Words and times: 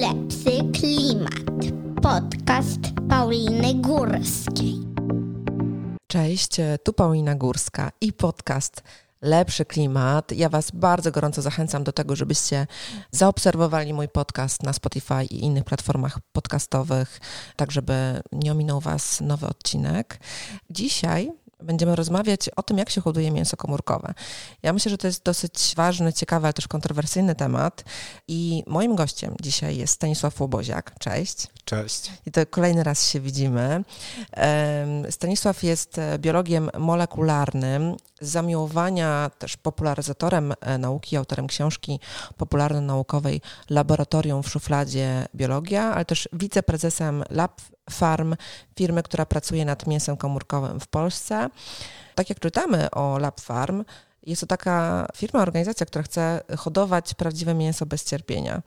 Lepszy 0.00 0.72
klimat. 0.80 1.72
Podcast 2.02 2.80
Pauliny 3.08 3.74
Górskiej. 3.74 4.74
Cześć, 6.06 6.56
tu 6.84 6.92
Paulina 6.92 7.34
Górska 7.34 7.90
i 8.00 8.12
podcast 8.12 8.82
Lepszy 9.22 9.64
Klimat. 9.64 10.32
Ja 10.32 10.48
Was 10.48 10.70
bardzo 10.70 11.10
gorąco 11.10 11.42
zachęcam 11.42 11.84
do 11.84 11.92
tego, 11.92 12.16
żebyście 12.16 12.66
zaobserwowali 13.10 13.94
mój 13.94 14.08
podcast 14.08 14.62
na 14.62 14.72
Spotify 14.72 15.24
i 15.30 15.44
innych 15.44 15.64
platformach 15.64 16.18
podcastowych, 16.32 17.20
tak 17.56 17.70
żeby 17.70 18.22
nie 18.32 18.52
ominął 18.52 18.80
Was 18.80 19.20
nowy 19.20 19.46
odcinek. 19.46 20.20
Dzisiaj 20.70 21.32
będziemy 21.62 21.96
rozmawiać 21.96 22.48
o 22.56 22.62
tym, 22.62 22.78
jak 22.78 22.90
się 22.90 23.00
hoduje 23.00 23.30
mięso 23.30 23.56
komórkowe. 23.56 24.14
Ja 24.62 24.72
myślę, 24.72 24.90
że 24.90 24.98
to 24.98 25.06
jest 25.06 25.24
dosyć 25.24 25.72
ważny, 25.76 26.12
ciekawy, 26.12 26.46
ale 26.46 26.52
też 26.52 26.68
kontrowersyjny 26.68 27.34
temat. 27.34 27.84
I 28.28 28.62
moim 28.66 28.94
gościem 28.94 29.34
dzisiaj 29.40 29.76
jest 29.76 29.94
Stanisław 29.94 30.40
Łoboziak. 30.40 30.98
Cześć. 30.98 31.46
Cześć. 31.64 32.12
I 32.26 32.30
to 32.30 32.46
kolejny 32.46 32.82
raz 32.82 33.10
się 33.10 33.20
widzimy. 33.20 33.84
Stanisław 35.10 35.62
jest 35.62 36.00
biologiem 36.18 36.70
molekularnym, 36.78 37.96
z 38.20 38.28
zamiłowania 38.28 39.30
też 39.38 39.56
popularyzatorem 39.56 40.54
e, 40.60 40.78
nauki, 40.78 41.16
autorem 41.16 41.46
książki 41.46 42.00
popularno-naukowej 42.36 43.40
Laboratorium 43.70 44.42
w 44.42 44.48
szufladzie 44.48 45.26
biologia, 45.34 45.82
ale 45.94 46.04
też 46.04 46.28
wiceprezesem 46.32 47.24
Lab 47.30 47.60
Farm, 47.90 48.36
firmy, 48.78 49.02
która 49.02 49.26
pracuje 49.26 49.64
nad 49.64 49.86
mięsem 49.86 50.16
komórkowym 50.16 50.80
w 50.80 50.86
Polsce. 50.86 51.50
Tak 52.14 52.28
jak 52.28 52.40
czytamy 52.40 52.90
o 52.90 53.18
Lab 53.18 53.40
Farm, 53.40 53.84
jest 54.26 54.40
to 54.40 54.46
taka 54.46 55.06
firma, 55.16 55.42
organizacja, 55.42 55.86
która 55.86 56.02
chce 56.02 56.40
hodować 56.58 57.14
prawdziwe 57.14 57.54
mięso 57.54 57.86
bez 57.86 58.04
cierpienia, 58.04 58.62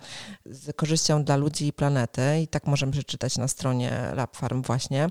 z 0.46 0.76
korzyścią 0.76 1.24
dla 1.24 1.36
ludzi 1.36 1.68
i 1.68 1.74
planety. 1.74 2.22
I 2.42 2.48
tak 2.48 2.68
możemy 2.68 2.92
przeczytać 2.92 3.38
na 3.38 3.48
stronie 3.48 3.92
Lab 4.14 4.38
Farm 4.38 4.62
właśnie. 4.62 5.10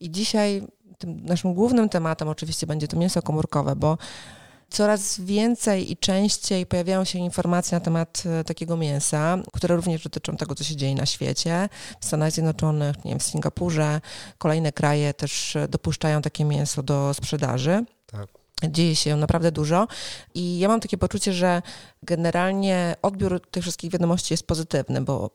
I 0.00 0.10
dzisiaj 0.10 0.62
naszym 1.04 1.54
głównym 1.54 1.88
tematem 1.88 2.28
oczywiście 2.28 2.66
będzie 2.66 2.88
to 2.88 2.96
mięso 2.96 3.22
komórkowe, 3.22 3.76
bo 3.76 3.98
coraz 4.70 5.20
więcej 5.20 5.92
i 5.92 5.96
częściej 5.96 6.66
pojawiają 6.66 7.04
się 7.04 7.18
informacje 7.18 7.78
na 7.78 7.84
temat 7.84 8.22
e, 8.26 8.44
takiego 8.44 8.76
mięsa, 8.76 9.38
które 9.52 9.76
również 9.76 10.02
dotyczą 10.02 10.36
tego, 10.36 10.54
co 10.54 10.64
się 10.64 10.76
dzieje 10.76 10.94
na 10.94 11.06
świecie. 11.06 11.68
W 12.00 12.04
Stanach 12.04 12.32
Zjednoczonych, 12.32 13.04
nie 13.04 13.10
wiem, 13.10 13.18
w 13.18 13.22
Singapurze, 13.22 14.00
kolejne 14.38 14.72
kraje 14.72 15.14
też 15.14 15.56
dopuszczają 15.68 16.22
takie 16.22 16.44
mięso 16.44 16.82
do 16.82 17.14
sprzedaży. 17.14 17.84
Tak. 18.06 18.28
Dzieje 18.68 18.96
się 18.96 19.16
naprawdę 19.16 19.52
dużo 19.52 19.86
i 20.34 20.58
ja 20.58 20.68
mam 20.68 20.80
takie 20.80 20.98
poczucie, 20.98 21.32
że 21.32 21.62
generalnie 22.02 22.96
odbiór 23.02 23.40
tych 23.50 23.62
wszystkich 23.62 23.90
wiadomości 23.90 24.34
jest 24.34 24.46
pozytywny, 24.46 25.00
bo 25.00 25.30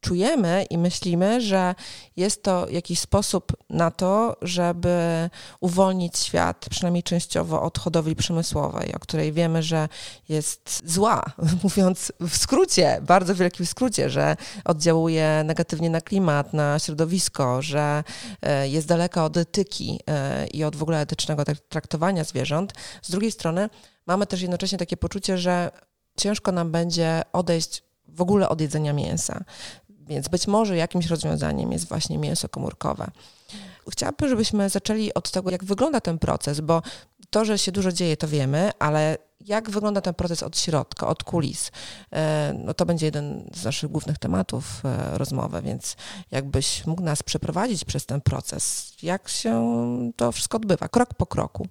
czujemy 0.00 0.64
i 0.70 0.78
myślimy, 0.78 1.40
że 1.40 1.74
jest 2.16 2.42
to 2.42 2.68
jakiś 2.68 2.98
sposób 2.98 3.52
na 3.70 3.90
to, 3.90 4.36
żeby 4.42 5.30
uwolnić 5.60 6.18
świat, 6.18 6.66
przynajmniej 6.70 7.02
częściowo, 7.02 7.62
od 7.62 7.78
hodowli 7.78 8.16
przemysłowej, 8.16 8.94
o 8.94 8.98
której 8.98 9.32
wiemy, 9.32 9.62
że 9.62 9.88
jest 10.28 10.82
zła, 10.84 11.22
mówiąc 11.64 12.12
w 12.20 12.36
skrócie, 12.36 13.00
bardzo 13.02 13.34
wielkim 13.34 13.66
skrócie, 13.66 14.10
że 14.10 14.36
oddziałuje 14.64 15.42
negatywnie 15.44 15.90
na 15.90 16.00
klimat, 16.00 16.52
na 16.52 16.78
środowisko, 16.78 17.62
że 17.62 18.04
e, 18.42 18.68
jest 18.68 18.88
daleka 18.88 19.24
od 19.24 19.36
etyki 19.36 20.00
e, 20.06 20.46
i 20.46 20.64
od 20.64 20.76
w 20.76 20.82
ogóle 20.82 21.00
etycznego 21.00 21.44
traktowania 21.68 22.24
zwierząt. 22.24 22.72
Z 23.02 23.10
drugiej 23.10 23.32
strony 23.32 23.70
mamy 24.06 24.26
też 24.26 24.40
jednocześnie 24.42 24.78
takie 24.78 24.96
poczucie, 24.96 25.38
że 25.38 25.70
ciężko 26.16 26.52
nam 26.52 26.70
będzie 26.70 27.22
odejść 27.32 27.89
w 28.14 28.20
ogóle 28.20 28.48
od 28.48 28.60
jedzenia 28.60 28.92
mięsa. 28.92 29.44
Więc 29.88 30.28
być 30.28 30.46
może 30.46 30.76
jakimś 30.76 31.06
rozwiązaniem 31.06 31.72
jest 31.72 31.88
właśnie 31.88 32.18
mięso 32.18 32.48
komórkowe. 32.48 33.10
Chciałabym, 33.90 34.28
żebyśmy 34.28 34.68
zaczęli 34.68 35.14
od 35.14 35.30
tego, 35.30 35.50
jak 35.50 35.64
wygląda 35.64 36.00
ten 36.00 36.18
proces, 36.18 36.60
bo 36.60 36.82
to, 37.30 37.44
że 37.44 37.58
się 37.58 37.72
dużo 37.72 37.92
dzieje, 37.92 38.16
to 38.16 38.28
wiemy, 38.28 38.70
ale 38.78 39.18
jak 39.40 39.70
wygląda 39.70 40.00
ten 40.00 40.14
proces 40.14 40.42
od 40.42 40.58
środka, 40.58 41.06
od 41.06 41.24
kulis? 41.24 41.70
E, 42.12 42.54
no 42.64 42.74
to 42.74 42.86
będzie 42.86 43.06
jeden 43.06 43.50
z 43.54 43.64
naszych 43.64 43.90
głównych 43.90 44.18
tematów 44.18 44.82
e, 44.84 45.18
rozmowy, 45.18 45.62
więc 45.62 45.96
jakbyś 46.30 46.86
mógł 46.86 47.02
nas 47.02 47.22
przeprowadzić 47.22 47.84
przez 47.84 48.06
ten 48.06 48.20
proces, 48.20 48.92
jak 49.02 49.28
się 49.28 50.12
to 50.16 50.32
wszystko 50.32 50.56
odbywa, 50.56 50.88
krok 50.88 51.14
po 51.14 51.26
kroku. 51.26 51.66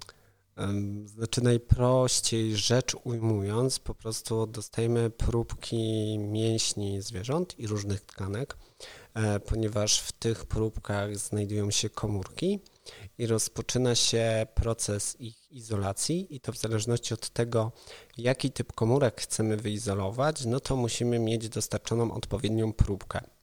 Znaczy 1.05 1.43
najprościej 1.43 2.55
rzecz 2.55 2.95
ujmując, 3.03 3.79
po 3.79 3.95
prostu 3.95 4.47
dostajemy 4.47 5.09
próbki 5.09 6.17
mięśni 6.19 7.01
zwierząt 7.01 7.59
i 7.59 7.67
różnych 7.67 8.01
tkanek, 8.01 8.57
e, 9.13 9.39
ponieważ 9.39 9.99
w 9.99 10.11
tych 10.11 10.45
próbkach 10.45 11.17
znajdują 11.17 11.71
się 11.71 11.89
komórki 11.89 12.59
i 13.17 13.27
rozpoczyna 13.27 13.95
się 13.95 14.47
proces 14.55 15.15
ich 15.19 15.51
izolacji 15.51 16.35
i 16.35 16.39
to 16.39 16.51
w 16.51 16.57
zależności 16.57 17.13
od 17.13 17.29
tego, 17.29 17.71
jaki 18.17 18.51
typ 18.51 18.73
komórek 18.73 19.21
chcemy 19.21 19.57
wyizolować, 19.57 20.45
no 20.45 20.59
to 20.59 20.75
musimy 20.75 21.19
mieć 21.19 21.49
dostarczoną 21.49 22.11
odpowiednią 22.11 22.73
próbkę. 22.73 23.38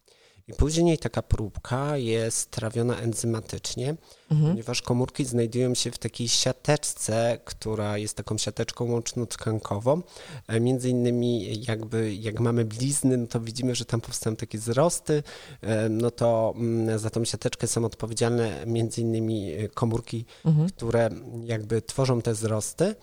I 0.49 0.53
później 0.55 0.99
taka 0.99 1.23
próbka 1.23 1.97
jest 1.97 2.51
trawiona 2.51 2.97
enzymatycznie, 2.97 3.97
mhm. 4.31 4.51
ponieważ 4.51 4.83
komórki 4.83 5.25
znajdują 5.25 5.75
się 5.75 5.91
w 5.91 5.99
takiej 5.99 6.29
siateczce, 6.29 7.39
która 7.45 7.99
jest 7.99 8.17
taką 8.17 8.39
siateczką 8.39 8.85
łączno-tkankową. 8.85 10.03
E, 10.49 10.61
między 10.61 10.91
innymi 10.91 11.65
jakby 11.65 12.15
jak 12.15 12.41
mamy 12.41 12.65
blizny, 12.65 13.17
no 13.17 13.27
to 13.27 13.41
widzimy, 13.41 13.75
że 13.75 13.85
tam 13.85 14.01
powstają 14.01 14.37
takie 14.37 14.59
wzrosty, 14.59 15.23
e, 15.61 15.89
no 15.89 16.11
to 16.11 16.55
mm, 16.57 16.99
za 16.99 17.11
tą 17.11 17.25
siateczkę 17.25 17.67
są 17.67 17.85
odpowiedzialne 17.85 18.67
między 18.67 19.01
innymi 19.01 19.53
e, 19.53 19.69
komórki, 19.69 20.25
mhm. 20.45 20.69
które 20.69 21.11
jakby 21.45 21.83
tworzą 21.83 22.23
te 22.23 22.33
wzrosty. 22.33 22.95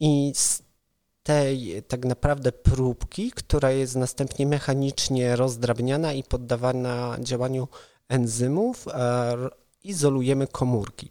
I 0.00 0.32
z 0.34 0.63
tej 1.24 1.82
tak 1.88 2.04
naprawdę 2.04 2.52
próbki, 2.52 3.30
która 3.30 3.70
jest 3.70 3.96
następnie 3.96 4.46
mechanicznie 4.46 5.36
rozdrabniana 5.36 6.12
i 6.12 6.22
poddawana 6.22 7.16
działaniu 7.20 7.68
enzymów, 8.08 8.88
e, 8.88 9.36
izolujemy 9.84 10.46
komórki. 10.46 11.10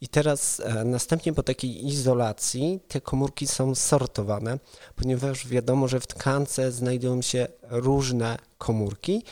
I 0.00 0.08
teraz 0.08 0.60
e, 0.60 0.84
następnie 0.84 1.32
po 1.32 1.42
takiej 1.42 1.86
izolacji 1.86 2.80
te 2.88 3.00
komórki 3.00 3.46
są 3.46 3.74
sortowane, 3.74 4.58
ponieważ 4.96 5.48
wiadomo, 5.48 5.88
że 5.88 6.00
w 6.00 6.06
tkance 6.06 6.72
znajdują 6.72 7.22
się 7.22 7.46
różne 7.62 8.38
komórki, 8.58 9.22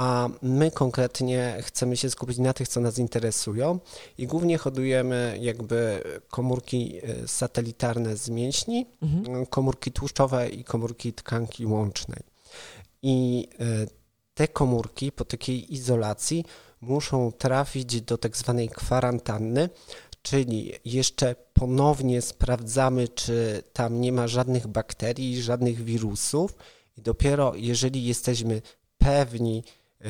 a 0.00 0.28
my 0.42 0.70
konkretnie 0.70 1.56
chcemy 1.62 1.96
się 1.96 2.10
skupić 2.10 2.38
na 2.38 2.52
tych, 2.52 2.68
co 2.68 2.80
nas 2.80 2.98
interesują 2.98 3.78
i 4.18 4.26
głównie 4.26 4.58
hodujemy 4.58 5.38
jakby 5.40 6.02
komórki 6.28 7.00
e, 7.02 7.28
satelitarne 7.28 8.16
z 8.16 8.28
mięśni, 8.28 8.86
mhm. 9.02 9.46
komórki 9.46 9.92
tłuszczowe 9.92 10.48
i 10.48 10.64
komórki 10.64 11.12
tkanki 11.12 11.66
łącznej. 11.66 12.22
I 13.02 13.48
e, 13.60 13.64
te 14.34 14.48
komórki 14.48 15.12
po 15.12 15.24
takiej 15.24 15.74
izolacji 15.74 16.44
muszą 16.80 17.32
trafić 17.32 18.00
do 18.02 18.18
tak 18.18 18.36
zwanej 18.36 18.68
kwarantanny, 18.68 19.68
czyli 20.22 20.72
jeszcze 20.84 21.34
ponownie 21.52 22.22
sprawdzamy, 22.22 23.08
czy 23.08 23.62
tam 23.72 24.00
nie 24.00 24.12
ma 24.12 24.28
żadnych 24.28 24.66
bakterii, 24.66 25.42
żadnych 25.42 25.84
wirusów 25.84 26.54
i 26.98 27.02
dopiero 27.02 27.52
jeżeli 27.56 28.04
jesteśmy 28.04 28.62
pewni, 28.98 29.64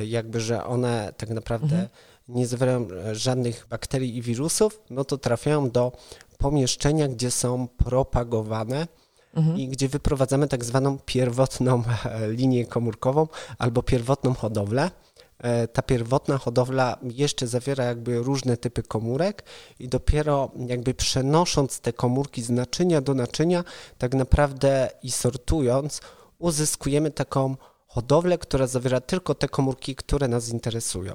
jakby, 0.07 0.41
że 0.41 0.65
one 0.65 1.13
tak 1.17 1.29
naprawdę 1.29 1.65
mhm. 1.67 1.89
nie 2.29 2.47
zawierają 2.47 2.89
żadnych 3.13 3.67
bakterii 3.71 4.17
i 4.17 4.23
wirusów, 4.23 4.81
no 4.91 5.05
to 5.05 5.19
trafiają 5.19 5.71
do 5.71 5.93
pomieszczenia, 6.39 7.09
gdzie 7.09 7.31
są 7.31 7.69
propagowane 7.69 8.87
mhm. 9.35 9.59
i 9.59 9.69
gdzie 9.69 9.89
wyprowadzamy 9.89 10.49
tak 10.49 10.65
zwaną 10.65 10.99
pierwotną 10.99 11.83
e, 12.05 12.31
linię 12.31 12.67
komórkową 12.67 13.27
albo 13.59 13.83
pierwotną 13.83 14.35
hodowlę. 14.35 14.91
E, 15.39 15.69
ta 15.69 15.83
pierwotna 15.83 16.39
hodowla 16.39 16.99
jeszcze 17.03 17.47
zawiera 17.47 17.85
jakby 17.85 18.19
różne 18.19 18.57
typy 18.57 18.83
komórek 18.83 19.45
i 19.79 19.89
dopiero 19.89 20.51
jakby 20.67 20.95
przenosząc 20.95 21.81
te 21.81 21.93
komórki 21.93 22.43
z 22.43 22.51
naczynia 22.51 23.01
do 23.01 23.15
naczynia, 23.15 23.65
tak 23.99 24.15
naprawdę 24.15 24.91
i 25.03 25.11
sortując, 25.11 26.01
uzyskujemy 26.39 27.11
taką 27.11 27.57
hodowlę, 27.91 28.39
która 28.39 28.67
zawiera 28.67 29.01
tylko 29.01 29.35
te 29.35 29.49
komórki, 29.49 29.97
które 29.97 30.29
nas 30.29 30.49
interesują. 30.49 31.15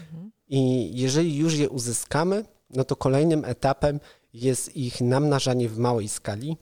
Mhm. 0.00 0.30
I 0.48 0.90
jeżeli 0.96 1.36
już 1.36 1.54
je 1.54 1.68
uzyskamy, 1.68 2.44
no 2.70 2.84
to 2.84 2.96
kolejnym 2.96 3.44
etapem 3.44 4.00
jest 4.34 4.76
ich 4.76 5.00
namnażanie 5.00 5.68
w 5.68 5.78
małej 5.78 6.08
skali, 6.08 6.56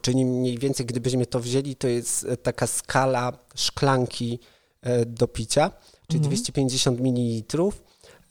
czyli 0.00 0.24
mniej 0.24 0.58
więcej 0.58 0.86
gdybyśmy 0.86 1.26
to 1.26 1.40
wzięli, 1.40 1.76
to 1.76 1.88
jest 1.88 2.26
taka 2.42 2.66
skala 2.66 3.32
szklanki 3.54 4.38
e, 4.82 5.06
do 5.06 5.28
picia, 5.28 5.70
czyli 6.06 6.18
mhm. 6.18 6.28
250 6.28 7.00
ml. 7.00 7.70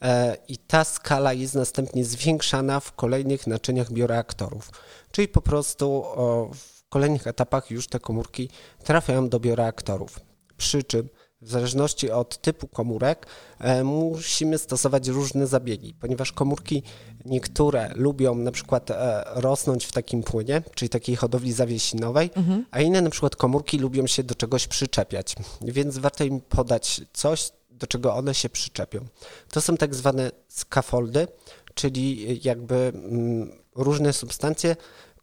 E, 0.02 0.38
I 0.48 0.58
ta 0.58 0.84
skala 0.84 1.34
jest 1.34 1.56
następnie 1.56 2.06
zwiększana 2.06 2.80
w 2.80 2.96
kolejnych 2.96 3.48
naczyniach 3.48 3.92
bioreaktorów. 3.92 4.72
Czyli 5.12 5.28
po 5.28 5.42
prostu 5.42 6.04
w 6.54 6.77
kolejnych 6.90 7.28
etapach 7.28 7.72
już 7.72 7.88
te 7.88 8.00
komórki 8.00 8.50
trafiają 8.84 9.30
do 9.30 9.40
bioreaktorów. 9.40 10.20
Przy 10.58 10.84
czym 10.84 11.10
w 11.42 11.50
zależności 11.50 12.12
od 12.12 12.42
typu 12.42 12.68
komórek 12.68 13.28
e, 13.60 13.84
musimy 13.84 14.58
stosować 14.58 15.08
różne 15.08 15.48
zabiegi, 15.48 15.94
ponieważ 16.00 16.32
komórki 16.32 16.84
niektóre 17.26 17.92
lubią 17.96 18.36
na 18.36 18.52
przykład 18.52 18.92
e, 18.92 19.24
rosnąć 19.36 19.86
w 19.86 19.92
takim 19.92 20.24
płynie, 20.24 20.62
czyli 20.76 20.90
takiej 20.90 21.16
hodowli 21.16 21.54
zawiesinowej, 21.54 22.30
mhm. 22.36 22.66
a 22.72 22.82
inne 22.82 23.02
na 23.02 23.10
przykład 23.10 23.36
komórki 23.36 23.80
lubią 23.80 24.08
się 24.08 24.24
do 24.24 24.36
czegoś 24.36 24.68
przyczepiać, 24.68 25.36
więc 25.62 25.98
warto 25.98 26.24
im 26.24 26.42
podać 26.42 27.02
coś, 27.14 27.52
do 27.70 27.88
czego 27.88 28.16
one 28.16 28.34
się 28.34 28.50
przyczepią. 28.50 29.00
To 29.52 29.62
są 29.62 29.78
tak 29.78 29.96
zwane 29.96 30.32
skafoldy, 30.48 31.28
czyli 31.74 32.40
jakby 32.44 32.76
mm, 32.76 33.52
różne 33.76 34.14
substancje, 34.14 34.76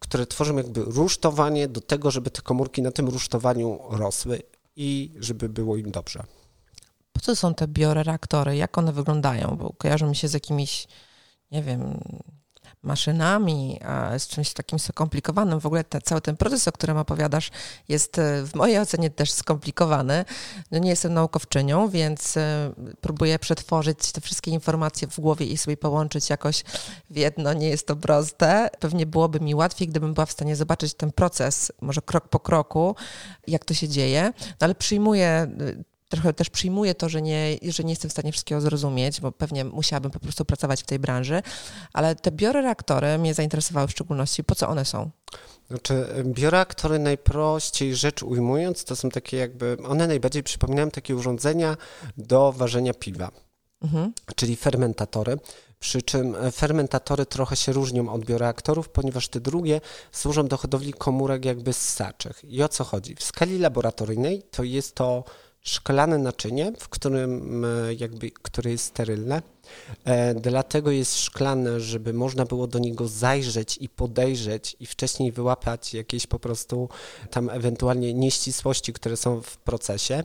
które 0.05 0.25
tworzą 0.25 0.57
jakby 0.57 0.83
rusztowanie 0.83 1.67
do 1.67 1.81
tego, 1.81 2.11
żeby 2.11 2.29
te 2.31 2.41
komórki 2.41 2.81
na 2.81 2.91
tym 2.91 3.07
rusztowaniu 3.07 3.79
rosły 3.89 4.41
i 4.75 5.11
żeby 5.19 5.49
było 5.49 5.77
im 5.77 5.91
dobrze. 5.91 6.23
Po 7.13 7.19
co 7.21 7.35
są 7.35 7.53
te 7.53 7.67
bioreaktory? 7.67 8.55
Jak 8.55 8.77
one 8.77 8.93
wyglądają? 8.93 9.57
Bo 9.57 9.73
kojarzą 9.73 10.09
mi 10.09 10.15
się 10.15 10.27
z 10.27 10.33
jakimiś, 10.33 10.87
nie 11.51 11.63
wiem, 11.63 11.99
maszynami, 12.85 13.79
z 14.17 14.27
czymś 14.27 14.53
takim 14.53 14.79
skomplikowanym. 14.79 15.59
W 15.59 15.65
ogóle 15.65 15.83
cały 16.03 16.21
ten 16.21 16.37
proces, 16.37 16.67
o 16.67 16.71
którym 16.71 16.97
opowiadasz, 16.97 17.51
jest 17.89 18.19
e, 18.19 18.45
w 18.45 18.55
mojej 18.55 18.79
ocenie 18.79 19.09
też 19.09 19.31
skomplikowany. 19.31 20.25
No 20.71 20.77
nie 20.77 20.89
jestem 20.89 21.13
naukowczynią, 21.13 21.89
więc 21.89 22.37
e, 22.37 22.73
próbuję 23.01 23.39
przetworzyć 23.39 24.11
te 24.11 24.21
wszystkie 24.21 24.51
informacje 24.51 25.07
w 25.07 25.19
głowie 25.19 25.45
i 25.45 25.57
sobie 25.57 25.77
połączyć 25.77 26.29
jakoś 26.29 26.63
w 27.09 27.17
jedno. 27.17 27.53
Nie 27.53 27.69
jest 27.69 27.87
to 27.87 27.95
proste. 27.95 28.69
Pewnie 28.79 29.05
byłoby 29.05 29.39
mi 29.39 29.55
łatwiej, 29.55 29.87
gdybym 29.87 30.13
była 30.13 30.25
w 30.25 30.31
stanie 30.31 30.55
zobaczyć 30.55 30.93
ten 30.93 31.11
proces, 31.11 31.71
może 31.81 32.01
krok 32.01 32.29
po 32.29 32.39
kroku, 32.39 32.95
jak 33.47 33.65
to 33.65 33.73
się 33.73 33.87
dzieje, 33.87 34.33
no 34.39 34.55
ale 34.59 34.75
przyjmuję 34.75 35.47
trochę 36.15 36.33
też 36.33 36.49
przyjmuję 36.49 36.95
to, 36.95 37.09
że 37.09 37.21
nie, 37.21 37.57
że 37.61 37.83
nie 37.83 37.89
jestem 37.89 38.09
w 38.09 38.13
stanie 38.13 38.31
wszystkiego 38.31 38.61
zrozumieć, 38.61 39.21
bo 39.21 39.31
pewnie 39.31 39.65
musiałabym 39.65 40.11
po 40.11 40.19
prostu 40.19 40.45
pracować 40.45 40.83
w 40.83 40.85
tej 40.85 40.99
branży, 40.99 41.41
ale 41.93 42.15
te 42.15 42.31
bioreaktory 42.31 43.17
mnie 43.17 43.33
zainteresowały 43.33 43.87
w 43.87 43.91
szczególności. 43.91 44.43
Po 44.43 44.55
co 44.55 44.67
one 44.69 44.85
są? 44.85 45.09
Znaczy, 45.67 46.07
bioreaktory 46.23 46.99
najprościej 46.99 47.95
rzecz 47.95 48.23
ujmując, 48.23 48.83
to 48.83 48.95
są 48.95 49.09
takie 49.09 49.37
jakby, 49.37 49.77
one 49.87 50.07
najbardziej 50.07 50.43
przypominają 50.43 50.91
takie 50.91 51.15
urządzenia 51.15 51.77
do 52.17 52.51
ważenia 52.51 52.93
piwa, 52.93 53.31
mhm. 53.81 54.13
czyli 54.35 54.55
fermentatory. 54.55 55.37
Przy 55.79 56.01
czym 56.01 56.35
fermentatory 56.51 57.25
trochę 57.25 57.55
się 57.55 57.71
różnią 57.71 58.13
od 58.13 58.25
bioreaktorów, 58.25 58.89
ponieważ 58.89 59.27
te 59.27 59.39
drugie 59.39 59.81
służą 60.11 60.47
do 60.47 60.57
hodowli 60.57 60.93
komórek 60.93 61.45
jakby 61.45 61.73
ssaczych. 61.73 62.43
I 62.43 62.63
o 62.63 62.69
co 62.69 62.83
chodzi? 62.83 63.15
W 63.15 63.23
skali 63.23 63.59
laboratoryjnej 63.59 64.43
to 64.51 64.63
jest 64.63 64.95
to 64.95 65.23
szklane 65.65 66.17
naczynie, 66.17 66.73
w 66.79 66.89
którym 66.89 67.65
e, 67.65 67.93
jakby, 67.93 68.31
które 68.31 68.71
jest 68.71 68.85
sterylne. 68.85 69.41
E, 70.05 70.35
dlatego 70.35 70.91
jest 70.91 71.19
szklane, 71.19 71.79
żeby 71.79 72.13
można 72.13 72.45
było 72.45 72.67
do 72.67 72.79
niego 72.79 73.07
zajrzeć 73.07 73.77
i 73.81 73.89
podejrzeć 73.89 74.75
i 74.79 74.85
wcześniej 74.85 75.31
wyłapać 75.31 75.93
jakieś 75.93 76.27
po 76.27 76.39
prostu 76.39 76.89
tam 77.31 77.49
ewentualnie 77.49 78.13
nieścisłości, 78.13 78.93
które 78.93 79.17
są 79.17 79.41
w 79.41 79.57
procesie. 79.57 80.23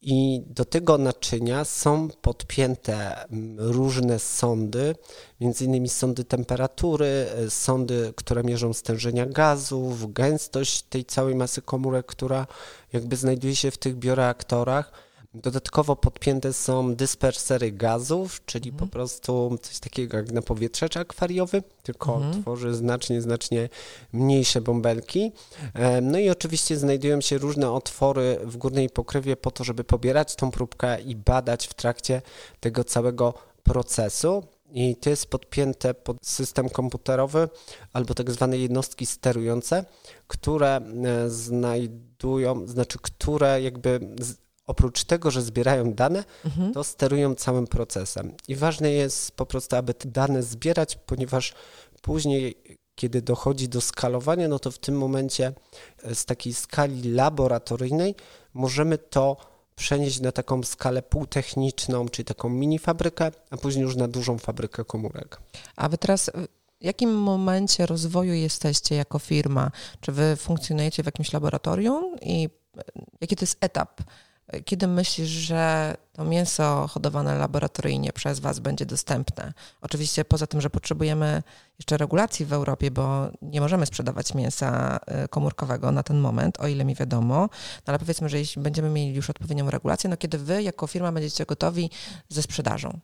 I 0.00 0.42
do 0.46 0.64
tego 0.64 0.98
naczynia 0.98 1.64
są 1.64 2.08
podpięte 2.22 3.24
mm, 3.24 3.56
różne 3.58 4.18
sondy, 4.18 4.94
między 5.40 5.64
innymi 5.64 5.88
sondy 5.88 6.24
temperatury, 6.24 7.26
e, 7.36 7.50
sondy, 7.50 8.12
które 8.16 8.42
mierzą 8.44 8.72
stężenia 8.72 9.26
gazów, 9.26 10.12
gęstość 10.12 10.82
tej 10.82 11.04
całej 11.04 11.34
masy 11.34 11.62
komórek, 11.62 12.06
która 12.06 12.46
jakby 12.92 13.16
znajduje 13.16 13.56
się 13.56 13.70
w 13.70 13.78
tych 13.78 13.96
bioreaktorach 13.96 15.05
Dodatkowo 15.42 15.96
podpięte 15.96 16.52
są 16.52 16.94
dyspersery 16.94 17.72
gazów, 17.72 18.44
czyli 18.44 18.70
mhm. 18.70 18.88
po 18.88 18.92
prostu 18.92 19.58
coś 19.62 19.78
takiego 19.78 20.16
jak 20.16 20.32
na 20.32 20.42
powietrzecz 20.42 20.96
akwariowy, 20.96 21.62
tylko 21.82 22.16
mhm. 22.16 22.42
tworzy 22.42 22.74
znacznie, 22.74 23.22
znacznie 23.22 23.68
mniejsze 24.12 24.60
bąbelki. 24.60 25.32
No 26.02 26.18
i 26.18 26.30
oczywiście 26.30 26.76
znajdują 26.76 27.20
się 27.20 27.38
różne 27.38 27.72
otwory 27.72 28.38
w 28.44 28.56
górnej 28.56 28.90
pokrywie 28.90 29.36
po 29.36 29.50
to, 29.50 29.64
żeby 29.64 29.84
pobierać 29.84 30.36
tą 30.36 30.50
próbkę 30.50 31.00
i 31.00 31.16
badać 31.16 31.66
w 31.66 31.74
trakcie 31.74 32.22
tego 32.60 32.84
całego 32.84 33.34
procesu. 33.62 34.42
I 34.72 34.96
to 34.96 35.10
jest 35.10 35.26
podpięte 35.26 35.94
pod 35.94 36.16
system 36.26 36.68
komputerowy 36.68 37.48
albo 37.92 38.14
tak 38.14 38.30
zwane 38.30 38.58
jednostki 38.58 39.06
sterujące, 39.06 39.84
które 40.26 40.76
e, 40.76 41.30
znajdują, 41.30 42.66
znaczy 42.66 42.98
które 43.02 43.62
jakby 43.62 44.00
oprócz 44.66 45.04
tego, 45.04 45.30
że 45.30 45.42
zbierają 45.42 45.94
dane, 45.94 46.24
mhm. 46.44 46.72
to 46.72 46.84
sterują 46.84 47.34
całym 47.34 47.66
procesem. 47.66 48.32
I 48.48 48.56
ważne 48.56 48.92
jest 48.92 49.32
po 49.32 49.46
prostu, 49.46 49.76
aby 49.76 49.94
te 49.94 50.08
dane 50.08 50.42
zbierać, 50.42 50.96
ponieważ 50.96 51.54
później, 52.02 52.62
kiedy 52.94 53.22
dochodzi 53.22 53.68
do 53.68 53.80
skalowania, 53.80 54.48
no 54.48 54.58
to 54.58 54.70
w 54.70 54.78
tym 54.78 54.98
momencie 54.98 55.52
e, 56.02 56.14
z 56.14 56.24
takiej 56.24 56.54
skali 56.54 57.12
laboratoryjnej 57.12 58.14
możemy 58.54 58.98
to 58.98 59.36
przenieść 59.74 60.20
na 60.20 60.32
taką 60.32 60.62
skalę 60.62 61.02
półtechniczną, 61.02 62.08
czyli 62.08 62.26
taką 62.26 62.48
mini 62.48 62.78
fabrykę, 62.78 63.30
a 63.50 63.56
później 63.56 63.82
już 63.82 63.96
na 63.96 64.08
dużą 64.08 64.38
fabrykę 64.38 64.84
komórek. 64.84 65.40
A 65.76 65.88
wy 65.88 65.98
teraz 65.98 66.30
w 66.80 66.84
jakim 66.84 67.14
momencie 67.14 67.86
rozwoju 67.86 68.34
jesteście 68.34 68.94
jako 68.94 69.18
firma? 69.18 69.70
Czy 70.00 70.12
wy 70.12 70.36
funkcjonujecie 70.36 71.02
w 71.02 71.06
jakimś 71.06 71.32
laboratorium 71.32 72.16
i 72.22 72.48
e, 72.78 72.82
jaki 73.20 73.36
to 73.36 73.42
jest 73.42 73.56
etap 73.60 74.00
kiedy 74.64 74.86
myślisz, 74.86 75.28
że 75.28 75.94
to 76.12 76.24
mięso 76.24 76.86
hodowane 76.86 77.38
laboratoryjnie 77.38 78.12
przez 78.12 78.40
Was 78.40 78.58
będzie 78.58 78.86
dostępne? 78.86 79.52
Oczywiście 79.80 80.24
poza 80.24 80.46
tym, 80.46 80.60
że 80.60 80.70
potrzebujemy 80.70 81.42
jeszcze 81.78 81.96
regulacji 81.96 82.46
w 82.46 82.52
Europie, 82.52 82.90
bo 82.90 83.28
nie 83.42 83.60
możemy 83.60 83.86
sprzedawać 83.86 84.34
mięsa 84.34 85.00
y, 85.24 85.28
komórkowego 85.28 85.92
na 85.92 86.02
ten 86.02 86.18
moment, 86.18 86.60
o 86.60 86.66
ile 86.66 86.84
mi 86.84 86.94
wiadomo, 86.94 87.36
no 87.36 87.48
ale 87.86 87.98
powiedzmy, 87.98 88.28
że 88.28 88.38
jeśli 88.38 88.62
będziemy 88.62 88.90
mieli 88.90 89.14
już 89.14 89.30
odpowiednią 89.30 89.70
regulację, 89.70 90.10
no 90.10 90.16
kiedy 90.16 90.38
Wy 90.38 90.62
jako 90.62 90.86
firma 90.86 91.12
będziecie 91.12 91.46
gotowi 91.46 91.90
ze 92.28 92.42
sprzedażą? 92.42 93.00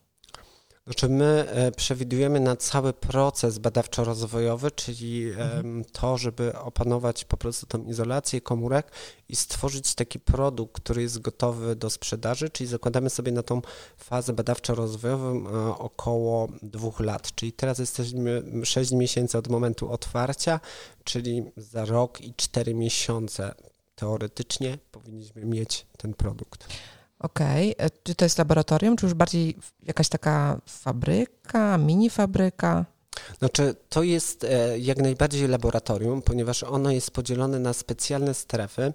Znaczy 0.87 1.09
my 1.09 1.49
e, 1.49 1.73
przewidujemy 1.73 2.41
na 2.41 2.57
cały 2.57 2.93
proces 2.93 3.59
badawczo-rozwojowy, 3.59 4.71
czyli 4.75 5.31
mhm. 5.31 5.85
to, 5.93 6.19
żeby 6.19 6.59
opanować 6.59 7.25
po 7.25 7.37
prostu 7.37 7.67
tą 7.67 7.85
izolację 7.85 8.41
komórek 8.41 8.93
i 9.29 9.37
stworzyć 9.37 9.95
taki 9.95 10.21
produkt, 10.21 10.77
który 10.77 11.03
jest 11.03 11.19
gotowy 11.19 11.77
do 11.77 11.91
sprzedaży, 11.91 12.51
czyli 12.51 12.69
zakładamy 12.69 13.11
sobie 13.11 13.33
na 13.33 13.43
tą 13.43 13.63
fazę 13.97 14.33
badawczo-rozwojową 14.33 15.47
e, 15.47 15.79
około 15.79 16.49
dwóch 16.63 17.01
lat, 17.01 17.35
czyli 17.35 17.53
teraz 17.53 17.79
jesteśmy 17.79 18.43
6 18.65 18.93
miesięcy 18.93 19.39
od 19.39 19.49
momentu 19.49 19.93
otwarcia, 19.93 20.61
czyli 21.05 21.43
za 21.57 21.85
rok 21.85 22.21
i 22.21 22.35
4 22.35 22.75
miesiące 22.75 23.55
teoretycznie 23.95 24.79
powinniśmy 24.91 25.45
mieć 25.45 25.87
ten 25.99 26.15
produkt. 26.15 26.69
Okej. 27.23 27.75
Okay. 27.75 27.87
E, 27.87 27.91
czy 28.03 28.15
to 28.15 28.25
jest 28.25 28.39
laboratorium, 28.39 28.97
czy 28.97 29.07
już 29.07 29.15
bardziej 29.15 29.57
jakaś 29.83 30.09
taka 30.09 30.61
fabryka, 30.67 31.79
mini 31.79 32.11
fabryka? 32.11 32.85
Znaczy, 33.39 33.75
to 33.89 34.03
jest 34.03 34.45
e, 34.45 34.79
jak 34.79 34.99
najbardziej 34.99 35.49
laboratorium, 35.49 36.23
ponieważ 36.23 36.63
ono 36.63 36.91
jest 36.91 37.11
podzielone 37.11 37.59
na 37.59 37.73
specjalne 37.73 38.35
strefy, 38.35 38.93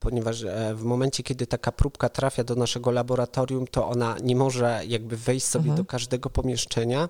ponieważ 0.00 0.42
e, 0.42 0.74
w 0.74 0.82
momencie, 0.82 1.22
kiedy 1.22 1.46
taka 1.46 1.72
próbka 1.72 2.08
trafia 2.08 2.44
do 2.44 2.54
naszego 2.54 2.90
laboratorium, 2.90 3.66
to 3.66 3.88
ona 3.88 4.16
nie 4.22 4.36
może 4.36 4.80
jakby 4.86 5.16
wejść 5.16 5.46
sobie 5.46 5.70
mhm. 5.70 5.76
do 5.76 5.84
każdego 5.84 6.30
pomieszczenia, 6.30 7.08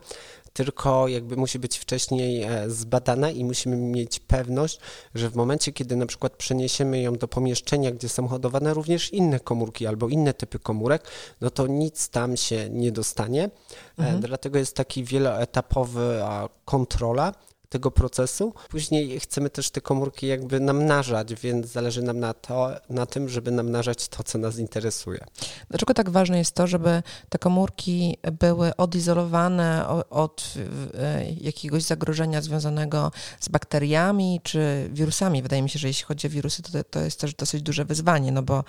tylko 0.58 1.08
jakby 1.08 1.36
musi 1.36 1.58
być 1.58 1.78
wcześniej 1.78 2.42
e, 2.42 2.70
zbadana 2.70 3.30
i 3.30 3.44
musimy 3.44 3.76
mieć 3.76 4.20
pewność, 4.20 4.80
że 5.14 5.30
w 5.30 5.36
momencie, 5.36 5.72
kiedy 5.72 5.96
na 5.96 6.06
przykład 6.06 6.36
przeniesiemy 6.36 7.00
ją 7.00 7.12
do 7.12 7.28
pomieszczenia, 7.28 7.90
gdzie 7.90 8.08
są 8.08 8.28
hodowane 8.28 8.74
również 8.74 9.12
inne 9.12 9.40
komórki 9.40 9.86
albo 9.86 10.08
inne 10.08 10.34
typy 10.34 10.58
komórek, 10.58 11.02
no 11.40 11.50
to 11.50 11.66
nic 11.66 12.08
tam 12.08 12.36
się 12.36 12.70
nie 12.70 12.92
dostanie. 12.92 13.44
E, 13.44 13.50
mhm. 13.98 14.20
Dlatego 14.20 14.58
jest 14.58 14.76
taki 14.76 15.04
wieloetapowy 15.04 16.22
kontrola 16.64 17.34
tego 17.68 17.90
procesu. 17.90 18.54
Później 18.68 19.20
chcemy 19.20 19.50
też 19.50 19.70
te 19.70 19.80
komórki 19.80 20.26
jakby 20.26 20.60
namnażać, 20.60 21.34
więc 21.34 21.66
zależy 21.66 22.02
nam 22.02 22.20
na, 22.20 22.34
to, 22.34 22.70
na 22.90 23.06
tym, 23.06 23.28
żeby 23.28 23.50
namnażać 23.50 24.08
to, 24.08 24.22
co 24.22 24.38
nas 24.38 24.58
interesuje. 24.58 25.24
Dlaczego 25.70 25.94
tak 25.94 26.10
ważne 26.10 26.38
jest 26.38 26.54
to, 26.54 26.66
żeby 26.66 27.02
te 27.28 27.38
komórki 27.38 28.18
były 28.40 28.76
odizolowane 28.76 29.88
od 30.10 30.54
e, 30.94 31.30
jakiegoś 31.40 31.82
zagrożenia 31.82 32.42
związanego 32.42 33.12
z 33.40 33.48
bakteriami 33.48 34.40
czy 34.42 34.90
wirusami? 34.92 35.42
Wydaje 35.42 35.62
mi 35.62 35.70
się, 35.70 35.78
że 35.78 35.88
jeśli 35.88 36.04
chodzi 36.04 36.26
o 36.26 36.30
wirusy, 36.30 36.62
to, 36.62 36.84
to 36.90 37.00
jest 37.00 37.20
też 37.20 37.34
dosyć 37.34 37.62
duże 37.62 37.84
wyzwanie, 37.84 38.32
no 38.32 38.42
bo 38.42 38.64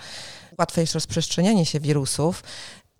łatwe 0.58 0.80
jest 0.80 0.94
rozprzestrzenianie 0.94 1.66
się 1.66 1.80
wirusów, 1.80 2.42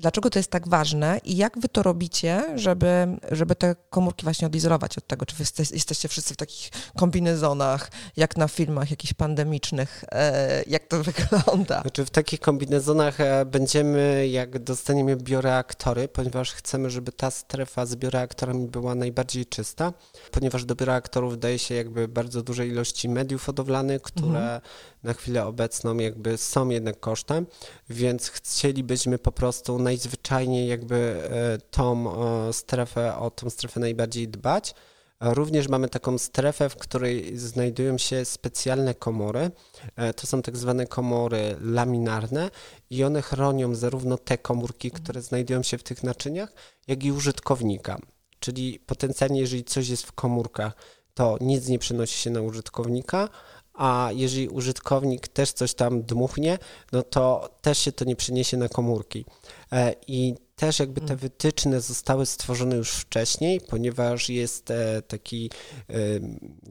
Dlaczego 0.00 0.30
to 0.30 0.38
jest 0.38 0.50
tak 0.50 0.68
ważne 0.68 1.20
i 1.24 1.36
jak 1.36 1.58
wy 1.58 1.68
to 1.68 1.82
robicie, 1.82 2.44
żeby, 2.54 3.06
żeby 3.30 3.54
te 3.54 3.76
komórki 3.90 4.24
właśnie 4.24 4.46
odizolować 4.46 4.98
od 4.98 5.06
tego? 5.06 5.26
Czy 5.26 5.36
wy 5.36 5.42
jeste, 5.42 5.62
jesteście 5.74 6.08
wszyscy 6.08 6.34
w 6.34 6.36
takich 6.36 6.70
kombinezonach, 6.96 7.90
jak 8.16 8.36
na 8.36 8.48
filmach 8.48 8.90
jakichś 8.90 9.12
pandemicznych? 9.12 10.04
E, 10.12 10.62
jak 10.66 10.86
to 10.86 11.02
wygląda? 11.10 11.80
Znaczy 11.80 12.04
w 12.04 12.10
takich 12.10 12.40
kombinezonach 12.40 13.20
e, 13.20 13.44
będziemy, 13.44 14.28
jak 14.28 14.58
dostaniemy 14.58 15.16
bioreaktory, 15.16 16.08
ponieważ 16.08 16.52
chcemy, 16.52 16.90
żeby 16.90 17.12
ta 17.12 17.30
strefa 17.30 17.86
z 17.86 17.96
bioreaktorami 17.96 18.68
była 18.68 18.94
najbardziej 18.94 19.46
czysta, 19.46 19.92
ponieważ 20.30 20.64
do 20.64 20.74
bioreaktorów 20.74 21.38
daje 21.38 21.58
się 21.58 21.74
jakby 21.74 22.08
bardzo 22.08 22.42
duże 22.42 22.66
ilości 22.66 23.08
mediów 23.08 23.44
hodowlanych, 23.44 24.02
które 24.02 24.40
mhm. 24.40 24.60
na 25.02 25.12
chwilę 25.12 25.46
obecną 25.46 25.96
jakby 25.96 26.38
są 26.38 26.68
jednak 26.68 27.00
kosztem, 27.00 27.46
więc 27.90 28.28
chcielibyśmy 28.28 29.18
po 29.18 29.32
prostu 29.32 29.78
najzwyczajniej 29.90 30.68
jakby 30.68 30.96
e, 30.96 31.58
tą 31.58 32.12
strefę, 32.52 33.16
o 33.16 33.30
tą 33.30 33.50
strefę 33.50 33.80
najbardziej 33.80 34.28
dbać. 34.28 34.74
Również 35.20 35.68
mamy 35.68 35.88
taką 35.88 36.18
strefę, 36.18 36.68
w 36.68 36.76
której 36.76 37.36
znajdują 37.38 37.98
się 37.98 38.24
specjalne 38.24 38.94
komory. 38.94 39.50
E, 39.96 40.14
to 40.14 40.26
są 40.26 40.42
tak 40.42 40.56
zwane 40.56 40.86
komory 40.86 41.56
laminarne 41.60 42.50
i 42.90 43.04
one 43.04 43.22
chronią 43.22 43.74
zarówno 43.74 44.18
te 44.18 44.38
komórki, 44.38 44.90
które 44.90 45.22
znajdują 45.22 45.62
się 45.62 45.78
w 45.78 45.82
tych 45.82 46.02
naczyniach, 46.02 46.52
jak 46.88 47.04
i 47.04 47.12
użytkownika. 47.12 47.98
Czyli 48.40 48.78
potencjalnie, 48.86 49.40
jeżeli 49.40 49.64
coś 49.64 49.88
jest 49.88 50.06
w 50.06 50.12
komórkach, 50.12 50.72
to 51.14 51.36
nic 51.40 51.68
nie 51.68 51.78
przenosi 51.78 52.18
się 52.18 52.30
na 52.30 52.40
użytkownika, 52.40 53.28
a 53.74 54.10
jeżeli 54.12 54.48
użytkownik 54.48 55.28
też 55.28 55.52
coś 55.52 55.74
tam 55.74 56.02
dmuchnie, 56.02 56.58
no 56.92 57.02
to 57.02 57.50
też 57.62 57.78
się 57.78 57.92
to 57.92 58.04
nie 58.04 58.16
przeniesie 58.16 58.56
na 58.56 58.68
komórki. 58.68 59.24
E, 59.72 59.94
I 60.06 60.34
też 60.56 60.78
jakby 60.78 61.00
te 61.00 61.06
mm. 61.06 61.16
wytyczne 61.16 61.80
zostały 61.80 62.26
stworzone 62.26 62.76
już 62.76 62.90
wcześniej, 62.90 63.60
ponieważ 63.60 64.28
jest 64.28 64.70
e, 64.70 65.02
taki 65.02 65.50
e, 65.88 65.94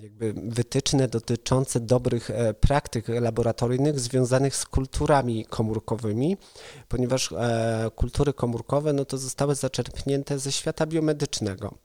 jakby 0.01 0.33
wytyczne 0.33 1.07
dotyczące 1.07 1.79
dobrych 1.79 2.31
praktyk 2.59 3.07
laboratoryjnych 3.07 3.99
związanych 3.99 4.55
z 4.55 4.65
kulturami 4.65 5.45
komórkowymi, 5.45 6.37
ponieważ 6.87 7.33
kultury 7.95 8.33
komórkowe 8.33 8.93
no 8.93 9.05
to 9.05 9.17
zostały 9.17 9.55
zaczerpnięte 9.55 10.39
ze 10.39 10.51
świata 10.51 10.85
biomedycznego. 10.85 11.77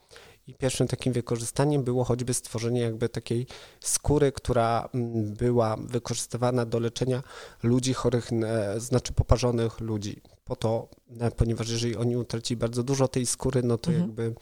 I 0.46 0.54
pierwszym 0.54 0.88
takim 0.88 1.12
wykorzystaniem 1.12 1.84
było 1.84 2.04
choćby 2.04 2.34
stworzenie 2.34 2.80
jakby 2.80 3.08
takiej 3.08 3.46
skóry, 3.80 4.32
która 4.32 4.88
mm, 4.94 5.34
była 5.34 5.76
wykorzystywana 5.76 6.66
do 6.66 6.78
leczenia 6.78 7.22
ludzi 7.62 7.94
chorych, 7.94 8.30
znaczy 8.76 9.12
poparzonych 9.12 9.80
ludzi. 9.80 10.20
Po 10.44 10.56
to, 10.56 10.88
e, 11.20 11.30
ponieważ 11.30 11.70
jeżeli 11.70 11.96
oni 11.96 12.16
utracili 12.16 12.58
bardzo 12.58 12.82
dużo 12.82 13.08
tej 13.08 13.26
skóry, 13.26 13.62
no 13.62 13.78
to 13.78 13.90
mhm. 13.90 14.08
jakby 14.08 14.34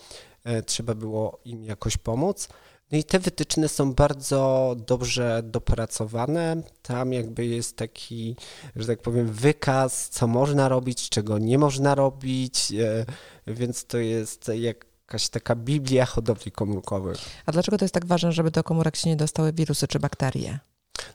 e, 0.44 0.62
trzeba 0.62 0.94
było 0.94 1.40
im 1.44 1.64
jakoś 1.64 1.97
pomóc. 1.97 2.49
No 2.92 2.99
i 2.99 3.04
te 3.04 3.18
wytyczne 3.18 3.68
są 3.68 3.92
bardzo 3.92 4.75
dobrze 4.87 5.42
dopracowane. 5.44 6.62
Tam 6.82 7.12
jakby 7.12 7.47
jest 7.47 7.76
taki, 7.76 8.37
że 8.76 8.87
tak 8.87 9.02
powiem, 9.02 9.26
wykaz, 9.26 10.09
co 10.09 10.26
można 10.26 10.68
robić, 10.68 11.09
czego 11.09 11.38
nie 11.38 11.59
można 11.59 11.94
robić, 11.94 12.73
e, 12.73 13.06
więc 13.47 13.85
to 13.85 13.99
jest 13.99 14.50
jak 14.54 14.92
jakaś 15.12 15.28
taka 15.28 15.54
biblia 15.57 16.07
hodowli 16.07 16.52
komórkowych. 16.52 17.19
A 17.47 17.52
dlaczego 17.52 17.78
to 17.78 17.85
jest 17.85 17.95
tak 17.95 18.07
ważne, 18.07 18.33
żeby 18.33 18.50
do 18.50 18.64
komórek 18.64 18.97
się 18.97 19.11
nie 19.11 19.16
dostały 19.16 19.52
wirusy 19.52 19.88
czy 19.88 19.99
bakterie? 19.99 20.59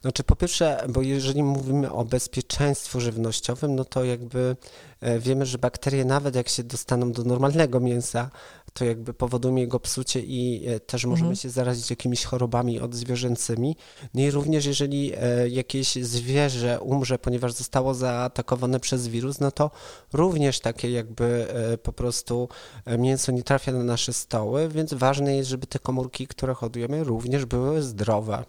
Znaczy 0.01 0.23
po 0.23 0.35
pierwsze, 0.35 0.85
bo 0.89 1.01
jeżeli 1.01 1.43
mówimy 1.43 1.91
o 1.91 2.05
bezpieczeństwie 2.05 3.01
żywnościowym, 3.01 3.75
no 3.75 3.85
to 3.85 4.03
jakby 4.03 4.55
e, 5.01 5.19
wiemy, 5.19 5.45
że 5.45 5.57
bakterie 5.57 6.05
nawet 6.05 6.35
jak 6.35 6.49
się 6.49 6.63
dostaną 6.63 7.11
do 7.11 7.23
normalnego 7.23 7.79
mięsa, 7.79 8.29
to 8.77 8.85
jakby 8.85 9.13
powoduje 9.13 9.59
jego 9.59 9.79
psucie 9.79 10.19
i 10.19 10.67
e, 10.67 10.79
też 10.79 11.05
możemy 11.05 11.29
mhm. 11.29 11.35
się 11.35 11.49
zarazić 11.49 11.89
jakimiś 11.89 12.25
chorobami 12.25 12.79
odzwierzęcymi. 12.79 13.75
No 14.13 14.21
i 14.21 14.31
również 14.31 14.65
jeżeli 14.65 15.13
e, 15.15 15.49
jakieś 15.49 15.95
zwierzę 15.95 16.79
umrze, 16.79 17.19
ponieważ 17.19 17.53
zostało 17.53 17.93
zaatakowane 17.93 18.79
przez 18.79 19.07
wirus, 19.07 19.39
no 19.39 19.51
to 19.51 19.71
również 20.13 20.59
takie 20.59 20.91
jakby 20.91 21.47
po 21.83 21.93
prostu 21.93 22.49
mięso 22.97 23.31
nie 23.31 23.43
trafia 23.43 23.71
na 23.71 23.83
nasze 23.83 24.13
stoły, 24.13 24.69
więc 24.69 24.93
ważne 24.93 25.35
jest, 25.35 25.49
żeby 25.49 25.67
te 25.67 25.79
komórki, 25.79 26.27
które 26.27 26.53
hodujemy, 26.53 27.03
również 27.03 27.45
były 27.45 27.81
zdrowe. 27.81 28.43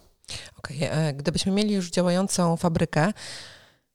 Okej, 0.57 0.77
okay. 0.77 0.91
E, 0.91 1.13
gdybyśmy 1.13 1.51
mieli 1.51 1.73
już 1.73 1.89
działającą 1.89 2.57
fabrykę 2.57 3.13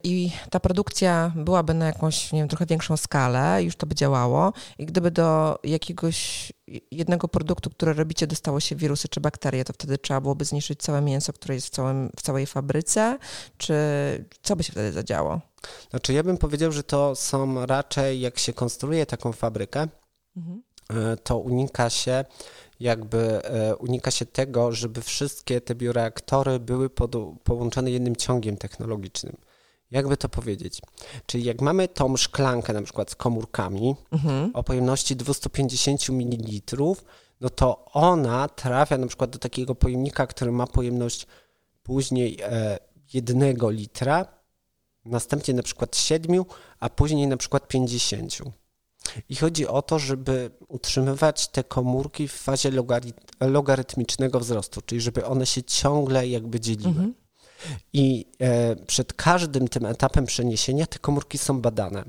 i 0.05 0.31
ta 0.49 0.59
produkcja 0.59 1.31
byłaby 1.35 1.73
na 1.73 1.85
jakąś, 1.85 2.31
nie 2.31 2.39
wiem, 2.39 2.47
trochę 2.47 2.65
większą 2.65 2.97
skalę, 2.97 3.63
już 3.63 3.75
to 3.75 3.87
by 3.87 3.95
działało 3.95 4.53
i 4.77 4.85
gdyby 4.85 5.11
do 5.11 5.59
jakiegoś 5.63 6.51
jednego 6.91 7.27
produktu, 7.27 7.69
który 7.69 7.93
robicie, 7.93 8.27
dostało 8.27 8.59
się 8.59 8.75
wirusy 8.75 9.07
czy 9.07 9.21
bakterie, 9.21 9.65
to 9.65 9.73
wtedy 9.73 9.97
trzeba 9.97 10.21
byłoby 10.21 10.45
zniszczyć 10.45 10.81
całe 10.81 11.01
mięso, 11.01 11.33
które 11.33 11.55
jest 11.55 11.67
w, 11.67 11.69
całym, 11.69 12.09
w 12.17 12.21
całej 12.21 12.45
fabryce, 12.45 13.17
czy 13.57 13.75
co 14.41 14.55
by 14.55 14.63
się 14.63 14.71
wtedy 14.71 14.91
zadziało? 14.91 15.41
Znaczy 15.89 16.13
ja 16.13 16.23
bym 16.23 16.37
powiedział, 16.37 16.71
że 16.71 16.83
to 16.83 17.15
są 17.15 17.65
raczej, 17.65 18.19
jak 18.19 18.39
się 18.39 18.53
konstruuje 18.53 19.05
taką 19.05 19.31
fabrykę, 19.31 19.87
mhm. 20.37 20.63
E, 20.89 21.17
to 21.17 21.37
unika 21.37 21.89
się 21.89 22.25
jakby 22.79 23.43
e, 23.43 23.75
unika 23.75 24.11
się 24.11 24.25
tego, 24.25 24.71
żeby 24.71 25.01
wszystkie 25.01 25.61
te 25.61 25.75
bioreaktory 25.75 26.59
były 26.59 26.89
pod, 26.89 27.15
połączone 27.43 27.91
jednym 27.91 28.15
ciągiem 28.15 28.57
technologicznym. 28.57 29.37
Jakby 29.91 30.17
to 30.17 30.29
powiedzieć? 30.29 30.81
Czyli 31.25 31.43
jak 31.43 31.61
mamy 31.61 31.87
tą 31.87 32.17
szklankę 32.17 32.73
na 32.73 32.81
przykład 32.81 33.11
z 33.11 33.15
komórkami 33.15 33.95
mhm. 34.11 34.51
o 34.53 34.63
pojemności 34.63 35.15
250 35.15 36.09
ml, 36.09 36.77
no 37.41 37.49
to 37.49 37.85
ona 37.85 38.49
trafia 38.49 38.97
na 38.97 39.07
przykład 39.07 39.29
do 39.29 39.39
takiego 39.39 39.75
pojemnika, 39.75 40.27
który 40.27 40.51
ma 40.51 40.67
pojemność 40.67 41.27
później 41.83 42.39
e, 42.41 42.79
jednego 43.13 43.69
litra, 43.69 44.25
następnie 45.05 45.53
na 45.53 45.63
przykład 45.63 45.97
7, 45.97 46.43
a 46.79 46.89
później 46.89 47.27
na 47.27 47.37
przykład 47.37 47.67
50. 47.67 48.37
I 49.29 49.35
chodzi 49.35 49.67
o 49.67 49.81
to, 49.81 49.99
żeby 49.99 50.51
utrzymywać 50.67 51.47
te 51.47 51.63
komórki 51.63 52.27
w 52.27 52.33
fazie 52.33 52.71
logarytmicznego 53.39 54.39
wzrostu, 54.39 54.81
czyli 54.81 55.01
żeby 55.01 55.25
one 55.25 55.45
się 55.45 55.63
ciągle 55.63 56.27
jakby 56.27 56.59
dzieliły. 56.59 56.89
Mhm. 56.89 57.13
I 57.93 58.25
e, 58.41 58.75
przed 58.75 59.13
każdym 59.13 59.67
tym 59.67 59.85
etapem 59.85 60.25
przeniesienia 60.25 60.85
te 60.85 60.99
komórki 60.99 61.37
są 61.37 61.61
badane. 61.61 62.03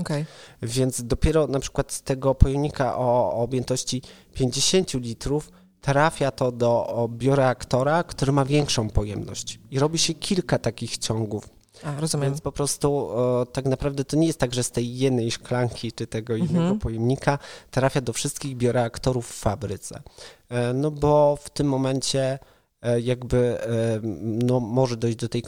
Okay. 0.00 0.24
Więc 0.62 1.04
dopiero 1.04 1.46
na 1.46 1.60
przykład 1.60 1.92
z 1.92 2.02
tego 2.02 2.34
pojemnika 2.34 2.96
o, 2.98 3.32
o 3.32 3.42
objętości 3.42 4.02
50 4.34 4.94
litrów 4.94 5.50
trafia 5.80 6.30
to 6.30 6.52
do 6.52 7.08
bioreaktora, 7.12 8.04
który 8.04 8.32
ma 8.32 8.44
większą 8.44 8.90
pojemność. 8.90 9.60
I 9.70 9.78
robi 9.78 9.98
się 9.98 10.14
kilka 10.14 10.58
takich 10.58 10.98
ciągów. 10.98 11.48
A, 11.84 12.00
rozumiem. 12.00 12.30
Więc 12.30 12.40
po 12.40 12.52
prostu 12.52 13.08
tak 13.52 13.64
naprawdę 13.64 14.04
to 14.04 14.16
nie 14.16 14.26
jest 14.26 14.38
tak, 14.38 14.54
że 14.54 14.62
z 14.62 14.70
tej 14.70 14.96
jednej 14.98 15.30
szklanki 15.30 15.92
czy 15.92 16.06
tego 16.06 16.36
innego 16.36 16.58
mhm. 16.58 16.78
pojemnika 16.78 17.38
trafia 17.70 18.00
do 18.00 18.12
wszystkich 18.12 18.56
bioreaktorów 18.56 19.28
w 19.28 19.38
fabryce. 19.38 20.02
E, 20.48 20.72
no 20.72 20.90
bo 20.90 21.38
w 21.42 21.50
tym 21.50 21.68
momencie 21.68 22.38
jakby 23.00 23.60
e, 23.62 24.00
no, 24.46 24.60
może 24.60 24.96
dojść 24.96 25.16
do 25.16 25.28
tej 25.28 25.42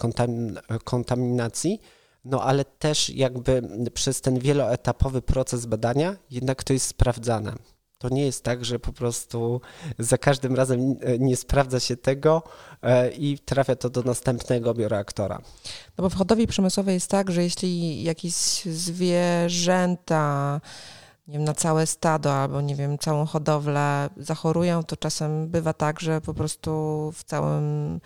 kontaminacji, 0.84 1.80
no 2.24 2.42
ale 2.42 2.64
też 2.64 3.10
jakby 3.10 3.62
przez 3.94 4.20
ten 4.20 4.38
wieloetapowy 4.38 5.22
proces 5.22 5.66
badania 5.66 6.16
jednak 6.30 6.64
to 6.64 6.72
jest 6.72 6.86
sprawdzane. 6.86 7.52
To 7.98 8.08
nie 8.08 8.24
jest 8.24 8.44
tak, 8.44 8.64
że 8.64 8.78
po 8.78 8.92
prostu 8.92 9.60
za 9.98 10.18
każdym 10.18 10.56
razem 10.56 10.94
nie 11.18 11.36
sprawdza 11.36 11.80
się 11.80 11.96
tego 11.96 12.42
e, 12.82 13.10
i 13.10 13.38
trafia 13.38 13.76
to 13.76 13.90
do 13.90 14.02
następnego 14.02 14.74
bioreaktora. 14.74 15.42
No 15.98 16.02
bo 16.02 16.10
w 16.10 16.14
hodowli 16.14 16.46
przemysłowej 16.46 16.94
jest 16.94 17.10
tak, 17.10 17.30
że 17.30 17.42
jeśli 17.42 18.02
jakieś 18.02 18.34
zwierzęta 18.64 20.60
nie 21.30 21.38
wiem, 21.38 21.44
na 21.44 21.54
całe 21.54 21.86
stado 21.86 22.32
albo 22.32 22.60
nie 22.60 22.76
wiem, 22.76 22.98
całą 22.98 23.26
hodowlę 23.26 24.10
zachorują, 24.16 24.82
to 24.82 24.96
czasem 24.96 25.48
bywa 25.48 25.72
tak, 25.72 26.00
że 26.00 26.20
po 26.20 26.34
prostu 26.34 26.70
w 27.14 27.24
całym 27.24 28.00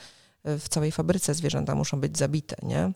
w 0.45 0.69
całej 0.69 0.93
fabryce 0.93 1.35
zwierzęta 1.35 1.75
muszą 1.75 2.01
być 2.01 2.19
zabite, 2.19 2.57
nie? 2.63 2.93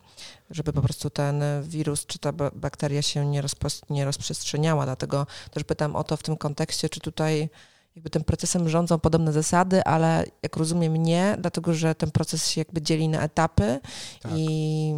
Żeby 0.51 0.73
po 0.73 0.83
prostu 0.83 1.11
ten 1.11 1.43
wirus 1.63 2.07
czy 2.07 2.19
ta 2.19 2.33
bakteria 2.33 3.03
się 3.03 3.27
nie, 3.27 3.43
nie 3.91 4.05
rozprzestrzeniała. 4.05 4.85
Dlatego 4.85 5.27
też 5.51 5.65
pytam 5.65 5.97
o 5.97 6.05
to 6.05 6.17
w 6.17 6.23
tym 6.23 6.37
kontekście, 6.37 6.89
czy 6.89 7.01
tutaj 7.01 7.51
jakby 7.99 8.11
tym 8.11 8.25
procesem 8.25 8.69
rządzą 8.69 8.99
podobne 8.99 9.33
zasady, 9.33 9.85
ale 9.85 10.25
jak 10.43 10.57
rozumiem 10.57 10.97
nie, 10.97 11.37
dlatego 11.41 11.75
że 11.75 11.95
ten 11.95 12.11
proces 12.11 12.49
się 12.49 12.61
jakby 12.61 12.83
dzieli 12.83 13.09
na 13.09 13.23
etapy 13.23 13.81
tak. 14.23 14.33
i 14.37 14.93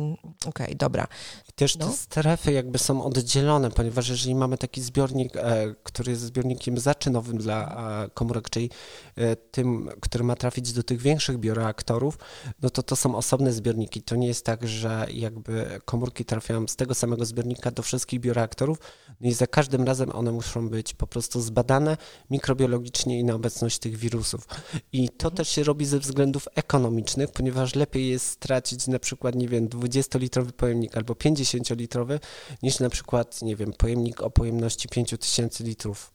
Okej, 0.47 0.77
dobra. 0.77 1.07
I 1.49 1.53
też 1.53 1.77
te 1.77 1.87
No. 1.87 1.93
strefy 1.93 2.53
jakby 2.53 2.79
są 2.79 3.05
oddzielone, 3.05 3.71
ponieważ 3.71 4.09
jeżeli 4.09 4.35
mamy 4.35 4.59
taki 4.59 4.83
zbiornik, 4.83 5.37
e, 5.37 5.75
który 5.83 6.11
jest 6.11 6.23
zbiornikiem 6.23 6.79
zaczynowym 6.79 7.39
dla 7.39 7.59
e, 8.05 8.11
komórek, 8.11 8.51
czyli 8.51 8.71
e, 9.17 9.37
tym, 9.37 9.89
który 10.01 10.25
ma 10.25 10.37
trafić 10.37 10.73
do 10.73 10.83
tych 10.83 11.01
większych 11.01 11.39
bioreaktorów, 11.39 12.19
no 12.63 12.71
to 12.71 12.83
to 12.83 12.97
są 12.97 13.17
osobne 13.17 13.53
zbiorniki. 13.53 14.03
To 14.03 14.17
nie 14.17 14.27
jest 14.27 14.45
tak, 14.45 14.69
że 14.69 15.07
jakby 15.13 15.81
komórki 15.85 16.25
trafiają 16.25 16.67
z 16.69 16.77
tego 16.77 16.95
samego 16.95 17.25
zbiornika 17.25 17.71
do 17.71 17.83
wszystkich 17.83 18.21
bioreaktorów 18.21 18.79
no 19.21 19.29
i 19.29 19.33
za 19.33 19.47
każdym 19.47 19.85
razem 19.85 20.11
one 20.13 20.33
muszą 20.33 20.69
być 20.69 20.95
po 20.95 21.07
prostu 21.07 21.41
zbadane 21.41 21.97
mikrobiologicznie 22.31 22.90
i 23.07 23.25
na 23.25 23.35
obecność 23.35 23.79
tych 23.79 23.97
wirusów. 23.97 24.49
I 24.93 25.09
to 25.09 25.31
też 25.31 25.49
się 25.49 25.65
robi 25.65 25.87
ze 25.87 25.99
względów 25.99 26.49
ekonomicznych, 26.55 27.31
ponieważ 27.31 27.75
lepiej 27.75 28.09
jest 28.09 28.27
stracić 28.27 28.87
na 28.87 28.99
przykład, 28.99 29.35
nie 29.35 29.49
wiem, 29.49 29.69
20-litrowy 29.69 30.53
pojemnik 30.53 30.97
albo 30.97 31.15
50-litrowy, 31.15 32.19
niż 32.63 32.79
na 32.79 32.91
przykład, 32.91 33.43
nie 33.43 33.57
wiem, 33.57 33.73
pojemnik 33.73 34.21
o 34.21 34.31
pojemności 34.31 34.89
5000 34.89 35.65
litrów. 35.65 36.13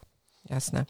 Jasne. 0.49 0.85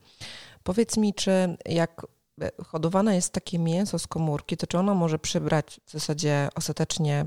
Powiedz 0.63 0.97
mi, 0.97 1.13
czy 1.13 1.57
jak 1.65 2.07
e, 2.41 2.51
hodowane 2.65 3.15
jest 3.15 3.33
takie 3.33 3.59
mięso 3.59 3.99
z 3.99 4.07
komórki, 4.07 4.57
to 4.57 4.67
czy 4.67 4.77
ono 4.77 4.95
może 4.95 5.19
przybrać 5.19 5.79
w 5.85 5.91
zasadzie 5.91 6.49
ostatecznie 6.55 7.25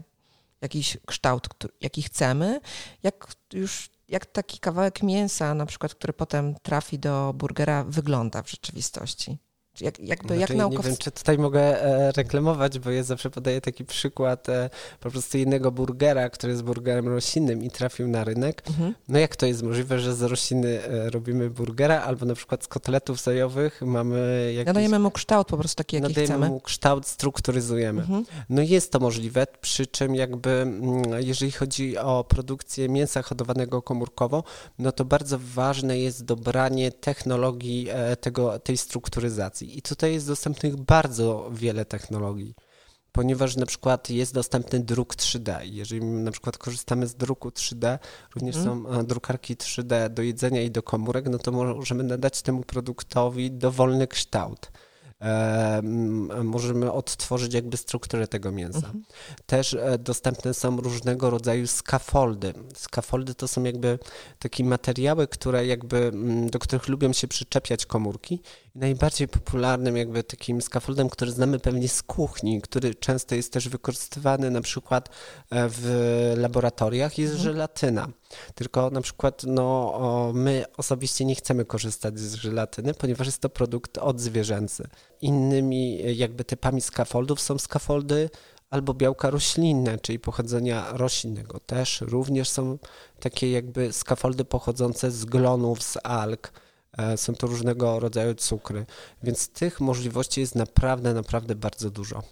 jakiś 0.61 0.97
kształt, 1.07 1.49
jaki 1.81 2.03
chcemy? 2.03 2.61
Jak 3.03 3.27
już 3.53 3.91
jak 4.09 4.27
taki 4.27 4.59
kawałek 4.59 5.03
mięsa, 5.03 5.55
na 5.55 5.67
przykład, 5.67 5.95
który 5.95 6.12
potem 6.12 6.55
trafi 6.62 6.99
do 6.99 7.33
burgera, 7.37 7.85
wygląda 7.85 8.43
w 8.43 8.50
rzeczywistości? 8.50 9.38
Jak, 9.80 10.00
jakby, 10.00 10.35
jak 10.35 10.38
Znaczy, 10.38 10.52
nie 10.52 10.58
naukowcy... 10.58 10.88
wiem, 10.88 10.97
czy 10.97 11.11
tutaj 11.11 11.38
mogę 11.38 11.82
e, 11.82 12.12
reklamować, 12.12 12.78
bo 12.78 12.90
ja 12.90 13.02
zawsze 13.02 13.30
podaję 13.30 13.61
taki 13.61 13.85
przykład 13.85 14.49
e, 14.49 14.70
po 15.00 15.11
prostu 15.11 15.38
jednego 15.38 15.73
burgera, 15.73 16.30
który 16.30 16.52
jest 16.52 16.64
burgerem 16.64 17.08
roślinnym 17.08 17.64
i 17.64 17.70
trafił 17.70 18.08
na 18.08 18.25
rynek. 18.25 18.62
Mhm. 18.68 18.94
No 19.08 19.18
jak 19.18 19.37
to 19.37 19.47
jest 19.47 19.62
możliwe, 19.62 19.99
że 19.99 20.14
z 20.14 20.23
rośliny 20.23 20.82
e, 20.85 21.11
robimy 21.11 21.50
burgera, 21.50 22.02
albo 22.02 22.26
na 22.26 22.35
przykład 22.35 22.64
z 22.64 22.68
kotletów 22.68 23.20
sojowych 23.20 23.82
mamy 23.82 24.52
jakiś... 24.54 24.66
Nadajemy 24.66 24.99
mu 24.99 25.11
kształt 25.11 25.49
po 25.49 25.56
prostu 25.56 25.76
taki, 25.76 25.97
jaki 25.97 26.08
nadajemy 26.08 26.35
chcemy. 26.35 26.49
mu 26.49 26.61
kształt, 26.61 27.06
strukturyzujemy. 27.06 28.00
Mhm. 28.00 28.25
No 28.49 28.62
jest 28.62 28.92
to 28.92 29.00
możliwe, 29.00 29.47
przy 29.61 29.87
czym 29.87 30.14
jakby 30.14 30.50
mm, 30.50 31.02
jeżeli 31.18 31.52
chodzi 31.52 31.99
o 31.99 32.25
produkcję 32.25 32.88
mięsa 32.88 33.23
hodowanego 33.23 33.82
komórkowo, 33.82 34.44
no 34.78 34.92
to 34.92 35.04
bardzo 35.04 35.38
ważne 35.54 35.99
jest 35.99 36.25
dobranie 36.25 36.92
technologii 36.92 37.88
e, 37.90 38.16
tego, 38.16 38.58
tej 38.58 38.76
strukturyzacji. 38.76 39.68
I 39.71 39.83
tutaj 39.83 40.13
jest 40.13 40.27
dostępnych 40.27 40.77
bardzo 40.77 41.51
wiele 41.53 41.85
technologii. 41.85 42.55
Ponieważ 43.13 43.57
na 43.57 43.67
przykład 43.67 44.11
jest 44.11 44.35
dostępny 44.35 44.81
druk 44.81 45.15
3D. 45.17 45.61
Jeżeli 45.65 46.05
na 46.05 46.31
przykład 46.31 46.59
korzystamy 46.59 47.07
z 47.07 47.15
druku 47.15 47.49
3D, 47.49 47.99
również 48.35 48.57
Mhm. 48.57 48.85
są 48.85 48.91
e, 48.91 49.05
drukarki 49.05 49.57
3D 49.57 50.09
do 50.09 50.23
jedzenia 50.23 50.63
i 50.63 50.71
do 50.71 50.83
komórek, 50.83 51.29
no 51.29 51.39
to 51.39 51.53
możemy 51.53 52.05
nadać 52.05 52.43
temu 52.43 52.63
produktowi 52.63 53.51
dowolny 53.51 54.07
kształt. 54.07 54.71
E, 55.21 55.81
możemy 56.45 56.93
odtworzyć 56.93 57.55
jakby 57.55 57.77
strukturę 57.77 58.29
tego 58.29 58.53
mięsa. 58.53 58.79
Mhm. 58.79 59.05
Też 59.47 59.75
e, 59.75 59.99
dostępne 59.99 60.55
są 60.55 60.77
różnego 60.77 61.31
rodzaju 61.31 61.67
skafoldy. 61.67 62.55
Skafoldy 62.77 63.35
to 63.35 63.49
są 63.49 63.65
jakby 63.65 63.99
takie 64.39 64.65
materiały, 64.65 65.27
które 65.29 65.67
jakby, 65.67 65.97
mm, 65.97 66.51
do 66.51 66.59
których 66.59 66.89
lubią 66.89 67.13
się 67.13 67.29
przyczepiać 67.29 67.87
komórki. 67.87 68.41
I 68.75 68.79
najbardziej 68.79 69.29
popularnym 69.29 69.97
jakby 69.97 70.25
takim 70.25 70.63
skafoldem, 70.63 71.09
który 71.09 71.31
znamy 71.31 71.59
pewnie 71.59 71.89
z 71.89 72.03
kuchni, 72.03 72.61
który 72.61 72.95
często 72.95 73.35
jest 73.35 73.53
też 73.53 73.69
wykorzystywany 73.69 74.51
na 74.51 74.61
przykład 74.61 75.09
e, 75.09 75.69
w 75.69 76.35
laboratoriach, 76.37 77.19
jest 77.19 77.35
Mhm. 77.35 77.53
żelatyna. 77.53 78.09
Tylko 78.54 78.90
na 78.90 79.00
przykład 79.00 79.42
no, 79.47 80.32
my 80.35 80.64
osobiście 80.76 81.25
nie 81.25 81.35
chcemy 81.35 81.64
korzystać 81.64 82.18
z 82.18 82.35
żelatyny, 82.35 82.94
ponieważ 82.94 83.26
jest 83.26 83.40
to 83.40 83.49
produkt 83.49 83.99
odzwierzęcy. 83.99 84.88
Innymi 85.20 86.16
jakby 86.16 86.44
typami 86.44 86.80
skafoldów 86.80 87.40
są 87.40 87.58
skafoldy 87.58 88.30
albo 88.70 88.94
białka 88.94 89.30
roślinne, 89.30 89.99
czyli 89.99 90.18
pochodzenia 90.18 90.85
roślinnego. 90.92 91.61
Też 91.61 92.00
również 92.00 92.49
są 92.49 92.78
takie 93.20 93.50
jakby 93.50 93.92
skafoldy 93.92 94.44
pochodzące 94.44 95.11
z 95.11 95.25
glonów, 95.25 95.82
z 95.82 95.99
alg. 96.04 96.52
E, 96.99 97.16
Są 97.16 97.35
to 97.35 97.47
różnego 97.47 98.00
rodzaju 98.00 98.35
cukry, 98.35 98.87
więc 99.23 99.49
tych 99.49 99.80
możliwości 99.80 100.40
jest 100.40 100.54
naprawdę, 100.54 101.14
naprawdę 101.14 101.54
bardzo 101.54 101.90
dużo. 101.90 102.23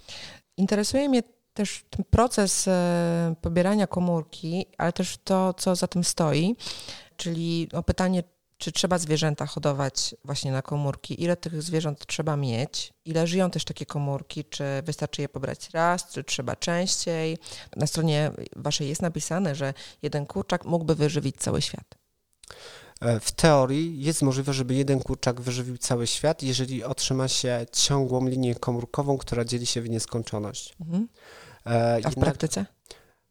Interesuje 0.57 1.09
mnie 1.09 1.23
też 1.57 1.85
ten 1.91 2.05
proces 2.11 2.69
e, 2.69 3.35
pobierania 3.41 3.87
komórki, 3.87 4.67
ale 4.79 4.93
też 4.93 5.19
to, 5.25 5.55
co 5.55 5.77
za 5.77 5.87
tym 5.87 6.05
stoi, 6.05 6.57
czyli 7.17 7.69
o 7.73 7.83
pytanie, 7.83 8.23
czy 8.59 8.73
trzeba 8.73 8.99
zwierzęta 8.99 9.47
hodować 9.47 10.15
właśnie 10.25 10.53
na 10.53 10.63
komórki, 10.63 11.23
ile 11.23 11.37
tych 11.37 11.63
zwierząt 11.63 12.07
trzeba 12.07 12.37
mieć, 12.37 12.93
ile 13.05 13.27
żyją 13.27 13.51
też 13.51 13.65
takie 13.65 13.87
komórki, 13.87 14.45
czy 14.45 14.65
wystarczy 14.85 15.23
je 15.23 15.29
pobrać 15.29 15.71
raz, 15.71 16.09
czy 16.13 16.25
trzeba 16.25 16.57
częściej. 16.57 17.39
Na 17.77 17.87
stronie 17.87 18.31
waszej 18.57 18.89
jest 18.89 19.03
napisane, 19.03 19.55
że 19.55 19.75
jeden 20.03 20.27
kurczak 20.27 20.65
mógłby 20.65 20.95
wyżywić 20.95 21.37
cały 21.37 21.63
świat. 21.63 21.95
E, 23.01 23.21
W 23.21 23.33
teorii 23.33 24.03
jest 24.03 24.23
możliwe, 24.23 24.53
żeby 24.53 24.75
jeden 24.75 25.01
kurczak 25.01 25.41
wyżywił 25.41 25.79
cały 25.79 26.07
świat, 26.07 26.43
jeżeli 26.43 26.85
otrzyma 26.85 27.29
się 27.29 27.67
ciągłą 27.73 28.27
linię 28.29 28.55
komórkową, 28.55 29.19
która 29.19 29.45
dzieli 29.45 29.67
się 29.67 29.83
w 29.83 29.91
nieskończoność. 29.91 30.77
Mhm. 30.81 31.09
E, 31.67 32.01
A 32.05 32.11
w 32.11 32.15
praktyce? 32.15 32.67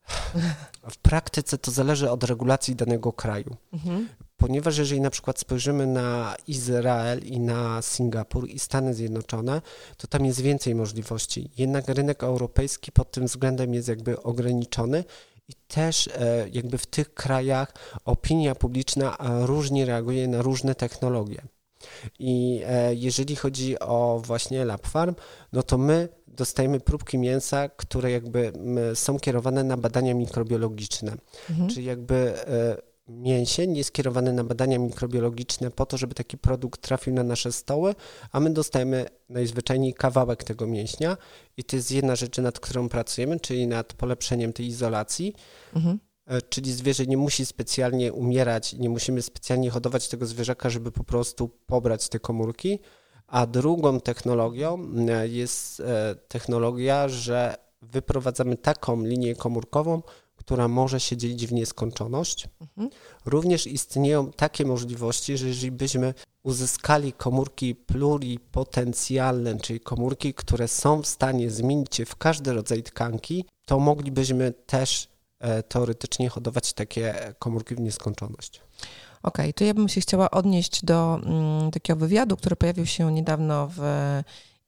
w 0.92 0.98
praktyce 0.98 1.58
to 1.58 1.72
zależy 1.72 2.12
od 2.12 2.24
regulacji 2.24 2.76
danego 2.76 3.14
kraju. 3.14 3.56
Mhm. 3.74 4.10
Ponieważ 4.38 4.78
jeżeli 4.78 5.02
na 5.02 5.10
przykład 5.10 5.40
spojrzymy 5.40 5.88
na 5.88 6.36
Izrael 6.48 7.20
i 7.20 7.40
na 7.40 7.82
Singapur 7.82 8.50
i 8.50 8.60
Stany 8.60 8.94
Zjednoczone, 8.94 9.62
to 9.98 10.08
tam 10.08 10.26
jest 10.26 10.42
więcej 10.42 10.76
możliwości. 10.76 11.50
Jednak 11.58 11.88
rynek 11.88 12.24
europejski 12.24 12.92
pod 12.92 13.12
tym 13.12 13.26
względem 13.26 13.74
jest 13.74 13.88
jakby 13.88 14.24
ograniczony 14.24 15.04
i 15.48 15.54
też 15.68 16.08
e, 16.08 16.50
jakby 16.52 16.78
w 16.78 16.86
tych 16.86 17.14
krajach 17.14 17.74
opinia 18.06 18.56
publiczna 18.56 19.18
e, 19.18 19.46
różnie 19.46 19.86
reaguje 19.86 20.28
na 20.28 20.42
różne 20.42 20.76
technologie. 20.76 21.42
I 22.20 22.62
jeżeli 22.92 23.36
chodzi 23.36 23.80
o 23.80 24.22
właśnie 24.26 24.66
Lab 24.66 24.88
Farm, 24.88 25.16
no 25.54 25.64
to 25.64 25.78
my 25.78 26.10
dostajemy 26.36 26.80
próbki 26.80 27.18
mięsa, 27.18 27.70
które 27.70 28.12
jakby 28.12 28.52
są 28.94 29.20
kierowane 29.20 29.64
na 29.64 29.78
badania 29.78 30.14
mikrobiologiczne. 30.14 31.18
Mhm. 31.50 31.70
Czyli 31.70 31.86
jakby 31.86 32.16
e, 32.48 32.78
mięsień 33.08 33.78
jest 33.78 33.88
skierowany 33.88 34.34
na 34.34 34.44
badania 34.44 34.80
mikrobiologiczne 34.80 35.72
po 35.72 35.86
to, 35.86 35.98
żeby 35.98 36.16
taki 36.16 36.38
produkt 36.38 36.82
trafił 36.82 37.14
na 37.14 37.24
nasze 37.24 37.52
stoły, 37.52 37.96
a 38.32 38.40
my 38.40 38.50
dostajemy 38.50 39.06
najzwyczajniej 39.30 39.94
kawałek 39.94 40.44
tego 40.44 40.68
mięśnia 40.68 41.18
i 41.58 41.64
to 41.64 41.76
jest 41.76 41.92
jedna 41.92 42.16
rzecz, 42.16 42.38
nad 42.38 42.60
którą 42.60 42.90
pracujemy, 42.90 43.40
czyli 43.40 43.68
nad 43.68 43.94
polepszeniem 43.94 44.54
tej 44.54 44.68
izolacji. 44.68 45.36
Mhm. 45.76 46.00
E, 46.26 46.42
Czyli 46.42 46.74
zwierzę 46.74 47.06
nie 47.06 47.18
musi 47.18 47.46
specjalnie 47.46 48.14
umierać, 48.14 48.74
nie 48.74 48.90
musimy 48.90 49.22
specjalnie 49.22 49.70
hodować 49.70 50.08
tego 50.08 50.26
zwierzaka, 50.26 50.70
żeby 50.70 50.92
po 50.92 51.04
prostu 51.04 51.50
pobrać 51.66 52.10
te 52.10 52.20
komórki. 52.20 52.80
A 53.28 53.46
drugą 53.46 54.00
technologią 54.00 54.88
e, 55.10 55.28
jest 55.28 55.80
e, 55.80 56.16
technologia, 56.28 57.10
że 57.10 57.56
wyprowadzamy 57.82 58.58
taką 58.58 59.04
linię 59.04 59.36
komórkową, 59.36 60.02
która 60.36 60.68
może 60.68 61.00
się 61.00 61.18
dzielić 61.18 61.48
w 61.48 61.54
nieskończoność. 61.54 62.50
Mhm. 62.62 62.90
Również 63.26 63.68
istnieją 63.68 64.32
takie 64.32 64.66
możliwości, 64.66 65.38
że 65.38 65.48
jeżeli 65.48 65.72
byśmy 65.72 66.14
uzyskali 66.44 67.14
komórki 67.14 67.76
pluripotencjalne, 67.76 69.60
czyli 69.60 69.80
komórki, 69.80 70.34
które 70.34 70.68
są 70.68 71.02
w 71.02 71.08
stanie 71.08 71.50
zmienić 71.50 71.96
się 71.96 72.06
w 72.06 72.16
każdy 72.16 72.54
rodzaj 72.54 72.84
tkanki, 72.84 73.46
to 73.66 73.80
moglibyśmy 73.80 74.54
też 74.66 75.08
e, 75.40 75.64
teoretycznie 75.64 76.30
hodować 76.30 76.74
takie 76.74 77.34
komórki 77.40 77.76
w 77.76 77.80
nieskończoność. 77.80 78.62
Okej, 79.26 79.54
to 79.54 79.64
ja 79.64 79.74
bym 79.74 79.90
się 79.90 80.02
chciała 80.02 80.32
odnieść 80.32 80.86
do 80.86 81.20
mm, 81.24 81.72
takiego 81.72 82.00
wywiadu, 82.00 82.38
który 82.38 82.56
pojawił 82.56 82.86
się 82.86 83.14
niedawno 83.14 83.68
w, 83.68 83.80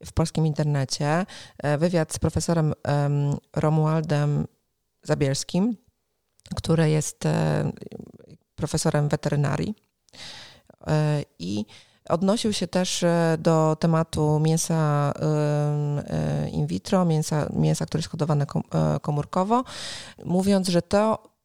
w 0.06 0.14
polskim 0.14 0.46
internecie. 0.46 1.26
E, 1.58 1.78
Wywiad 1.78 2.14
z 2.14 2.20
profesorem 2.20 2.74
em, 2.84 3.38
Romualdem 3.56 4.48
Zabielskim, 5.04 5.78
który 6.56 6.90
jest 6.90 7.26
e, 7.26 7.72
profesorem 8.56 9.10
weterynarii. 9.10 9.76
E, 10.88 11.24
I 11.40 11.66
odnosił 12.10 12.54
się 12.54 12.68
też 12.68 13.06
do 13.38 13.78
tematu 13.80 14.40
mięsa 14.40 15.14
in 16.52 16.68
vitro, 16.68 17.06
mięsa, 17.06 17.50
mięsa 17.54 17.86
które 17.86 18.00
jest 18.00 18.10
hodowane 18.10 18.46
kom, 18.46 18.64
komórkowo, 19.02 19.64
mówiąc, 20.26 20.68
że 20.68 20.82
to 20.82 21.37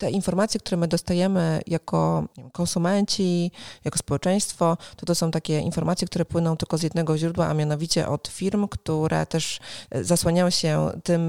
te 0.00 0.10
informacje, 0.10 0.60
które 0.60 0.76
my 0.76 0.88
dostajemy 0.88 1.60
jako 1.66 2.24
wiem, 2.36 2.50
konsumenci, 2.50 3.50
jako 3.84 3.98
społeczeństwo, 3.98 4.76
to 4.96 5.06
to 5.06 5.14
są 5.14 5.30
takie 5.30 5.58
informacje, 5.58 6.06
które 6.06 6.24
płyną 6.24 6.56
tylko 6.56 6.78
z 6.78 6.82
jednego 6.82 7.18
źródła, 7.18 7.46
a 7.46 7.54
mianowicie 7.54 8.08
od 8.08 8.28
firm, 8.28 8.68
które 8.68 9.26
też 9.26 9.60
e, 9.90 10.04
zasłaniają 10.04 10.50
się 10.50 10.90
tym 11.04 11.20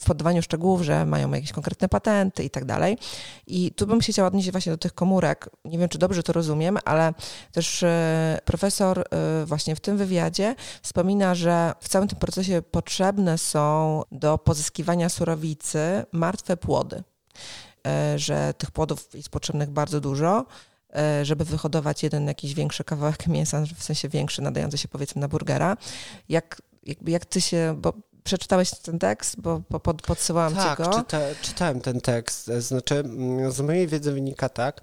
w 0.00 0.04
podawaniu 0.04 0.42
szczegółów, 0.42 0.82
że 0.82 1.06
mają 1.06 1.32
jakieś 1.32 1.52
konkretne 1.52 1.88
patenty 1.88 2.44
i 2.44 2.50
tak 2.50 2.64
dalej. 2.64 2.98
I 3.46 3.72
tu 3.72 3.86
bym 3.86 4.02
się 4.02 4.12
chciała 4.12 4.28
odnieść 4.28 4.50
właśnie 4.50 4.72
do 4.72 4.78
tych 4.78 4.94
komórek. 4.94 5.50
Nie 5.64 5.78
wiem, 5.78 5.88
czy 5.88 5.98
dobrze 5.98 6.22
to 6.22 6.32
rozumiem, 6.32 6.78
ale 6.84 7.14
też 7.52 7.82
e, 7.82 8.38
profesor 8.44 8.98
e, 9.00 9.04
właśnie 9.46 9.76
w 9.76 9.80
tym 9.80 9.96
wywiadzie 9.96 10.54
wspomina, 10.82 11.34
że 11.34 11.72
w 11.80 11.88
całym 11.88 12.08
tym 12.08 12.18
procesie 12.18 12.62
potrzebne 12.62 13.38
są 13.38 14.02
do 14.12 14.38
pozyskiwania 14.38 15.08
surowicy 15.08 16.04
martwe 16.12 16.56
płody. 16.56 17.02
E, 17.86 18.18
że 18.18 18.54
tych 18.58 18.70
płodów 18.70 19.08
jest 19.14 19.28
potrzebnych 19.28 19.70
bardzo 19.70 20.00
dużo, 20.00 20.44
e, 20.94 21.24
żeby 21.24 21.44
wyhodować 21.44 22.02
jeden 22.02 22.26
jakiś 22.26 22.54
większy 22.54 22.84
kawałek 22.84 23.26
mięsa, 23.26 23.64
w 23.78 23.84
sensie 23.84 24.08
większy, 24.08 24.42
nadający 24.42 24.78
się 24.78 24.88
powiedzmy 24.88 25.20
na 25.20 25.28
burgera. 25.28 25.76
Jak, 26.28 26.62
jakby 26.86 27.10
jak 27.10 27.24
ty 27.24 27.40
się, 27.40 27.74
bo 27.78 27.92
przeczytałeś 28.24 28.70
ten 28.70 28.98
tekst, 28.98 29.40
bo 29.40 29.60
pod, 29.60 30.02
podsyłałam 30.02 30.54
tak, 30.54 30.78
ci 30.78 30.84
go. 30.84 30.98
Czyta, 30.98 31.20
czytałem 31.42 31.80
ten 31.80 32.00
tekst. 32.00 32.46
Znaczy, 32.46 32.94
mm, 32.98 33.52
z 33.52 33.60
mojej 33.60 33.88
wiedzy 33.88 34.12
wynika 34.12 34.48
tak, 34.48 34.80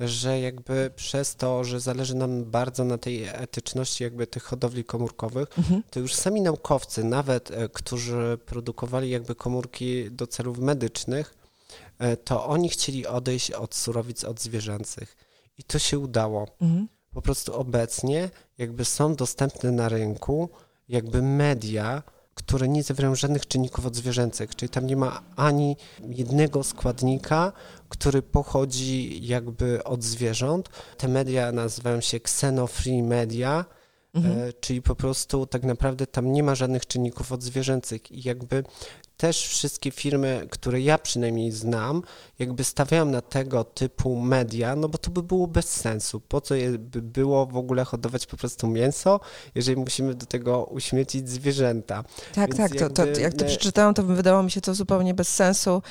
że 0.00 0.40
jakby 0.40 0.90
przez 0.96 1.36
to, 1.36 1.64
że 1.64 1.80
zależy 1.80 2.14
nam 2.14 2.44
bardzo 2.44 2.84
na 2.84 2.98
tej 2.98 3.24
etyczności 3.24 4.04
jakby 4.04 4.26
tych 4.26 4.42
hodowli 4.42 4.84
komórkowych, 4.84 5.58
mhm. 5.58 5.82
to 5.90 6.00
już 6.00 6.14
sami 6.14 6.40
naukowcy, 6.40 7.04
nawet 7.04 7.50
e, 7.50 7.68
którzy 7.68 8.38
produkowali 8.46 9.10
jakby 9.10 9.34
komórki 9.34 10.10
do 10.10 10.26
celów 10.26 10.58
medycznych, 10.58 11.34
E, 11.34 11.37
to 12.24 12.46
oni 12.46 12.68
chcieli 12.68 13.06
odejść 13.06 13.50
od 13.50 13.74
surowic 13.74 14.24
odzwierzęcych. 14.24 15.16
I 15.58 15.64
to 15.64 15.78
się 15.78 15.98
udało. 15.98 16.46
Mhm. 16.60 16.88
Po 17.12 17.22
prostu 17.22 17.54
obecnie 17.54 18.30
jakby 18.58 18.84
są 18.84 19.14
dostępne 19.14 19.72
na 19.72 19.88
rynku 19.88 20.48
jakby 20.88 21.22
media, 21.22 22.02
które 22.34 22.68
nie 22.68 22.82
zawierają 22.82 23.14
żadnych 23.14 23.46
czynników 23.46 23.86
odzwierzęcych, 23.86 24.56
czyli 24.56 24.68
tam 24.68 24.86
nie 24.86 24.96
ma 24.96 25.22
ani 25.36 25.76
jednego 26.08 26.64
składnika, 26.64 27.52
który 27.88 28.22
pochodzi 28.22 29.26
jakby 29.26 29.84
od 29.84 30.04
zwierząt. 30.04 30.68
Te 30.96 31.08
media 31.08 31.52
nazywają 31.52 32.00
się 32.00 32.16
xenofree 32.16 33.02
media, 33.02 33.64
mhm. 34.14 34.38
E, 34.38 34.52
czyli 34.52 34.82
po 34.82 34.94
prostu 34.94 35.46
tak 35.46 35.62
naprawdę 35.62 36.06
tam 36.06 36.32
nie 36.32 36.42
ma 36.42 36.54
żadnych 36.54 36.86
czynników 36.86 37.32
odzwierzęcych 37.32 38.12
i 38.12 38.22
jakby 38.22 38.64
też 39.18 39.46
wszystkie 39.46 39.90
firmy, 39.90 40.46
które 40.50 40.80
ja 40.80 40.98
przynajmniej 40.98 41.52
znam, 41.52 42.02
jakby 42.38 42.64
stawiają 42.64 43.04
na 43.04 43.20
tego 43.20 43.64
typu 43.64 44.16
media, 44.16 44.76
no 44.76 44.88
bo 44.88 44.98
to 44.98 45.10
by 45.10 45.22
było 45.22 45.46
bez 45.46 45.68
sensu. 45.68 46.20
Po 46.20 46.40
co 46.40 46.54
by 46.78 47.02
było 47.02 47.46
w 47.46 47.56
ogóle 47.56 47.84
hodować 47.84 48.26
po 48.26 48.36
prostu 48.36 48.66
mięso, 48.66 49.20
jeżeli 49.54 49.80
musimy 49.80 50.14
do 50.14 50.26
tego 50.26 50.64
uśmiercić 50.64 51.28
zwierzęta. 51.28 52.04
Tak, 52.34 52.48
Więc 52.48 52.56
tak, 52.56 52.80
jakby, 52.80 52.94
to, 52.94 53.06
to, 53.06 53.20
jak 53.20 53.34
to 53.34 53.44
przeczytałam, 53.44 53.94
to 53.94 54.02
wydawało 54.02 54.42
mi 54.42 54.50
się 54.50 54.60
to 54.60 54.74
zupełnie 54.74 55.14
bez 55.14 55.28
sensu. 55.28 55.82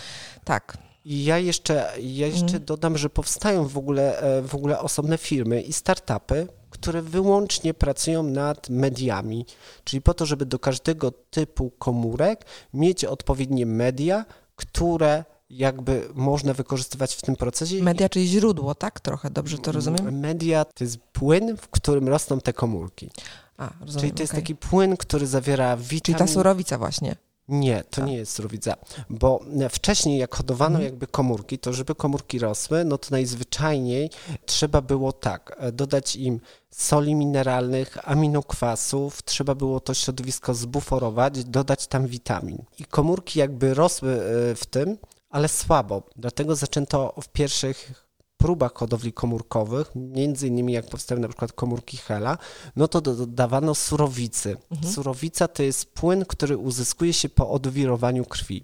Tak. 0.43 0.77
I 1.05 1.23
ja 1.23 1.37
jeszcze, 1.37 1.91
ja 2.01 2.27
jeszcze 2.27 2.55
mm. 2.55 2.65
dodam, 2.65 2.97
że 2.97 3.09
powstają 3.09 3.67
w 3.67 3.77
ogóle, 3.77 4.19
e, 4.19 4.41
w 4.41 4.55
ogóle 4.55 4.79
osobne 4.79 5.17
firmy 5.17 5.61
i 5.61 5.73
startupy, 5.73 6.47
które 6.81 7.01
wyłącznie 7.01 7.73
pracują 7.73 8.23
nad 8.23 8.69
mediami, 8.69 9.45
czyli 9.83 10.01
po 10.01 10.13
to, 10.13 10.25
żeby 10.25 10.45
do 10.45 10.59
każdego 10.59 11.11
typu 11.11 11.71
komórek 11.79 12.45
mieć 12.73 13.05
odpowiednie 13.05 13.65
media, 13.65 14.25
które 14.55 15.25
jakby 15.49 16.09
można 16.13 16.53
wykorzystywać 16.53 17.15
w 17.15 17.21
tym 17.21 17.35
procesie. 17.35 17.83
Media, 17.83 18.09
czyli 18.09 18.27
źródło, 18.27 18.75
tak? 18.75 18.99
Trochę 18.99 19.29
dobrze 19.29 19.57
to 19.57 19.71
rozumiem? 19.71 20.19
Media 20.19 20.65
to 20.65 20.83
jest 20.83 20.97
płyn, 20.97 21.57
w 21.57 21.67
którym 21.67 22.07
rosną 22.07 22.39
te 22.39 22.53
komórki. 22.53 23.09
A, 23.57 23.69
rozumiem, 23.79 23.99
czyli 23.99 24.11
to 24.11 24.23
jest 24.23 24.33
taki 24.33 24.55
płyn, 24.55 24.97
który 24.97 25.27
zawiera 25.27 25.77
witamin. 25.77 26.01
Czyli 26.01 26.17
ta 26.17 26.27
surowica 26.27 26.77
właśnie. 26.77 27.15
Nie, 27.47 27.83
to 27.83 28.05
nie 28.05 28.15
jest 28.15 28.31
surowica, 28.31 28.75
bo 29.09 29.39
wcześniej 29.69 30.19
jak 30.19 30.35
hodowano 30.35 30.75
mhm. 30.75 30.85
jakby 30.85 31.07
komórki, 31.07 31.59
to 31.59 31.73
żeby 31.73 31.95
komórki 31.95 32.39
rosły, 32.39 32.85
no 32.85 32.97
to 32.97 33.07
najzwyczajniej 33.11 34.09
trzeba 34.45 34.81
było 34.81 35.13
tak, 35.13 35.55
e, 35.59 35.71
dodać 35.71 36.15
im 36.15 36.39
soli 36.71 37.15
mineralnych, 37.15 38.09
aminokwasów, 38.09 39.23
trzeba 39.23 39.55
było 39.55 39.79
to 39.79 39.93
środowisko 39.93 40.53
zbuforować, 40.53 41.43
dodać 41.43 41.87
tam 41.87 42.07
witamin. 42.07 42.63
I 42.79 42.85
komórki 42.85 43.39
jakby 43.39 43.73
rosły 43.73 44.11
e, 44.11 44.55
w 44.55 44.65
tym, 44.65 44.97
ale 45.29 45.47
słabo. 45.47 46.03
Dlatego 46.15 46.55
zaczęto 46.55 47.13
w 47.21 47.27
pierwszych 47.27 48.06
próbach 48.37 48.73
hodowli 48.73 49.13
komórkowych, 49.13 49.91
między 49.95 50.47
innymi 50.47 50.73
jak 50.73 50.89
powstały 50.89 51.21
na 51.21 51.27
przykład 51.27 51.53
komórki 51.53 51.97
Hela, 51.97 52.37
no 52.75 52.87
to 52.87 53.01
dodawano 53.01 53.75
surowicy. 53.75 54.57
Mhm. 54.71 54.93
Surowica 54.93 55.47
to 55.47 55.63
jest 55.63 55.85
płyn, 55.85 56.25
który 56.25 56.57
uzyskuje 56.57 57.13
się 57.13 57.29
po 57.29 57.49
odwirowaniu 57.49 58.25
krwi. 58.25 58.63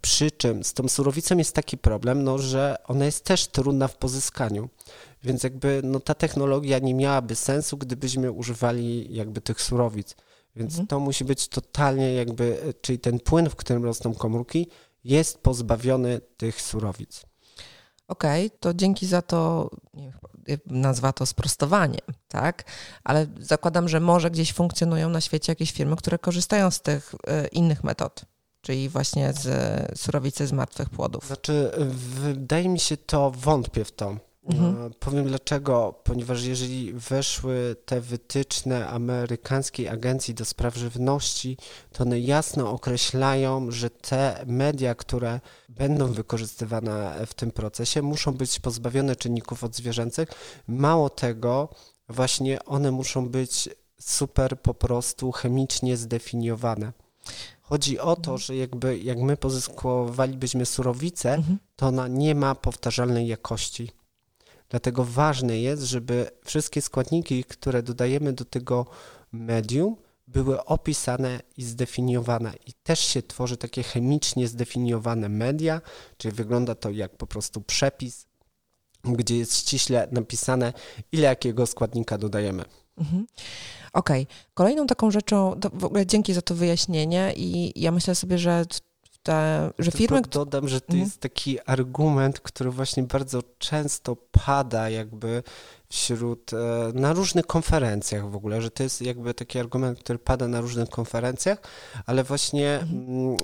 Przy 0.00 0.30
czym 0.30 0.64
z 0.64 0.72
tą 0.72 0.88
surowicą 0.88 1.38
jest 1.38 1.54
taki 1.54 1.78
problem, 1.78 2.24
no, 2.24 2.38
że 2.38 2.76
ona 2.84 3.04
jest 3.04 3.24
też 3.24 3.46
trudna 3.46 3.88
w 3.88 3.96
pozyskaniu. 3.96 4.68
Więc 5.22 5.42
jakby 5.42 5.80
no, 5.84 6.00
ta 6.00 6.14
technologia 6.14 6.78
nie 6.78 6.94
miałaby 6.94 7.34
sensu, 7.34 7.76
gdybyśmy 7.76 8.32
używali 8.32 9.14
jakby 9.14 9.40
tych 9.40 9.60
surowic. 9.60 10.14
Więc 10.56 10.72
mhm. 10.72 10.86
to 10.86 11.00
musi 11.00 11.24
być 11.24 11.48
totalnie 11.48 12.14
jakby, 12.14 12.74
czyli 12.80 12.98
ten 12.98 13.20
płyn, 13.20 13.50
w 13.50 13.56
którym 13.56 13.84
rosną 13.84 14.14
komórki, 14.14 14.66
jest 15.04 15.38
pozbawiony 15.38 16.20
tych 16.36 16.62
surowic. 16.62 17.27
Okej, 18.08 18.46
okay, 18.46 18.58
to 18.60 18.74
dzięki 18.74 19.06
za 19.06 19.22
to, 19.22 19.70
nie 19.94 20.58
nazwa 20.66 21.12
to 21.12 21.26
sprostowanie, 21.26 21.98
tak? 22.28 22.64
Ale 23.04 23.26
zakładam, 23.38 23.88
że 23.88 24.00
może 24.00 24.30
gdzieś 24.30 24.52
funkcjonują 24.52 25.08
na 25.08 25.20
świecie 25.20 25.52
jakieś 25.52 25.72
firmy, 25.72 25.96
które 25.96 26.18
korzystają 26.18 26.70
z 26.70 26.80
tych 26.80 27.14
e, 27.26 27.46
innych 27.46 27.84
metod, 27.84 28.24
czyli 28.60 28.88
właśnie 28.88 29.32
z 29.32 30.00
surowicy 30.00 30.46
z 30.46 30.52
martwych 30.52 30.90
płodów. 30.90 31.26
Znaczy, 31.26 31.70
wydaje 32.22 32.68
mi 32.68 32.80
się 32.80 32.96
to, 32.96 33.30
wątpię 33.30 33.84
w 33.84 33.92
to. 33.92 34.16
Mhm. 34.48 34.86
E, 34.86 34.90
powiem 34.90 35.24
dlaczego, 35.24 35.94
ponieważ 36.04 36.44
jeżeli 36.44 36.92
weszły 36.92 37.76
te 37.84 38.00
wytyczne 38.00 38.88
amerykańskiej 38.88 39.88
agencji 39.88 40.34
do 40.34 40.44
spraw 40.44 40.76
żywności, 40.76 41.56
to 41.92 42.04
one 42.04 42.20
jasno 42.20 42.70
określają, 42.70 43.70
że 43.70 43.90
te 43.90 44.44
media, 44.46 44.94
które 44.94 45.40
będą 45.68 46.12
wykorzystywane 46.12 47.26
w 47.26 47.34
tym 47.34 47.50
procesie, 47.50 48.02
muszą 48.02 48.32
być 48.32 48.60
pozbawione 48.60 49.16
czynników 49.16 49.64
odzwierzęcych. 49.64 50.28
Mało 50.68 51.10
tego, 51.10 51.68
właśnie 52.08 52.64
one 52.64 52.90
muszą 52.90 53.28
być 53.28 53.68
super 54.00 54.60
po 54.60 54.74
prostu 54.74 55.32
chemicznie 55.32 55.96
zdefiniowane. 55.96 56.92
Chodzi 57.62 57.98
o 57.98 58.16
to, 58.16 58.30
mhm. 58.30 58.38
że 58.38 58.56
jakby 58.56 58.98
jak 58.98 59.18
my 59.18 59.36
pozyskowalibyśmy 59.36 60.66
surowicę, 60.66 61.34
mhm. 61.34 61.58
to 61.76 61.86
ona 61.86 62.08
nie 62.08 62.34
ma 62.34 62.54
powtarzalnej 62.54 63.26
jakości. 63.26 63.97
Dlatego 64.68 65.04
ważne 65.04 65.60
jest, 65.60 65.82
żeby 65.82 66.30
wszystkie 66.44 66.82
składniki, 66.82 67.44
które 67.44 67.82
dodajemy 67.82 68.32
do 68.32 68.44
tego 68.44 68.86
medium, 69.32 69.96
były 70.26 70.64
opisane 70.64 71.40
i 71.56 71.62
zdefiniowane. 71.62 72.52
I 72.66 72.72
też 72.72 73.00
się 73.00 73.22
tworzy 73.22 73.56
takie 73.56 73.82
chemicznie 73.82 74.48
zdefiniowane 74.48 75.28
media, 75.28 75.80
czyli 76.16 76.34
wygląda 76.34 76.74
to 76.74 76.90
jak 76.90 77.16
po 77.16 77.26
prostu 77.26 77.60
przepis, 77.60 78.26
gdzie 79.04 79.36
jest 79.38 79.56
ściśle 79.56 80.08
napisane, 80.12 80.72
ile 81.12 81.22
jakiego 81.22 81.66
składnika 81.66 82.18
dodajemy. 82.18 82.64
Mhm. 82.96 83.26
Okej. 83.92 84.22
Okay. 84.22 84.36
Kolejną 84.54 84.86
taką 84.86 85.10
rzeczą, 85.10 85.60
w 85.72 85.84
ogóle 85.84 86.06
dzięki 86.06 86.34
za 86.34 86.42
to 86.42 86.54
wyjaśnienie 86.54 87.32
i 87.36 87.72
ja 87.80 87.92
myślę 87.92 88.14
sobie, 88.14 88.38
że 88.38 88.64
te, 89.28 89.70
że 89.78 89.90
firmy... 89.90 90.22
Tylko 90.22 90.30
dodam, 90.30 90.68
że 90.68 90.80
to 90.80 90.92
mhm. 90.92 91.04
jest 91.04 91.20
taki 91.20 91.60
argument, 91.60 92.40
który 92.40 92.70
właśnie 92.70 93.02
bardzo 93.02 93.42
często 93.58 94.16
pada 94.16 94.90
jakby 94.90 95.42
wśród, 95.88 96.52
e, 96.52 96.56
na 96.94 97.12
różnych 97.12 97.46
konferencjach 97.46 98.30
w 98.30 98.36
ogóle, 98.36 98.62
że 98.62 98.70
to 98.70 98.82
jest 98.82 99.02
jakby 99.02 99.34
taki 99.34 99.58
argument, 99.58 99.98
który 99.98 100.18
pada 100.18 100.48
na 100.48 100.60
różnych 100.60 100.88
konferencjach, 100.88 101.58
ale 102.06 102.24
właśnie 102.24 102.74
mhm. 102.74 103.08
Mm, 103.08 103.36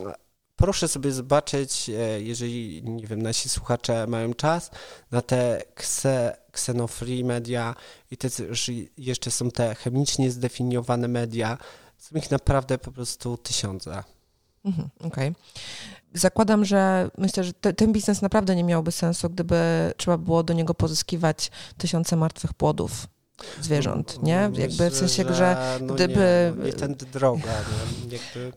proszę 0.57 0.88
sobie 0.88 1.12
zobaczyć, 1.12 1.90
e, 1.90 2.20
jeżeli, 2.20 2.83
nie 2.85 3.07
wiem, 3.07 3.23
nasi 3.23 3.49
słuchacze 3.49 4.07
mają 4.07 4.35
czas, 4.35 4.70
na 5.11 5.23
te 5.23 5.62
kse, 5.75 6.37
xenofree 6.53 7.25
media 7.25 7.75
i 8.11 8.16
te, 8.16 8.29
jeszcze 8.99 9.31
są 9.31 9.51
te 9.51 9.75
chemicznie 9.75 10.31
zdefiniowane 10.31 11.09
media, 11.09 11.59
są 11.99 12.16
ich 12.16 12.31
naprawdę 12.31 12.79
po 12.79 12.92
prostu 12.92 13.37
tysiące. 13.37 14.13
Mhm, 14.64 14.88
Okej. 14.98 15.09
Okay. 15.09 15.35
Zakładam, 16.14 16.64
że 16.64 17.11
myślę, 17.18 17.44
że 17.44 17.53
te, 17.53 17.72
ten 17.72 17.92
biznes 17.92 18.22
naprawdę 18.22 18.57
nie 18.57 18.64
miałby 18.64 18.92
sensu, 18.92 19.31
gdyby 19.31 19.92
trzeba 19.96 20.18
było 20.18 20.42
do 20.42 20.53
niego 20.53 20.74
pozyskiwać 20.74 21.50
tysiące 21.79 22.16
martwych 22.16 22.55
płodów 22.55 23.07
zwierząt, 23.61 24.16
no, 24.16 24.27
nie? 24.27 24.50
Jakby 24.55 24.90
w 24.90 24.96
sensie, 24.96 25.24
że, 25.29 25.35
że 25.35 25.79
no 25.81 25.94
gdyby... 25.94 26.53
Nie, 26.59 26.64
nie 26.64 26.72
tędy 26.72 27.07
droga, 27.07 27.53
nie? 27.53 28.16
Jakby... 28.16 28.53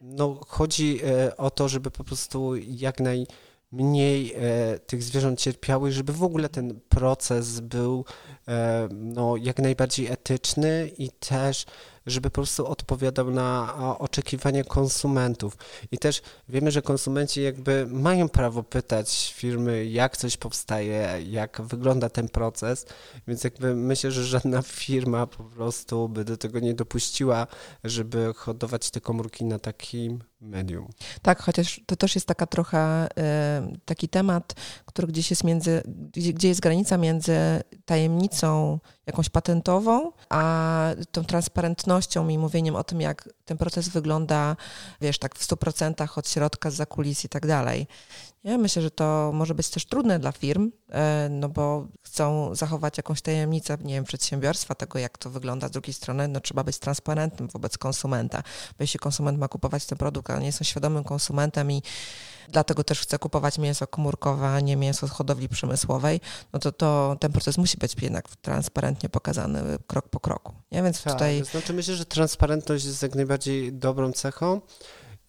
No, 0.00 0.40
chodzi 0.46 1.00
e, 1.04 1.36
o 1.36 1.50
to, 1.50 1.68
żeby 1.68 1.90
po 1.90 2.04
prostu 2.04 2.56
jak 2.56 3.00
naj 3.00 3.26
mniej 3.72 4.34
e, 4.36 4.78
tych 4.78 5.02
zwierząt 5.02 5.40
cierpiały, 5.40 5.92
żeby 5.92 6.12
w 6.12 6.22
ogóle 6.22 6.48
ten 6.48 6.80
proces 6.88 7.60
był 7.60 8.04
e, 8.48 8.88
no, 8.92 9.36
jak 9.36 9.58
najbardziej 9.58 10.06
etyczny 10.06 10.90
i 10.98 11.10
też 11.10 11.66
żeby 12.06 12.30
po 12.30 12.34
prostu 12.34 12.66
odpowiadał 12.66 13.30
na 13.30 13.74
oczekiwania 13.98 14.64
konsumentów. 14.64 15.56
I 15.92 15.98
też 15.98 16.22
wiemy, 16.48 16.70
że 16.70 16.82
konsumenci 16.82 17.42
jakby 17.42 17.86
mają 17.90 18.28
prawo 18.28 18.62
pytać 18.62 19.34
firmy, 19.36 19.86
jak 19.86 20.16
coś 20.16 20.36
powstaje, 20.36 21.18
jak 21.26 21.62
wygląda 21.62 22.08
ten 22.08 22.28
proces, 22.28 22.86
więc 23.28 23.44
jakby 23.44 23.74
myślę, 23.74 24.10
że 24.10 24.24
żadna 24.24 24.62
firma 24.62 25.26
po 25.26 25.44
prostu 25.44 26.08
by 26.08 26.24
do 26.24 26.36
tego 26.36 26.60
nie 26.60 26.74
dopuściła, 26.74 27.46
żeby 27.84 28.32
hodować 28.36 28.90
te 28.90 29.00
komórki 29.00 29.44
na 29.44 29.58
takim 29.58 30.31
medium. 30.42 30.88
Tak, 31.22 31.42
chociaż 31.42 31.80
to 31.86 31.96
też 31.96 32.14
jest 32.14 32.26
taka 32.26 32.46
trochę 32.46 33.06
y, 33.06 33.78
taki 33.84 34.08
temat, 34.08 34.54
który 34.86 35.08
gdzieś 35.08 35.30
jest 35.30 35.44
między, 35.44 35.82
gdzie, 35.86 36.32
gdzie 36.32 36.48
jest 36.48 36.60
granica 36.60 36.96
między 36.96 37.36
tajemnicą 37.84 38.78
jakąś 39.06 39.28
patentową, 39.28 40.12
a 40.28 40.90
tą 41.12 41.24
transparentnością 41.24 42.28
i 42.28 42.38
mówieniem 42.38 42.76
o 42.76 42.84
tym, 42.84 43.00
jak 43.00 43.28
ten 43.44 43.58
proces 43.58 43.88
wygląda, 43.88 44.56
wiesz, 45.00 45.18
tak 45.18 45.34
w 45.34 45.46
100% 45.46 46.18
od 46.18 46.28
środka, 46.28 46.70
z 46.70 46.88
kulis 46.88 47.24
i 47.24 47.28
tak 47.28 47.46
dalej. 47.46 47.86
Ja 48.44 48.58
myślę, 48.58 48.82
że 48.82 48.90
to 48.90 49.30
może 49.34 49.54
być 49.54 49.68
też 49.68 49.86
trudne 49.86 50.18
dla 50.18 50.32
firm, 50.32 50.72
e, 50.90 51.28
no 51.30 51.48
bo 51.48 51.86
chcą 52.02 52.54
zachować 52.54 52.96
jakąś 52.96 53.22
tajemnicę, 53.22 53.78
nie 53.84 53.94
wiem, 53.94 54.04
przedsiębiorstwa, 54.04 54.74
tego 54.74 54.98
jak 54.98 55.18
to 55.18 55.30
wygląda. 55.30 55.68
Z 55.68 55.70
drugiej 55.70 55.94
strony, 55.94 56.28
no 56.28 56.40
trzeba 56.40 56.64
być 56.64 56.78
transparentnym 56.78 57.48
wobec 57.48 57.78
konsumenta, 57.78 58.42
bo 58.78 58.82
jeśli 58.82 59.00
konsument 59.00 59.38
ma 59.38 59.48
kupować 59.48 59.86
ten 59.86 59.98
produkt, 59.98 60.30
ale 60.30 60.40
nie 60.40 60.46
jest 60.46 60.64
świadomym 60.64 61.04
konsumentem 61.04 61.72
i 61.72 61.82
dlatego 62.48 62.84
też 62.84 63.00
chce 63.00 63.18
kupować 63.18 63.58
mięso 63.58 63.86
komórkowe, 63.86 64.48
a 64.48 64.60
nie 64.60 64.76
mięso 64.76 65.08
z 65.08 65.10
hodowli 65.10 65.48
przemysłowej, 65.48 66.20
no 66.52 66.58
to, 66.58 66.72
to 66.72 67.16
ten 67.20 67.32
proces 67.32 67.58
musi 67.58 67.78
być 67.78 67.94
jednak 68.02 68.36
transparentnie 68.36 69.08
pokazany 69.08 69.62
krok 69.86 70.08
po 70.08 70.20
kroku. 70.20 70.52
Nie? 70.72 70.82
Więc 70.82 71.02
tak, 71.02 71.12
tutaj... 71.12 71.44
Znaczy 71.44 71.72
myślę, 71.72 71.94
że 71.94 72.04
transparentność 72.04 72.84
jest 72.84 73.02
jak 73.02 73.14
najbardziej 73.14 73.72
dobrą 73.72 74.12
cechą. 74.12 74.60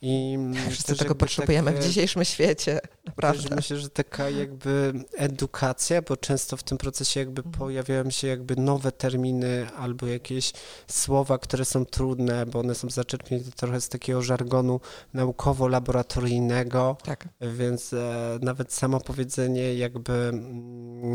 I 0.05 0.37
Wszyscy 0.69 0.95
tego 0.95 1.15
potrzebujemy 1.15 1.71
tak, 1.71 1.81
w 1.81 1.87
dzisiejszym 1.87 2.25
świecie, 2.25 2.81
naprawdę. 3.05 3.55
myślę, 3.55 3.77
że 3.77 3.89
taka 3.89 4.29
jakby 4.29 4.93
edukacja, 5.17 6.01
bo 6.01 6.17
często 6.17 6.57
w 6.57 6.63
tym 6.63 6.77
procesie 6.77 7.19
jakby 7.19 7.39
mhm. 7.39 7.55
pojawiają 7.59 8.09
się 8.09 8.27
jakby 8.27 8.55
nowe 8.55 8.91
terminy 8.91 9.67
albo 9.77 10.07
jakieś 10.07 10.53
słowa, 10.87 11.37
które 11.37 11.65
są 11.65 11.85
trudne, 11.85 12.45
bo 12.45 12.59
one 12.59 12.75
są 12.75 12.89
zaczerpnięte 12.89 13.51
trochę 13.51 13.81
z 13.81 13.89
takiego 13.89 14.21
żargonu 14.21 14.79
naukowo-laboratoryjnego, 15.13 16.95
tak. 17.03 17.29
więc 17.41 17.93
e, 17.93 18.39
nawet 18.41 18.73
samo 18.73 18.99
powiedzenie 18.99 19.75
jakby 19.75 20.13
mm, 20.13 21.13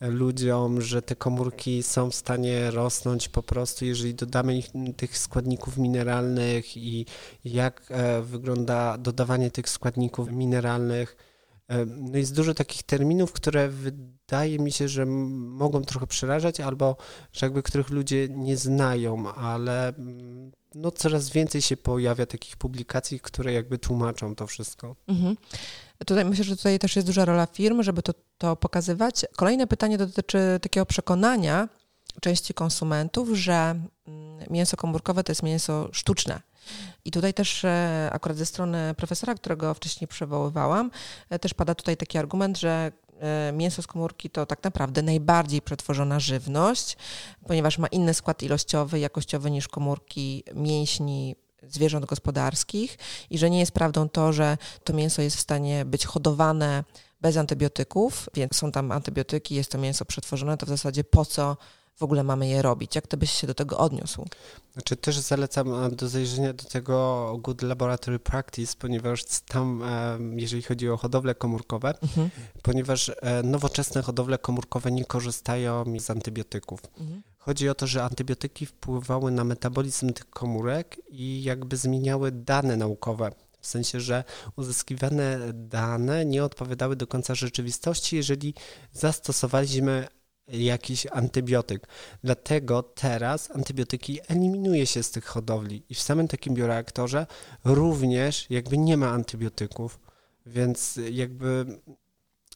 ludziom, 0.00 0.80
że 0.80 1.02
te 1.02 1.16
komórki 1.16 1.82
są 1.82 2.10
w 2.10 2.14
stanie 2.14 2.70
rosnąć 2.70 3.28
po 3.28 3.42
prostu, 3.42 3.84
jeżeli 3.84 4.14
dodamy 4.14 4.56
ich, 4.58 4.70
tych 4.96 5.18
składników 5.18 5.78
mineralnych 5.78 6.76
i 6.76 7.06
jak 7.44 7.82
e, 7.90 8.22
wygląda 8.22 8.98
dodawanie 8.98 9.50
tych 9.50 9.68
składników 9.68 10.30
mineralnych. 10.32 11.16
E, 11.70 11.86
no 11.86 12.18
jest 12.18 12.34
dużo 12.34 12.54
takich 12.54 12.82
terminów, 12.82 13.32
które 13.32 13.68
wydaje 13.68 14.58
mi 14.58 14.72
się, 14.72 14.88
że 14.88 15.06
mogą 15.06 15.82
trochę 15.82 16.06
przerażać, 16.06 16.60
albo 16.60 16.96
że 17.32 17.46
jakby 17.46 17.62
których 17.62 17.90
ludzie 17.90 18.28
nie 18.28 18.56
znają, 18.56 19.34
ale 19.34 19.88
mm, 19.88 20.52
no 20.74 20.90
coraz 20.90 21.30
więcej 21.30 21.62
się 21.62 21.76
pojawia 21.76 22.26
takich 22.26 22.56
publikacji, 22.56 23.20
które 23.20 23.52
jakby 23.52 23.78
tłumaczą 23.78 24.34
to 24.34 24.46
wszystko. 24.46 24.96
Mhm. 25.08 25.36
Tutaj 26.06 26.24
myślę, 26.24 26.44
że 26.44 26.56
tutaj 26.56 26.78
też 26.78 26.96
jest 26.96 27.08
duża 27.08 27.24
rola 27.24 27.46
firm, 27.46 27.82
żeby 27.82 28.02
to, 28.02 28.12
to 28.38 28.56
pokazywać. 28.56 29.26
Kolejne 29.36 29.66
pytanie 29.66 29.98
dotyczy 29.98 30.38
takiego 30.62 30.86
przekonania 30.86 31.68
części 32.20 32.54
konsumentów, 32.54 33.28
że 33.28 33.54
mm, 34.06 34.50
mięso 34.50 34.76
komórkowe 34.76 35.24
to 35.24 35.32
jest 35.32 35.42
mięso 35.42 35.88
sztuczne. 35.92 36.40
I 37.04 37.10
tutaj 37.10 37.34
też 37.34 37.64
e, 37.64 38.08
akurat 38.12 38.38
ze 38.38 38.46
strony 38.46 38.94
profesora, 38.96 39.34
którego 39.34 39.74
wcześniej 39.74 40.08
przywoływałam, 40.08 40.90
e, 41.30 41.38
też 41.38 41.54
pada 41.54 41.74
tutaj 41.74 41.96
taki 41.96 42.18
argument, 42.18 42.58
że 42.58 42.92
e, 43.20 43.52
mięso 43.52 43.82
z 43.82 43.86
komórki 43.86 44.30
to 44.30 44.46
tak 44.46 44.64
naprawdę 44.64 45.02
najbardziej 45.02 45.62
przetworzona 45.62 46.20
żywność, 46.20 46.96
ponieważ 47.46 47.78
ma 47.78 47.86
inny 47.86 48.14
skład 48.14 48.42
ilościowy, 48.42 48.98
jakościowy 48.98 49.50
niż 49.50 49.68
komórki 49.68 50.44
mięśni 50.54 51.36
zwierząt 51.68 52.06
gospodarskich 52.06 52.98
i 53.30 53.38
że 53.38 53.50
nie 53.50 53.60
jest 53.60 53.72
prawdą 53.72 54.08
to, 54.08 54.32
że 54.32 54.58
to 54.84 54.92
mięso 54.92 55.22
jest 55.22 55.36
w 55.36 55.40
stanie 55.40 55.84
być 55.84 56.06
hodowane 56.06 56.84
bez 57.20 57.36
antybiotyków, 57.36 58.28
więc 58.34 58.56
są 58.56 58.72
tam 58.72 58.92
antybiotyki, 58.92 59.54
jest 59.54 59.72
to 59.72 59.78
mięso 59.78 60.04
przetworzone, 60.04 60.56
to 60.56 60.66
w 60.66 60.68
zasadzie 60.68 61.04
po 61.04 61.24
co 61.24 61.56
w 62.00 62.02
ogóle 62.02 62.24
mamy 62.24 62.48
je 62.48 62.62
robić? 62.62 62.94
Jak 62.94 63.06
to 63.06 63.16
byś 63.16 63.30
się 63.30 63.46
do 63.46 63.54
tego 63.54 63.78
odniósł? 63.78 64.26
Znaczy 64.72 64.96
też 64.96 65.18
zalecam 65.18 65.96
do 65.96 66.08
zajrzenia 66.08 66.52
do 66.52 66.64
tego 66.64 67.36
Good 67.42 67.62
Laboratory 67.62 68.18
Practice, 68.18 68.74
ponieważ 68.78 69.24
tam, 69.46 69.82
jeżeli 70.36 70.62
chodzi 70.62 70.90
o 70.90 70.96
hodowle 70.96 71.34
komórkowe, 71.34 71.94
mhm. 72.02 72.30
ponieważ 72.62 73.08
e, 73.08 73.42
nowoczesne 73.42 74.02
hodowle 74.02 74.38
komórkowe 74.38 74.90
nie 74.92 75.04
korzystają 75.04 75.84
z 75.98 76.10
antybiotyków. 76.10 76.80
Mhm. 76.98 77.22
Chodzi 77.38 77.68
o 77.68 77.74
to, 77.74 77.86
że 77.86 78.04
antybiotyki 78.04 78.66
wpływały 78.66 79.30
na 79.30 79.44
metabolizm 79.44 80.12
tych 80.12 80.30
komórek 80.30 81.00
i 81.08 81.42
jakby 81.42 81.76
zmieniały 81.76 82.32
dane 82.32 82.76
naukowe. 82.76 83.32
W 83.60 83.66
sensie, 83.66 84.00
że 84.00 84.24
uzyskiwane 84.56 85.38
dane 85.54 86.24
nie 86.24 86.44
odpowiadały 86.44 86.96
do 86.96 87.06
końca 87.06 87.34
rzeczywistości, 87.34 88.16
jeżeli 88.16 88.54
zastosowaliśmy 88.92 90.08
jakiś 90.52 91.06
antybiotyk. 91.06 91.86
Dlatego 92.24 92.82
teraz 92.82 93.50
antybiotyki 93.50 94.18
eliminuje 94.28 94.86
się 94.86 95.02
z 95.02 95.10
tych 95.10 95.24
hodowli 95.24 95.82
i 95.88 95.94
w 95.94 96.00
samym 96.00 96.28
takim 96.28 96.54
bioreaktorze 96.54 97.26
również 97.64 98.46
jakby 98.50 98.78
nie 98.78 98.96
ma 98.96 99.08
antybiotyków, 99.08 100.00
więc 100.46 100.98
jakby 101.10 101.66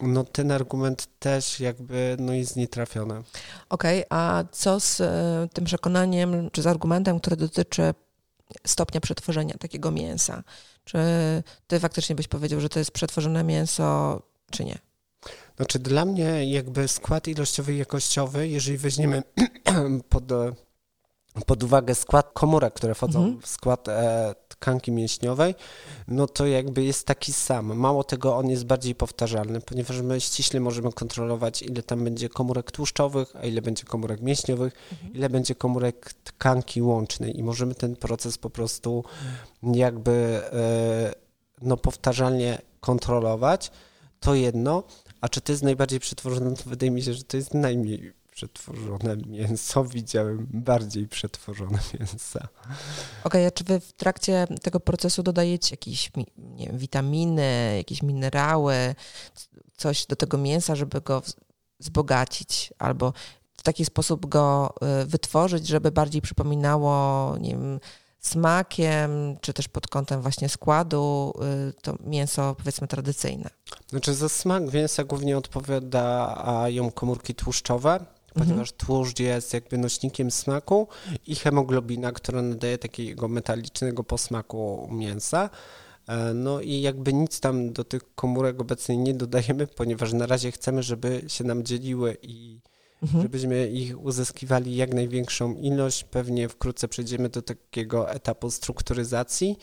no 0.01 0.25
ten 0.25 0.51
argument 0.51 1.09
też 1.19 1.61
jakby 1.61 2.17
no 2.19 2.33
jest 2.33 2.57
nietrafiony. 2.57 3.23
Okej, 3.69 4.07
okay, 4.07 4.19
a 4.19 4.45
co 4.53 4.81
z 4.81 5.01
e, 5.01 5.49
tym 5.53 5.65
przekonaniem, 5.65 6.51
czy 6.51 6.63
z 6.63 6.67
argumentem, 6.67 7.21
który 7.21 7.37
dotyczy 7.37 7.95
stopnia 8.67 9.01
przetworzenia 9.01 9.55
takiego 9.59 9.91
mięsa? 9.91 10.43
Czy 10.85 10.99
ty 11.67 11.81
faktycznie 11.81 12.15
byś 12.15 12.29
powiedział, 12.29 12.61
że 12.61 12.69
to 12.69 12.79
jest 12.79 12.91
przetworzone 12.91 13.45
mięso, 13.45 14.23
czy 14.51 14.65
nie? 14.65 14.79
Znaczy 15.57 15.79
dla 15.79 16.05
mnie 16.05 16.51
jakby 16.51 16.89
skład 16.89 17.29
ilościowy 17.29 17.75
i 17.75 17.79
jakościowy, 17.79 18.49
jeżeli 18.49 18.79
weźmiemy 18.79 19.23
pod, 20.09 20.25
pod 21.47 21.63
uwagę 21.63 21.95
skład 21.95 22.31
komórek, 22.33 22.75
które 22.75 22.95
wchodzą 22.95 23.19
mhm. 23.19 23.41
w 23.41 23.47
skład 23.47 23.89
e, 23.89 24.35
tkanki 24.49 24.93
mięśniowej, 24.93 25.55
no 26.09 26.27
to 26.27 26.47
jakby 26.47 26.85
jest 26.85 27.07
taki 27.07 27.33
sam. 27.33 27.77
Mało 27.77 28.05
tego, 28.05 28.37
on 28.37 28.51
jest 28.51 28.67
bardziej 28.67 28.95
powtarzalny, 28.95 29.61
ponieważ 29.61 30.01
my 30.01 30.21
ściśle 30.21 30.61
możemy 30.61 30.93
kontrolować, 30.93 31.63
ile 31.63 31.83
tam 31.83 32.05
będzie 32.05 32.29
komórek 32.29 32.71
tłuszczowych, 32.71 33.37
a 33.37 33.47
ile 33.47 33.63
będzie 33.63 33.85
komórek 33.85 34.21
mięśniowych, 34.21 34.73
mhm. 34.93 35.15
ile 35.15 35.31
będzie 35.31 35.55
komórek 35.55 36.13
tkanki 36.25 36.83
łącznej 36.83 37.39
i 37.39 37.43
możemy 37.43 37.75
ten 37.75 37.97
proces 37.97 38.39
po 38.39 38.51
prostu 38.51 39.05
jakby 39.63 40.41
e, 40.53 41.15
no 41.63 41.77
powtarzalnie 41.77 42.59
kontrolować. 42.81 43.71
To 44.21 44.35
jedno, 44.35 44.83
a 45.25 45.29
czy 45.29 45.41
to 45.41 45.53
jest 45.53 45.63
najbardziej 45.63 46.01
przetworzone? 46.01 46.57
To 46.57 46.71
wydaje 46.71 46.91
mi 46.91 47.03
się, 47.03 47.15
że 47.15 47.25
to 47.25 47.37
jest 47.37 47.55
najmniej 47.55 48.13
przetworzone 48.31 49.17
mięso. 49.17 49.85
Widziałem 49.85 50.47
bardziej 50.51 51.09
przetworzone 51.09 51.79
mięsa. 52.01 52.49
Okej, 52.61 52.77
okay, 53.25 53.47
a 53.47 53.51
czy 53.51 53.65
wy 53.65 53.81
w 53.81 53.93
trakcie 53.93 54.47
tego 54.63 54.81
procesu 54.81 55.23
dodajecie 55.23 55.73
jakieś 55.73 56.11
wiem, 56.57 56.79
witaminy, 56.79 57.75
jakieś 57.77 58.03
minerały, 58.03 58.95
coś 59.77 60.07
do 60.07 60.17
tego 60.17 60.39
mięsa, 60.39 60.75
żeby 60.75 61.01
go 61.01 61.23
wzbogacić 61.81 62.73
albo 62.79 63.13
w 63.57 63.63
taki 63.63 63.85
sposób 63.85 64.27
go 64.27 64.75
y, 65.03 65.07
wytworzyć, 65.07 65.67
żeby 65.67 65.91
bardziej 65.91 66.23
przypominało, 66.23 67.37
nie 67.39 67.51
wiem, 67.51 67.81
smakiem, 68.27 69.37
czy 69.41 69.53
też 69.53 69.69
pod 69.69 69.89
kątem 69.89 70.23
właśnie 70.23 70.49
składu, 70.49 71.33
y, 71.69 71.73
to 71.83 71.97
mięso 72.05 72.55
powiedzmy 72.59 72.89
tradycyjne. 72.89 73.51
Znaczy 73.89 74.15
za 74.15 74.29
smak 74.29 74.73
mięsa 74.73 75.05
głównie 75.05 75.39
odpowiadają 75.39 76.91
komórki 76.91 77.35
tłuszczowe, 77.35 78.07
ponieważ 78.35 78.73
mhm. 78.73 78.87
tłuszcz 78.87 79.21
jest 79.21 79.55
jakby 79.55 79.79
nośnikiem 79.79 80.31
smaku 80.31 80.89
i 81.27 81.37
hemoglobina, 81.37 82.13
która 82.13 82.43
nadaje 82.43 82.79
takiego 82.79 83.29
metalicznego 83.29 84.05
posmaku 84.05 84.89
mięsa. 84.93 85.51
E, 86.09 86.35
no 86.35 86.61
i 86.61 86.81
jakby 86.81 87.13
nic 87.13 87.41
tam 87.41 87.73
do 87.73 87.85
tych 87.85 88.15
komórek 88.15 88.61
obecnie 88.61 88.97
nie 88.97 89.15
dodajemy, 89.15 89.67
ponieważ 89.67 90.13
na 90.13 90.27
razie 90.27 90.53
chcemy, 90.53 90.83
żeby 90.83 91.23
się 91.29 91.45
nam 91.45 91.65
dzieliły 91.65 92.17
i 92.23 92.61
mhm. 93.05 93.23
żebyśmy 93.23 93.69
ich 93.69 94.01
uzyskiwali 94.01 94.77
jak 94.77 94.95
największą 94.95 95.55
ilość. 95.55 96.05
Pewnie 96.05 96.49
wkrótce 96.49 96.89
przejdziemy 96.89 97.29
do 97.29 97.43
takiego 97.43 98.11
etapu 98.11 98.51
strukturyzacji, 98.51 99.57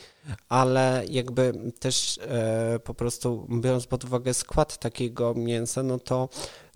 ale 0.50 1.04
jakby 1.10 1.54
też 1.80 2.20
e, 2.22 2.80
po 2.84 2.94
prostu 2.94 3.48
biorąc 3.62 3.88
pod 3.88 4.04
uwagę 4.04 4.34
skład 4.34 4.78
takiego 4.78 5.34
mięsa, 5.34 5.84
no 5.84 6.00
to 6.00 6.30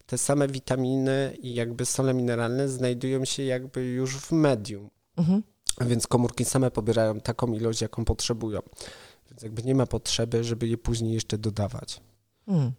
te 0.06 0.18
same 0.18 0.48
witaminy 0.48 1.38
i 1.42 1.54
jakby 1.54 1.86
sole 1.86 2.14
mineralne 2.14 2.70
znajdują 2.70 3.26
się 3.26 3.44
jakby 3.44 3.86
już 3.86 4.18
w 4.18 4.32
medium. 4.32 4.90
Mhm. 5.18 5.44
Więc 5.82 6.08
komórki 6.08 6.46
same 6.46 6.72
pobierają 6.72 7.20
taką 7.20 7.54
ilość, 7.54 7.82
jaką 7.82 8.06
potrzebują. 8.06 8.60
Więc 9.32 9.42
jakby 9.42 9.64
nie 9.64 9.76
ma 9.76 9.86
potrzeby, 9.86 10.44
żeby 10.44 10.68
je 10.68 10.78
później 10.78 11.14
jeszcze 11.14 11.38
dodawać. 11.38 12.02
Hmm. 12.46 12.72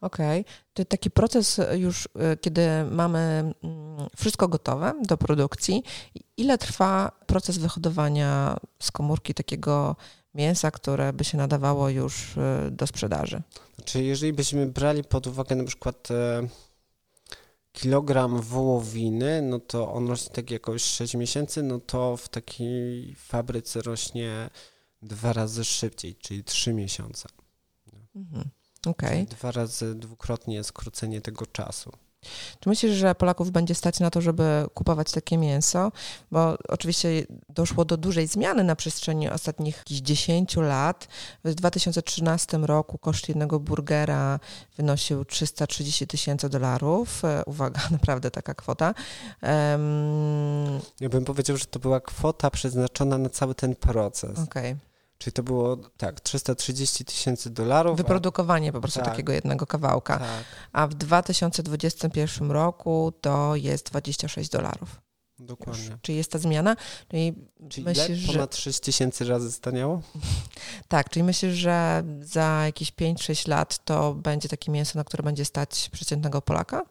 Okej. 0.00 0.40
Okay. 0.40 0.54
To 0.74 0.84
taki 0.84 1.10
proces 1.10 1.60
już, 1.74 2.06
y, 2.06 2.08
kiedy 2.40 2.68
mamy 2.90 3.18
mm, 3.62 4.08
wszystko 4.16 4.48
gotowe 4.48 4.94
do 5.02 5.16
produkcji, 5.16 5.82
ile 6.36 6.58
trwa 6.58 7.12
proces 7.26 7.58
wyhodowania 7.58 8.56
z 8.78 8.90
komórki 8.90 9.34
takiego 9.34 9.96
mięsa, 10.34 10.70
które 10.70 11.12
by 11.12 11.24
się 11.24 11.38
nadawało 11.38 11.88
już 11.88 12.36
y, 12.36 12.70
do 12.70 12.86
sprzedaży? 12.86 13.42
Znaczy, 13.76 14.02
jeżeli 14.02 14.32
byśmy 14.32 14.66
brali 14.66 15.04
pod 15.04 15.26
uwagę 15.26 15.56
na 15.56 15.64
przykład 15.64 16.10
e, 16.10 16.48
kilogram 17.72 18.40
wołowiny, 18.40 19.42
no 19.42 19.60
to 19.60 19.92
on 19.92 20.08
rośnie 20.08 20.34
tak 20.34 20.50
jakoś 20.50 20.82
6 20.82 21.14
miesięcy, 21.14 21.62
no 21.62 21.80
to 21.80 22.16
w 22.16 22.28
takiej 22.28 23.14
fabryce 23.14 23.82
rośnie 23.82 24.50
dwa 25.02 25.32
razy 25.32 25.64
szybciej, 25.64 26.14
czyli 26.14 26.44
3 26.44 26.72
miesiące. 26.72 27.28
Mhm. 28.16 28.50
Okay. 28.86 29.26
Dwa 29.26 29.52
razy 29.52 29.94
dwukrotnie 29.94 30.64
skrócenie 30.64 31.20
tego 31.20 31.46
czasu. 31.46 31.92
Czy 32.60 32.68
myślisz, 32.68 32.92
że 32.92 33.14
Polaków 33.14 33.50
będzie 33.50 33.74
stać 33.74 34.00
na 34.00 34.10
to, 34.10 34.20
żeby 34.20 34.66
kupować 34.74 35.12
takie 35.12 35.38
mięso? 35.38 35.92
Bo 36.30 36.58
oczywiście 36.68 37.08
doszło 37.48 37.84
do 37.84 37.96
dużej 37.96 38.26
zmiany 38.26 38.64
na 38.64 38.76
przestrzeni 38.76 39.30
ostatnich 39.30 39.82
10 39.86 40.56
lat. 40.56 41.08
W 41.44 41.54
2013 41.54 42.58
roku 42.58 42.98
koszt 42.98 43.28
jednego 43.28 43.60
burgera 43.60 44.40
wynosił 44.76 45.24
330 45.24 46.06
tysięcy 46.06 46.48
dolarów. 46.48 47.24
E, 47.24 47.42
uwaga, 47.46 47.80
naprawdę 47.90 48.30
taka 48.30 48.54
kwota. 48.54 48.94
Um... 49.42 50.80
Ja 51.00 51.08
bym 51.08 51.24
powiedział, 51.24 51.56
że 51.56 51.64
to 51.66 51.78
była 51.78 52.00
kwota 52.00 52.50
przeznaczona 52.50 53.18
na 53.18 53.28
cały 53.28 53.54
ten 53.54 53.76
proces. 53.76 54.38
Okej. 54.38 54.72
Okay. 54.72 54.95
Czyli 55.18 55.32
to 55.32 55.42
było 55.42 55.76
tak, 55.76 56.20
330 56.20 57.04
tysięcy 57.04 57.50
dolarów. 57.50 57.96
Wyprodukowanie 57.96 58.72
po 58.72 58.80
prostu 58.80 59.00
tak, 59.00 59.08
takiego 59.08 59.32
jednego 59.32 59.66
kawałka. 59.66 60.18
Tak. 60.18 60.44
A 60.72 60.86
w 60.86 60.94
2021 60.94 62.50
roku 62.50 63.12
to 63.20 63.56
jest 63.56 63.90
26 63.90 64.50
dolarów. 64.50 65.06
Dokładnie. 65.38 65.84
Już. 65.84 66.00
Czyli 66.02 66.18
jest 66.18 66.30
ta 66.30 66.38
zmiana? 66.38 66.76
Czyli, 67.08 67.34
czyli 67.68 67.84
myślisz, 67.84 68.24
ile? 68.24 68.32
Ponad 68.32 68.56
że... 68.56 68.62
6 68.62 68.80
tysięcy 68.80 69.24
razy 69.24 69.52
staniało? 69.52 70.02
tak, 70.88 71.10
czyli 71.10 71.22
myślisz, 71.22 71.54
że 71.54 72.04
za 72.20 72.62
jakieś 72.64 72.92
5-6 72.92 73.48
lat 73.48 73.84
to 73.84 74.14
będzie 74.14 74.48
takie 74.48 74.72
mięso, 74.72 74.98
na 74.98 75.04
które 75.04 75.22
będzie 75.22 75.44
stać 75.44 75.88
przeciętnego 75.92 76.42
Polaka? 76.42 76.82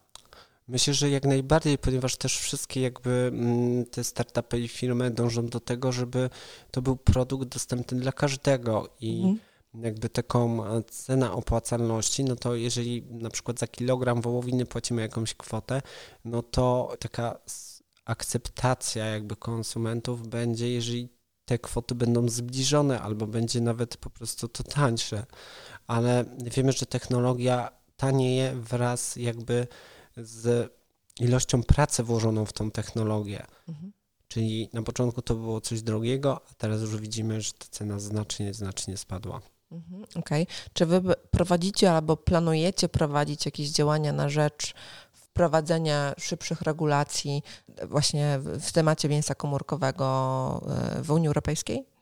Myślę, 0.68 0.94
że 0.94 1.10
jak 1.10 1.24
najbardziej, 1.24 1.78
ponieważ 1.78 2.16
też 2.16 2.38
wszystkie 2.38 2.80
jakby 2.80 3.10
mm, 3.10 3.84
te 3.84 4.04
startupy 4.04 4.60
i 4.60 4.68
firmy 4.68 5.10
dążą 5.10 5.46
do 5.46 5.60
tego, 5.60 5.92
żeby 5.92 6.30
to 6.70 6.82
był 6.82 6.96
produkt 6.96 7.48
dostępny 7.48 8.00
dla 8.00 8.12
każdego 8.12 8.88
i 9.00 9.22
mhm. 9.22 9.38
jakby 9.84 10.08
taką 10.08 10.64
cenę 10.82 11.32
opłacalności, 11.32 12.24
no 12.24 12.36
to 12.36 12.54
jeżeli 12.54 13.02
na 13.02 13.30
przykład 13.30 13.58
za 13.58 13.66
kilogram 13.66 14.20
wołowiny 14.20 14.66
płacimy 14.66 15.02
jakąś 15.02 15.34
kwotę, 15.34 15.82
no 16.24 16.42
to 16.42 16.96
taka 17.00 17.38
akceptacja 18.04 19.06
jakby 19.06 19.36
konsumentów 19.36 20.28
będzie, 20.28 20.70
jeżeli 20.70 21.08
te 21.44 21.58
kwoty 21.58 21.94
będą 21.94 22.28
zbliżone 22.28 23.00
albo 23.00 23.26
będzie 23.26 23.60
nawet 23.60 23.96
po 23.96 24.10
prostu 24.10 24.48
to 24.48 24.62
tańsze. 24.62 25.26
Ale 25.86 26.24
wiemy, 26.44 26.72
że 26.72 26.86
technologia 26.86 27.70
tanieje 27.96 28.52
wraz 28.54 29.16
jakby 29.16 29.66
z 30.16 30.72
ilością 31.20 31.62
pracy 31.62 32.02
włożoną 32.02 32.44
w 32.44 32.52
tą 32.52 32.70
technologię. 32.70 33.46
Mhm. 33.68 33.92
Czyli 34.28 34.68
na 34.72 34.82
początku 34.82 35.22
to 35.22 35.34
było 35.34 35.60
coś 35.60 35.82
drogiego, 35.82 36.40
a 36.50 36.54
teraz 36.54 36.80
już 36.80 36.96
widzimy, 36.96 37.40
że 37.40 37.52
ta 37.52 37.66
cena 37.70 37.98
znacznie, 37.98 38.54
znacznie 38.54 38.96
spadła. 38.96 39.40
Mhm, 39.72 40.02
Okej. 40.02 40.42
Okay. 40.42 40.46
Czy 40.72 40.86
wy 40.86 41.00
prowadzicie 41.30 41.92
albo 41.92 42.16
planujecie 42.16 42.88
prowadzić 42.88 43.46
jakieś 43.46 43.70
działania 43.70 44.12
na 44.12 44.28
rzecz 44.28 44.74
wprowadzenia 45.12 46.14
szybszych 46.18 46.62
regulacji 46.62 47.42
właśnie 47.84 48.38
w 48.42 48.72
temacie 48.72 49.08
mięsa 49.08 49.34
komórkowego 49.34 50.06
e, 50.98 51.02
w 51.02 51.10
Unii 51.10 51.28
Europejskiej? 51.28 51.95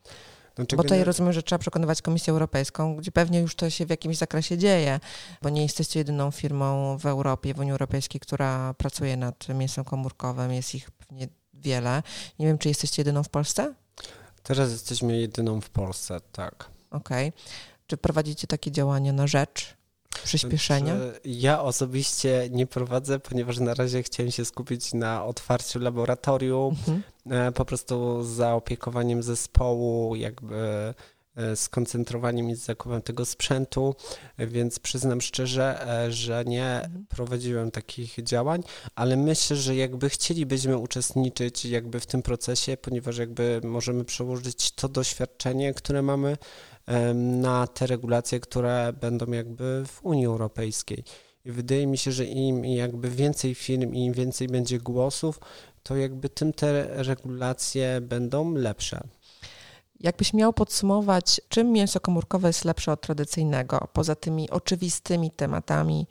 Znaczy, 0.57 0.77
bo 0.77 0.83
tutaj 0.83 1.05
rozumiem, 1.05 1.33
że 1.33 1.43
trzeba 1.43 1.59
przekonywać 1.59 2.03
Komisję 2.03 2.33
Europejską, 2.33 2.97
gdzie 2.97 3.13
pewnie 3.13 3.41
już 3.41 3.55
to 3.55 3.71
się 3.71 3.87
w 3.87 3.91
jakimś 3.91 4.17
zakresie 4.17 4.59
dzieje, 4.59 5.01
bo 5.43 5.49
nie 5.49 5.63
jesteście 5.63 6.01
jedyną 6.01 6.31
firmą 6.31 6.99
w 6.99 7.07
Europie, 7.07 7.55
w 7.55 7.59
Unii 7.59 7.73
Europejskiej, 7.73 8.21
która 8.21 8.75
pracuje 8.75 9.17
nad 9.17 9.49
mięsem 9.49 9.85
komórkowym. 9.85 10.53
Jest 10.53 10.75
ich 10.75 10.91
pewnie 10.91 11.29
wiele. 11.55 12.03
Nie 12.39 12.47
wiem, 12.47 12.59
czy 12.59 12.69
jesteście 12.69 13.01
jedyną 13.01 13.23
w 13.23 13.29
Polsce? 13.29 13.75
Teraz 14.43 14.71
jesteśmy 14.71 15.17
jedyną 15.17 15.61
w 15.61 15.71
Polsce, 15.71 16.21
tak. 16.33 16.71
Okej. 16.91 17.29
Okay. 17.29 17.43
Czy 17.87 17.97
prowadzicie 17.97 18.47
takie 18.47 18.71
działania 18.71 19.13
na 19.13 19.27
rzecz 19.27 19.77
przyspieszenia? 20.25 20.97
Ja 21.25 21.63
osobiście 21.63 22.49
nie 22.51 22.67
prowadzę, 22.67 23.19
ponieważ 23.19 23.59
na 23.59 23.75
razie 23.75 24.03
chciałem 24.03 24.33
się 24.33 24.45
skupić 24.45 24.95
na 24.95 25.25
otwarciu 25.25 25.79
laboratorium, 25.79 26.69
mhm. 26.69 27.03
E, 27.31 27.53
po 27.53 27.65
prostu 27.65 28.23
zaopiekowaniem 28.23 29.23
zespołu, 29.23 30.17
jakby 30.17 30.95
e, 31.37 31.57
skoncentrowaniem 31.57 32.51
i 32.51 32.55
zakupem 32.55 33.03
tego 33.03 33.25
sprzętu, 33.25 33.95
więc 34.39 34.79
przyznam 34.79 35.21
szczerze, 35.21 35.89
e, 35.89 36.13
że 36.13 36.45
nie 36.47 36.83
mhm. 36.83 37.07
prowadziłem 37.09 37.71
takich 37.71 38.23
działań, 38.23 38.63
ale 38.95 39.17
myślę, 39.17 39.57
że 39.57 39.77
jakby 39.77 40.11
chcielibyśmy 40.11 40.79
uczestniczyć 40.79 41.65
jakby 41.65 42.01
w 42.01 42.07
tym 42.07 42.23
procesie, 42.23 42.77
ponieważ 42.77 43.19
jakby 43.19 43.61
możemy 43.65 44.05
przełożyć 44.05 44.73
to 44.73 44.89
doświadczenie, 44.89 45.75
które 45.75 46.03
mamy 46.03 46.37
na 47.15 47.67
te 47.67 47.87
regulacje, 47.87 48.41
które 48.41 48.93
będą 49.01 49.27
jakby 49.33 49.85
w 49.87 50.05
Unii 50.05 50.27
Europejskiej. 50.27 51.05
I 51.45 51.53
wydaje 51.53 51.87
mi 51.87 51.99
się, 51.99 52.13
że 52.13 52.25
im 52.25 52.65
jakby 52.65 53.11
więcej 53.11 53.55
firm 53.55 53.95
i 53.95 54.05
im 54.05 54.13
więcej 54.13 54.49
będzie 54.49 54.79
głosów, 54.79 55.41
to 55.83 55.97
jakby 55.97 56.29
tym 56.29 56.53
te 56.53 56.87
regulacje 57.03 58.01
będą 58.01 58.55
lepsze. 58.55 59.01
Jakbyś 60.01 60.33
miał 60.33 60.53
podsumować, 60.53 61.41
czym 61.49 61.73
mięso 61.73 62.01
komórkowe 62.01 62.49
jest 62.49 62.65
lepsze 62.65 62.93
od 62.93 63.01
tradycyjnego, 63.01 63.89
poza 63.93 64.15
tymi 64.15 64.51
oczywistymi 64.51 65.31
tematami, 65.31 66.07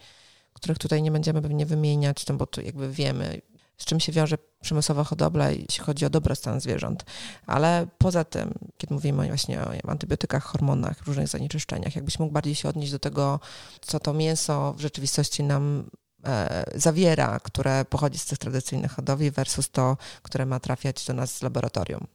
których 0.53 0.77
tutaj 0.77 1.01
nie 1.01 1.11
będziemy 1.11 1.41
pewnie 1.41 1.65
wymieniać, 1.65 2.27
no 2.27 2.35
bo 2.35 2.45
to 2.45 2.61
jakby 2.61 2.91
wiemy, 2.91 3.41
z 3.83 3.85
czym 3.85 3.99
się 3.99 4.11
wiąże 4.11 4.37
przemysłowa 4.61 5.03
hodowla, 5.03 5.49
jeśli 5.49 5.83
chodzi 5.83 6.05
o 6.05 6.09
dobrostan 6.09 6.59
zwierząt. 6.59 7.05
Ale 7.45 7.87
poza 7.97 8.23
tym, 8.23 8.53
kiedy 8.77 8.93
mówimy 8.93 9.27
właśnie 9.27 9.61
o 9.61 9.89
antybiotykach, 9.89 10.43
hormonach, 10.43 11.07
różnych 11.07 11.27
zanieczyszczeniach, 11.27 11.95
jakbyś 11.95 12.19
mógł 12.19 12.33
bardziej 12.33 12.55
się 12.55 12.69
odnieść 12.69 12.91
do 12.91 12.99
tego, 12.99 13.39
co 13.81 13.99
to 13.99 14.13
mięso 14.13 14.73
w 14.73 14.81
rzeczywistości 14.81 15.43
nam 15.43 15.89
e, 16.25 16.63
zawiera, 16.75 17.39
które 17.39 17.85
pochodzi 17.85 18.17
z 18.19 18.25
tych 18.25 18.37
tradycyjnych 18.37 18.91
hodowli 18.91 19.31
versus 19.31 19.69
to, 19.69 19.97
które 20.21 20.45
ma 20.45 20.59
trafiać 20.59 21.05
do 21.05 21.13
nas 21.13 21.37
z 21.37 21.41
laboratorium. 21.41 22.07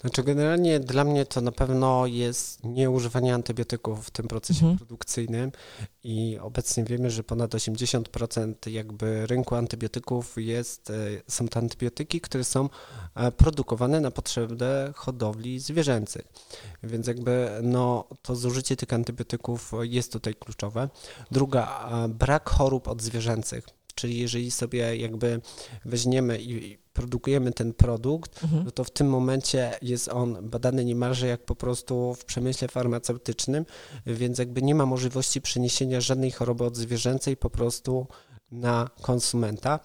Znaczy 0.00 0.22
generalnie 0.22 0.80
dla 0.80 1.04
mnie 1.04 1.26
to 1.26 1.40
na 1.40 1.52
pewno 1.52 2.06
jest 2.06 2.64
nieużywanie 2.64 3.34
antybiotyków 3.34 4.06
w 4.06 4.10
tym 4.10 4.28
procesie 4.28 4.60
mhm. 4.60 4.78
produkcyjnym 4.78 5.52
i 6.04 6.38
obecnie 6.40 6.84
wiemy, 6.84 7.10
że 7.10 7.24
ponad 7.24 7.50
80% 7.50 8.70
jakby 8.70 9.26
rynku 9.26 9.54
antybiotyków 9.54 10.34
jest, 10.36 10.90
e, 10.90 10.94
są 11.28 11.48
to 11.48 11.60
antybiotyki, 11.60 12.20
które 12.20 12.44
są 12.44 12.68
e, 13.14 13.32
produkowane 13.32 14.00
na 14.00 14.10
potrzeby 14.10 14.92
hodowli 14.94 15.60
zwierzęcych. 15.60 16.22
Więc 16.82 17.06
jakby 17.06 17.50
no, 17.62 18.08
to 18.22 18.36
zużycie 18.36 18.76
tych 18.76 18.92
antybiotyków 18.92 19.72
jest 19.82 20.12
tutaj 20.12 20.34
kluczowe. 20.34 20.88
Druga, 21.30 21.88
brak 22.08 22.50
chorób 22.50 22.88
odzwierzęcych. 22.88 23.81
Czyli 23.94 24.18
jeżeli 24.18 24.50
sobie 24.50 24.96
jakby 24.96 25.40
weźmiemy 25.84 26.38
i 26.40 26.78
produkujemy 26.92 27.52
ten 27.52 27.74
produkt, 27.74 28.44
mhm. 28.44 28.64
no 28.64 28.70
to 28.70 28.84
w 28.84 28.90
tym 28.90 29.08
momencie 29.08 29.72
jest 29.82 30.08
on 30.08 30.48
badany 30.48 30.84
niemalże 30.84 31.26
jak 31.26 31.44
po 31.44 31.54
prostu 31.54 32.14
w 32.14 32.24
przemyśle 32.24 32.68
farmaceutycznym, 32.68 33.66
więc 34.06 34.38
jakby 34.38 34.62
nie 34.62 34.74
ma 34.74 34.86
możliwości 34.86 35.40
przeniesienia 35.40 36.00
żadnej 36.00 36.30
choroby 36.30 36.64
odzwierzęcej 36.64 37.36
po 37.36 37.50
prostu 37.50 38.06
na 38.50 38.90
konsumenta. 39.02 39.80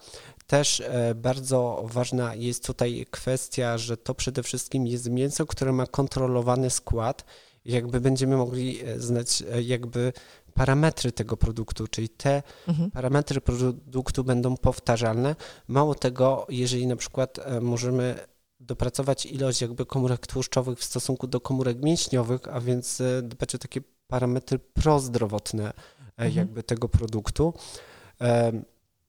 Też 0.46 0.80
e, 0.80 1.14
bardzo 1.14 1.86
ważna 1.92 2.34
jest 2.34 2.66
tutaj 2.66 3.06
kwestia, 3.10 3.78
że 3.78 3.96
to 3.96 4.14
przede 4.14 4.42
wszystkim 4.42 4.86
jest 4.86 5.10
mięso, 5.10 5.46
które 5.46 5.72
ma 5.72 5.86
kontrolowany 5.86 6.70
skład. 6.70 7.24
Jakby 7.64 8.00
będziemy 8.00 8.36
mogli 8.36 8.80
e, 8.84 9.00
znać 9.00 9.42
e, 9.52 9.62
jakby 9.62 10.12
parametry 10.58 11.12
tego 11.12 11.36
produktu, 11.36 11.86
czyli 11.88 12.08
te 12.08 12.42
Mhm. 12.68 12.90
parametry 12.90 13.40
produktu 13.40 14.24
będą 14.24 14.56
powtarzalne. 14.56 15.36
Mało 15.68 15.94
tego, 15.94 16.46
jeżeli 16.48 16.86
na 16.86 16.96
przykład 16.96 17.38
e, 17.38 17.60
możemy 17.60 18.14
dopracować 18.60 19.26
ilość 19.26 19.60
jakby 19.62 19.86
komórek 19.86 20.26
tłuszczowych 20.26 20.78
w 20.78 20.84
stosunku 20.84 21.26
do 21.26 21.40
komórek 21.40 21.82
mięśniowych, 21.82 22.40
a 22.52 22.60
więc 22.60 23.00
e, 23.00 23.22
dbać 23.22 23.54
o 23.54 23.58
takie 23.58 23.80
parametry 24.06 24.58
prozdrowotne 24.58 25.64
e, 25.64 25.72
Mhm. 26.16 26.34
jakby 26.36 26.62
tego 26.62 26.88
produktu. 26.88 27.54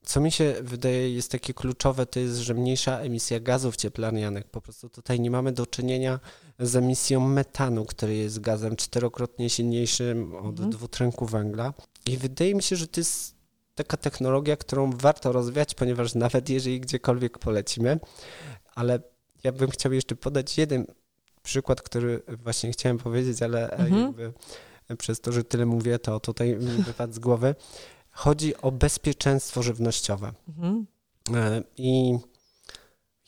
Co 0.04 0.20
mi 0.22 0.32
się 0.32 0.56
wydaje 0.62 1.14
jest 1.14 1.32
takie 1.32 1.54
kluczowe, 1.54 2.06
to 2.06 2.20
jest, 2.20 2.36
że 2.38 2.54
mniejsza 2.54 3.00
emisja 3.00 3.40
gazów 3.40 3.76
cieplarnianych. 3.76 4.44
Po 4.48 4.62
prostu 4.62 4.90
tutaj 4.90 5.20
nie 5.20 5.32
mamy 5.32 5.52
do 5.52 5.66
czynienia 5.66 6.20
z 6.60 6.76
emisją 6.76 7.20
metanu, 7.20 7.86
który 7.86 8.16
jest 8.16 8.40
gazem 8.40 8.76
czterokrotnie 8.76 9.50
silniejszym 9.50 10.36
od 10.36 10.46
Mhm. 10.46 10.70
dwutlenku 10.70 11.26
węgla. 11.26 11.74
I 12.06 12.18
wydaje 12.18 12.56
mi 12.56 12.64
się, 12.64 12.76
że 12.76 12.88
to 12.88 13.00
jest 13.00 13.36
taka 13.76 13.98
technologia, 13.98 14.58
którą 14.58 14.90
warto 14.92 15.32
rozwijać, 15.32 15.76
ponieważ 15.76 16.16
nawet 16.16 16.50
jeżeli 16.50 16.80
gdziekolwiek 16.82 17.38
polecimy, 17.40 18.00
ale 18.76 19.00
ja 19.44 19.52
bym 19.52 19.70
chciał 19.70 19.94
jeszcze 19.94 20.16
podać 20.16 20.58
jeden 20.58 20.86
przykład, 21.44 21.82
który 21.82 22.22
właśnie 22.44 22.72
chciałem 22.72 22.98
powiedzieć, 22.98 23.42
ale 23.42 23.72
e, 23.72 23.78
Mhm. 23.78 24.00
jakby 24.02 24.34
przez 24.98 25.22
to, 25.22 25.32
że 25.32 25.44
tyle 25.44 25.66
mówię, 25.66 26.00
to 26.00 26.20
tutaj 26.20 26.56
mi 26.56 26.84
wypadł 26.84 27.14
z 27.14 27.20
głowy. 27.20 27.56
Chodzi 28.12 28.58
o 28.62 28.72
bezpieczeństwo 28.72 29.64
żywnościowe. 29.64 30.34
Mhm. 30.48 30.86
E, 31.36 31.64
I 31.78 32.18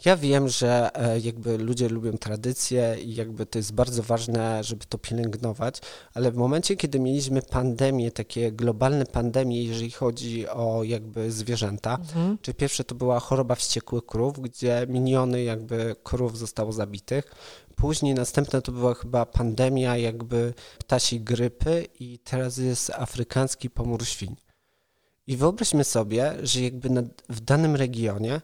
ja 0.05 0.17
wiem, 0.17 0.47
że 0.47 0.89
e, 0.95 1.19
jakby 1.19 1.57
ludzie 1.57 1.89
lubią 1.89 2.17
tradycje 2.17 2.97
i 3.03 3.15
jakby 3.15 3.45
to 3.45 3.59
jest 3.59 3.73
bardzo 3.73 4.03
ważne, 4.03 4.63
żeby 4.63 4.85
to 4.85 4.97
pielęgnować, 4.97 5.81
ale 6.13 6.31
w 6.31 6.35
momencie, 6.35 6.75
kiedy 6.75 6.99
mieliśmy 6.99 7.41
pandemię, 7.41 8.11
takie 8.11 8.51
globalne 8.51 9.05
pandemie, 9.05 9.63
jeżeli 9.63 9.91
chodzi 9.91 10.47
o 10.47 10.83
jakby 10.83 11.31
zwierzęta, 11.31 11.97
Mhm. 12.01 12.37
czy 12.41 12.53
pierwsze 12.53 12.83
to 12.83 12.95
była 12.95 13.19
choroba 13.19 13.55
wściekłych 13.55 14.05
krów, 14.05 14.39
gdzie 14.39 14.85
miliony 14.89 15.43
jakby 15.43 15.95
krów 16.03 16.37
zostało 16.37 16.71
zabitych. 16.73 17.35
Później 17.75 18.13
następna 18.13 18.61
to 18.61 18.71
była 18.71 18.93
chyba 18.93 19.25
pandemia 19.25 19.97
jakby 19.97 20.53
ptasiej 20.79 21.21
grypy 21.21 21.87
i 21.99 22.19
teraz 22.19 22.57
jest 22.57 22.89
afrykański 22.89 23.69
pomór 23.69 24.05
świń. 24.05 24.35
I 25.27 25.37
wyobraźmy 25.37 25.83
sobie, 25.83 26.33
że 26.43 26.61
jakby 26.61 26.89
na, 26.89 27.01
w 27.29 27.39
danym 27.39 27.75
regionie 27.75 28.41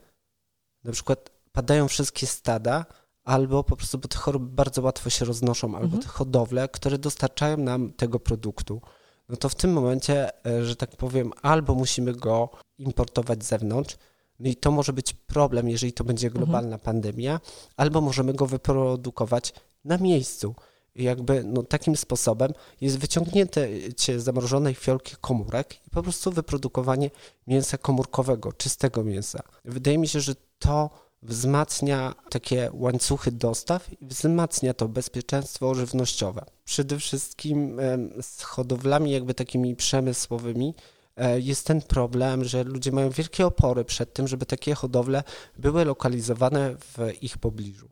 na 0.84 0.92
przykład 0.92 1.37
padają 1.58 1.88
wszystkie 1.88 2.28
stada, 2.28 2.86
albo 3.24 3.64
po 3.64 3.76
prostu, 3.76 3.98
bo 3.98 4.08
te 4.08 4.18
choroby 4.18 4.46
bardzo 4.46 4.82
łatwo 4.82 5.10
się 5.10 5.26
roznoszą, 5.26 5.68
albo 5.76 5.86
Mhm. 5.86 6.04
te 6.04 6.10
hodowle, 6.10 6.70
które 6.70 6.98
dostarczają 6.98 7.58
nam 7.58 7.94
tego 7.94 8.20
produktu. 8.20 8.82
No 9.30 9.36
to 9.36 9.50
w 9.50 9.56
tym 9.56 9.74
momencie, 9.74 10.46
e, 10.46 10.66
że 10.66 10.76
tak 10.76 10.96
powiem, 10.96 11.32
albo 11.42 11.76
musimy 11.76 12.14
go 12.14 12.50
importować 12.78 13.44
z 13.44 13.48
zewnątrz, 13.48 13.98
no 14.40 14.50
i 14.50 14.56
to 14.56 14.72
może 14.72 14.94
być 14.94 15.14
problem, 15.14 15.70
jeżeli 15.70 15.94
to 15.94 16.04
będzie 16.04 16.30
globalna 16.30 16.78
pandemia, 16.78 17.40
albo 17.78 18.02
możemy 18.02 18.34
go 18.34 18.46
wyprodukować 18.46 19.54
na 19.86 19.98
miejscu. 19.98 20.56
I 20.96 21.04
jakby 21.04 21.44
no, 21.44 21.64
takim 21.64 21.96
sposobem 21.98 22.54
jest 22.82 22.98
wyciągnięcie 23.00 24.20
zamrożonej 24.20 24.76
fiolki 24.76 25.16
komórek 25.22 25.88
i 25.88 25.90
po 25.90 26.04
prostu 26.04 26.32
wyprodukowanie 26.32 27.12
mięsa 27.48 27.78
komórkowego, 27.78 28.54
czystego 28.54 29.04
mięsa. 29.04 29.40
Wydaje 29.66 29.98
mi 29.98 30.08
się, 30.08 30.20
że 30.20 30.36
to 30.60 31.07
wzmacnia 31.22 32.16
takie 32.30 32.70
łańcuchy 32.74 33.32
dostaw 33.32 34.02
i 34.02 34.06
wzmacnia 34.06 34.74
to 34.74 34.88
bezpieczeństwo 34.88 35.76
żywnościowe. 35.76 36.46
Przede 36.66 37.00
wszystkim 37.00 37.80
z 38.22 38.44
hodowlami 38.44 39.12
jakby 39.12 39.34
takimi 39.34 39.76
przemysłowymi 39.76 40.76
e, 41.16 41.40
jest 41.40 41.68
ten 41.68 41.82
problem, 41.82 42.44
że 42.44 42.64
ludzie 42.64 42.92
mają 42.92 43.10
wielkie 43.10 43.46
opory 43.46 43.86
przed 43.86 44.14
tym, 44.14 44.28
żeby 44.28 44.46
takie 44.46 44.76
hodowle 44.76 45.24
były 45.58 45.86
lokalizowane 45.86 46.76
w 46.76 47.24
ich 47.24 47.38
pobliżu. 47.38 47.90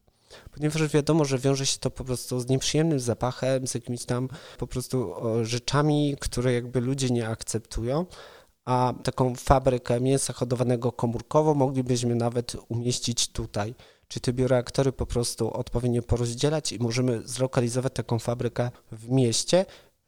Ponieważ 0.52 0.88
wiadomo, 0.88 1.26
że 1.26 1.38
wiąże 1.38 1.66
się 1.66 1.78
to 1.80 1.92
po 1.92 2.04
prostu 2.04 2.40
z 2.40 2.48
nieprzyjemnym 2.48 3.00
zapachem, 3.00 3.68
z 3.68 3.74
jakimiś 3.74 4.06
tam 4.06 4.30
po 4.58 4.68
prostu 4.68 5.14
rzeczami, 5.44 6.16
które 6.20 6.54
jakby 6.54 6.82
ludzie 6.82 7.10
nie 7.10 7.28
akceptują, 7.28 8.06
a 8.66 8.94
taką 9.04 9.36
fabrykę 9.36 10.02
mięsa 10.02 10.34
hodowanego 10.34 10.92
komórkowo 10.92 11.54
moglibyśmy 11.54 12.16
nawet 12.16 12.56
umieścić 12.70 13.28
tutaj. 13.28 13.76
Czy 14.08 14.20
te 14.20 14.34
bioreaktory 14.34 14.92
po 14.92 15.06
prostu 15.06 15.54
odpowiednio 15.54 16.02
porozdzielać 16.02 16.72
i 16.72 16.80
możemy 16.80 17.22
zlokalizować 17.26 17.94
taką 17.94 18.20
fabrykę 18.20 18.72
w 18.92 19.10
mieście, 19.10 19.66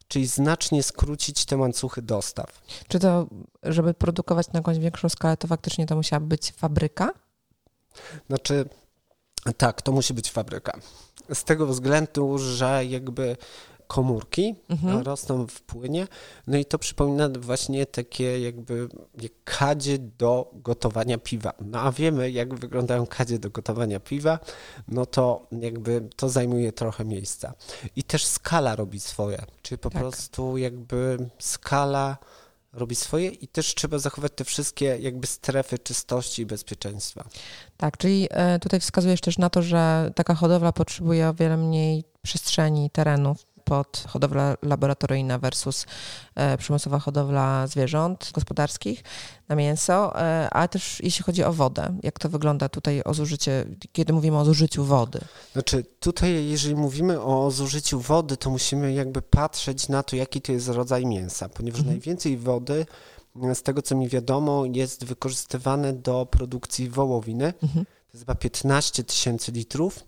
czyli 0.08 0.26
znacznie 0.26 0.82
skrócić 0.82 1.44
te 1.44 1.56
łańcuchy 1.56 2.02
dostaw. 2.02 2.62
Czy 2.88 2.98
to, 2.98 3.26
żeby 3.62 3.94
produkować 3.94 4.52
na 4.52 4.58
jakąś 4.58 4.78
większą 4.78 5.08
skalę, 5.08 5.36
to 5.36 5.48
faktycznie 5.48 5.86
to 5.86 5.96
musiała 5.96 6.20
być 6.20 6.52
fabryka? 6.52 7.10
Znaczy, 8.28 8.68
tak, 9.56 9.82
to 9.82 9.92
musi 9.92 10.14
być 10.14 10.30
fabryka. 10.30 10.78
Z 11.34 11.44
tego 11.44 11.66
względu, 11.66 12.38
że 12.38 12.84
jakby 12.84 13.36
komórki 13.88 14.54
Mhm. 14.68 15.02
rosną 15.02 15.46
w 15.46 15.60
płynie, 15.62 16.06
no 16.46 16.56
i 16.58 16.64
to 16.64 16.78
przypomina 16.78 17.28
właśnie 17.38 17.86
takie 17.86 18.40
jakby 18.40 18.88
jak 19.22 19.32
kadzie 19.44 19.98
do 19.98 20.50
gotowania 20.54 21.18
piwa. 21.18 21.52
No 21.60 21.80
a 21.80 21.92
wiemy, 21.92 22.30
jak 22.30 22.54
wyglądają 22.54 23.06
kadzie 23.06 23.38
do 23.38 23.50
gotowania 23.50 24.00
piwa, 24.00 24.38
no 24.88 25.06
to 25.06 25.46
jakby 25.60 26.08
to 26.16 26.28
zajmuje 26.28 26.72
trochę 26.72 27.04
miejsca. 27.04 27.52
I 27.96 28.02
też 28.02 28.24
skala 28.24 28.76
robi 28.76 29.00
swoje, 29.00 29.44
czyli 29.62 29.78
po 29.78 29.90
Tak. 29.90 30.02
prostu 30.02 30.56
jakby 30.56 31.18
skala 31.38 32.16
robi 32.72 32.94
swoje 32.94 33.28
i 33.28 33.48
też 33.48 33.74
trzeba 33.74 33.98
zachować 33.98 34.32
te 34.36 34.44
wszystkie 34.44 34.84
jakby 35.00 35.26
strefy 35.26 35.78
czystości 35.78 36.42
i 36.42 36.46
bezpieczeństwa. 36.46 37.24
Tak, 37.76 37.96
czyli 37.96 38.28
e, 38.30 38.58
tutaj 38.58 38.80
wskazujesz 38.80 39.20
też 39.20 39.38
na 39.38 39.50
to, 39.50 39.62
że 39.62 40.10
taka 40.14 40.34
hodowla 40.34 40.72
potrzebuje 40.72 41.28
o 41.28 41.34
wiele 41.34 41.56
mniej 41.56 42.04
przestrzeni, 42.22 42.90
terenów 42.90 43.46
pod 43.68 44.04
hodowla 44.08 44.56
laboratoryjna 44.62 45.38
versus 45.38 45.86
e, 46.34 46.58
przemysłowa 46.58 46.98
hodowla 46.98 47.66
zwierząt 47.66 48.30
gospodarskich 48.34 49.02
na 49.48 49.56
mięso, 49.56 50.20
e, 50.22 50.50
ale 50.50 50.68
też 50.68 51.00
jeśli 51.02 51.24
chodzi 51.24 51.44
o 51.44 51.52
wodę, 51.52 51.98
jak 52.02 52.18
to 52.18 52.28
wygląda 52.28 52.68
tutaj 52.68 53.02
o 53.04 53.14
zużycie, 53.14 53.64
kiedy 53.92 54.12
mówimy 54.12 54.38
o 54.38 54.44
zużyciu 54.44 54.84
wody. 54.84 55.20
Znaczy, 55.52 55.84
tutaj, 56.00 56.48
jeżeli 56.48 56.74
mówimy 56.74 57.20
o 57.22 57.50
zużyciu 57.50 58.00
wody, 58.00 58.36
to 58.36 58.50
musimy 58.50 58.92
jakby 58.92 59.22
patrzeć 59.22 59.88
na 59.88 60.02
to, 60.02 60.16
jaki 60.16 60.40
to 60.40 60.52
jest 60.52 60.68
rodzaj 60.68 61.06
mięsa, 61.06 61.48
ponieważ 61.48 61.78
Mhm. 61.80 61.96
najwięcej 61.96 62.36
wody, 62.36 62.86
z 63.54 63.62
tego 63.62 63.82
co 63.82 63.94
mi 63.96 64.08
wiadomo, 64.08 64.64
jest 64.72 65.04
wykorzystywane 65.04 65.92
do 65.92 66.26
produkcji 66.26 66.88
wołowiny. 66.90 67.52
Mhm. 67.62 67.84
To 67.84 68.12
jest 68.12 68.22
chyba 68.26 68.34
15 68.34 69.04
tysięcy 69.04 69.52
litrów 69.52 70.07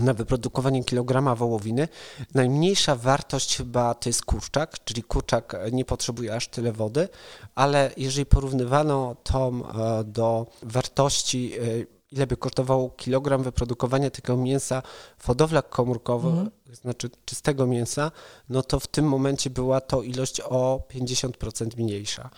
na 0.00 0.14
wyprodukowanie 0.14 0.84
kilograma 0.84 1.34
wołowiny. 1.34 1.88
Najmniejsza 2.34 2.96
wartość 2.96 3.56
chyba 3.56 3.94
to 3.94 4.08
jest 4.08 4.24
kurczak, 4.24 4.84
czyli 4.84 5.02
kurczak 5.02 5.56
nie 5.72 5.84
potrzebuje 5.84 6.34
aż 6.34 6.48
tyle 6.48 6.72
wody, 6.72 7.08
ale 7.54 7.90
jeżeli 7.96 8.26
porównywano 8.26 9.16
to 9.22 9.52
e, 10.00 10.04
do 10.04 10.46
wartości, 10.62 11.52
e, 11.58 11.96
ile 12.10 12.26
by 12.26 12.36
kosztowało 12.36 12.90
kilogram 12.90 13.42
wyprodukowania 13.42 14.10
tego 14.10 14.36
mięsa 14.36 14.82
w 15.18 15.26
hodowlach 15.26 15.68
komórkowych, 15.68 16.30
Mhm. 16.30 16.50
znaczy 16.72 17.10
czystego 17.24 17.66
mięsa, 17.66 18.10
no 18.48 18.62
to 18.62 18.80
w 18.80 18.86
tym 18.86 19.04
momencie 19.08 19.50
była 19.50 19.80
to 19.80 20.02
ilość 20.02 20.40
o 20.40 20.80
50% 20.88 21.76
mniejsza. 21.76 22.30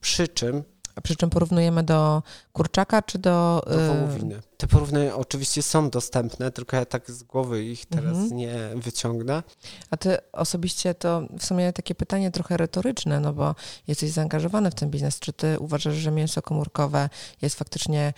Przy 0.00 0.28
czym 0.28 0.62
A 0.96 1.00
przy 1.00 1.16
czym 1.16 1.30
porównujemy 1.30 1.82
do 1.82 2.22
kurczaka 2.52 3.02
czy 3.02 3.18
do... 3.18 3.62
do 3.66 3.82
e, 3.82 3.88
wołowiny. 3.88 4.42
Te 4.56 4.66
porównania 4.66 5.16
oczywiście 5.16 5.62
są 5.62 5.90
dostępne, 5.90 6.50
tylko 6.50 6.76
ja 6.76 6.84
tak 6.84 7.10
z 7.10 7.22
głowy 7.22 7.64
ich 7.64 7.86
teraz 7.86 8.16
Mhm. 8.16 8.36
nie 8.36 8.54
wyciągnę. 8.74 9.42
A 9.90 9.96
ty 9.96 10.16
osobiście 10.32 10.94
to 10.94 11.22
w 11.38 11.44
sumie 11.44 11.72
takie 11.72 11.94
pytanie 11.94 12.30
trochę 12.30 12.56
retoryczne, 12.56 13.20
no 13.20 13.32
bo 13.32 13.54
jesteś 13.88 14.10
zaangażowany 14.10 14.70
w 14.70 14.74
ten 14.74 14.90
biznes. 14.90 15.18
Czy 15.18 15.32
ty 15.32 15.58
uważasz, 15.58 15.94
że 15.94 16.10
mięso 16.10 16.42
komórkowe 16.42 17.08
jest 17.42 17.56
faktycznie 17.58 18.12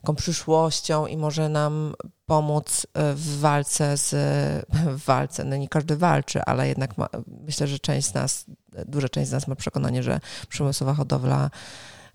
taką 0.00 0.14
przyszłością 0.14 1.06
i 1.06 1.16
może 1.16 1.48
nam 1.48 1.94
pomóc 2.26 2.86
e, 2.94 3.14
w 3.14 3.38
walce 3.40 3.96
z, 3.96 4.10
w 4.98 5.04
walce, 5.04 5.44
no 5.44 5.56
nie 5.56 5.68
każdy 5.68 5.96
walczy, 5.96 6.42
ale 6.42 6.68
jednak 6.68 6.98
ma, 6.98 7.08
myślę, 7.26 7.66
że 7.66 7.78
część 7.78 8.08
z 8.08 8.14
nas, 8.14 8.44
duża 8.86 9.08
część 9.08 9.28
z 9.28 9.32
nas 9.32 9.48
ma 9.48 9.54
przekonanie, 9.56 10.02
że 10.02 10.20
przemysłowa 10.48 10.94
hodowla 10.94 11.50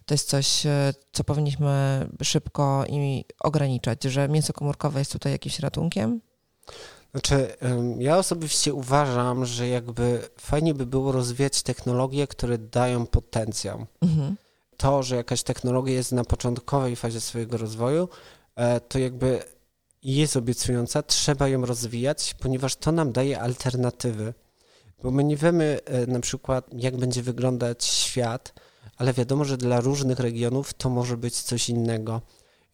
to 0.10 0.14
jest 0.14 0.30
coś, 0.30 0.66
e, 0.66 0.94
co 1.12 1.24
powinniśmy 1.24 2.08
szybko 2.24 2.84
i 2.90 3.26
ograniczać, 3.40 4.04
że 4.04 4.30
mięso 4.30 4.54
komórkowe 4.54 5.00
jest 5.00 5.12
tutaj 5.12 5.32
jakimś 5.32 5.60
ratunkiem? 5.60 6.22
Znaczy, 7.12 7.56
ja 8.00 8.18
osobiście 8.18 8.74
uważam, 8.74 9.46
że 9.46 9.68
jakby 9.68 10.30
fajnie 10.38 10.74
by 10.74 10.86
było 10.86 11.12
rozwijać 11.12 11.64
technologie, 11.64 12.28
które 12.28 12.58
dają 12.58 13.06
potencjał. 13.06 13.86
Mhm. 14.02 14.36
To, 14.78 15.04
że 15.04 15.16
jakaś 15.16 15.44
technologia 15.44 15.94
jest 15.94 16.12
na 16.12 16.24
początkowej 16.24 16.96
fazie 16.96 17.22
swojego 17.22 17.58
rozwoju, 17.58 18.10
e, 18.56 18.80
to 18.80 19.00
jakby 19.00 19.44
jest 20.04 20.38
obiecująca, 20.38 21.04
trzeba 21.04 21.48
ją 21.48 21.66
rozwijać, 21.66 22.36
ponieważ 22.40 22.76
to 22.76 22.92
nam 22.92 23.12
daje 23.12 23.42
alternatywy. 23.42 24.34
Bo 25.04 25.12
my 25.12 25.24
nie 25.24 25.38
wiemy 25.38 25.80
e, 25.86 26.08
na 26.08 26.20
przykład, 26.20 26.70
jak 26.74 26.98
będzie 26.98 27.24
wyglądać 27.24 27.84
świat, 27.86 28.54
ale 28.98 29.14
wiadomo, 29.14 29.46
że 29.46 29.58
dla 29.58 29.82
różnych 29.82 30.20
regionów 30.20 30.74
to 30.74 30.90
może 30.90 31.18
być 31.18 31.42
coś 31.42 31.70
innego. 31.70 32.22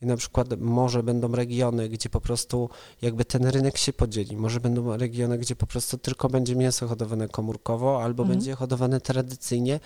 I 0.02 0.06
na 0.06 0.18
przykład 0.18 0.48
może 0.60 1.04
będą 1.04 1.36
regiony, 1.36 1.90
gdzie 1.90 2.10
po 2.10 2.22
prostu 2.22 2.70
jakby 3.02 3.26
ten 3.26 3.46
rynek 3.46 3.78
się 3.78 3.94
podzieli. 3.94 4.38
Może 4.38 4.60
będą 4.60 4.98
regiony, 4.98 5.38
gdzie 5.38 5.56
po 5.56 5.68
prostu 5.68 5.98
tylko 5.98 6.30
będzie 6.30 6.56
mięso 6.56 6.88
hodowane 6.88 7.28
komórkowo, 7.28 8.04
albo 8.04 8.24
Mhm. 8.24 8.40
będzie 8.40 8.56
hodowane 8.56 9.02
tradycyjnie. 9.02 9.80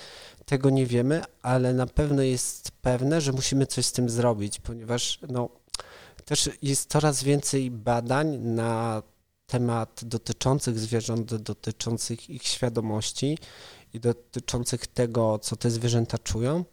Tego 0.45 0.69
nie 0.69 0.85
wiemy, 0.85 1.21
ale 1.41 1.73
na 1.73 1.87
pewno 1.87 2.21
jest 2.21 2.71
pewne, 2.71 3.21
że 3.21 3.31
musimy 3.31 3.65
coś 3.65 3.85
z 3.85 3.91
tym 3.91 4.09
zrobić, 4.09 4.59
ponieważ 4.59 5.19
no, 5.29 5.49
też 6.25 6.49
jest 6.61 6.91
coraz 6.91 7.23
więcej 7.23 7.71
badań 7.71 8.37
na 8.37 9.03
temat 9.47 10.01
dotyczących 10.03 10.79
zwierząt, 10.79 11.35
dotyczących 11.35 12.29
ich 12.29 12.43
świadomości 12.43 13.37
i 13.93 13.99
dotyczących 13.99 14.87
tego, 14.87 15.39
co 15.39 15.55
te 15.55 15.71
zwierzęta 15.71 16.17
czują. 16.17 16.65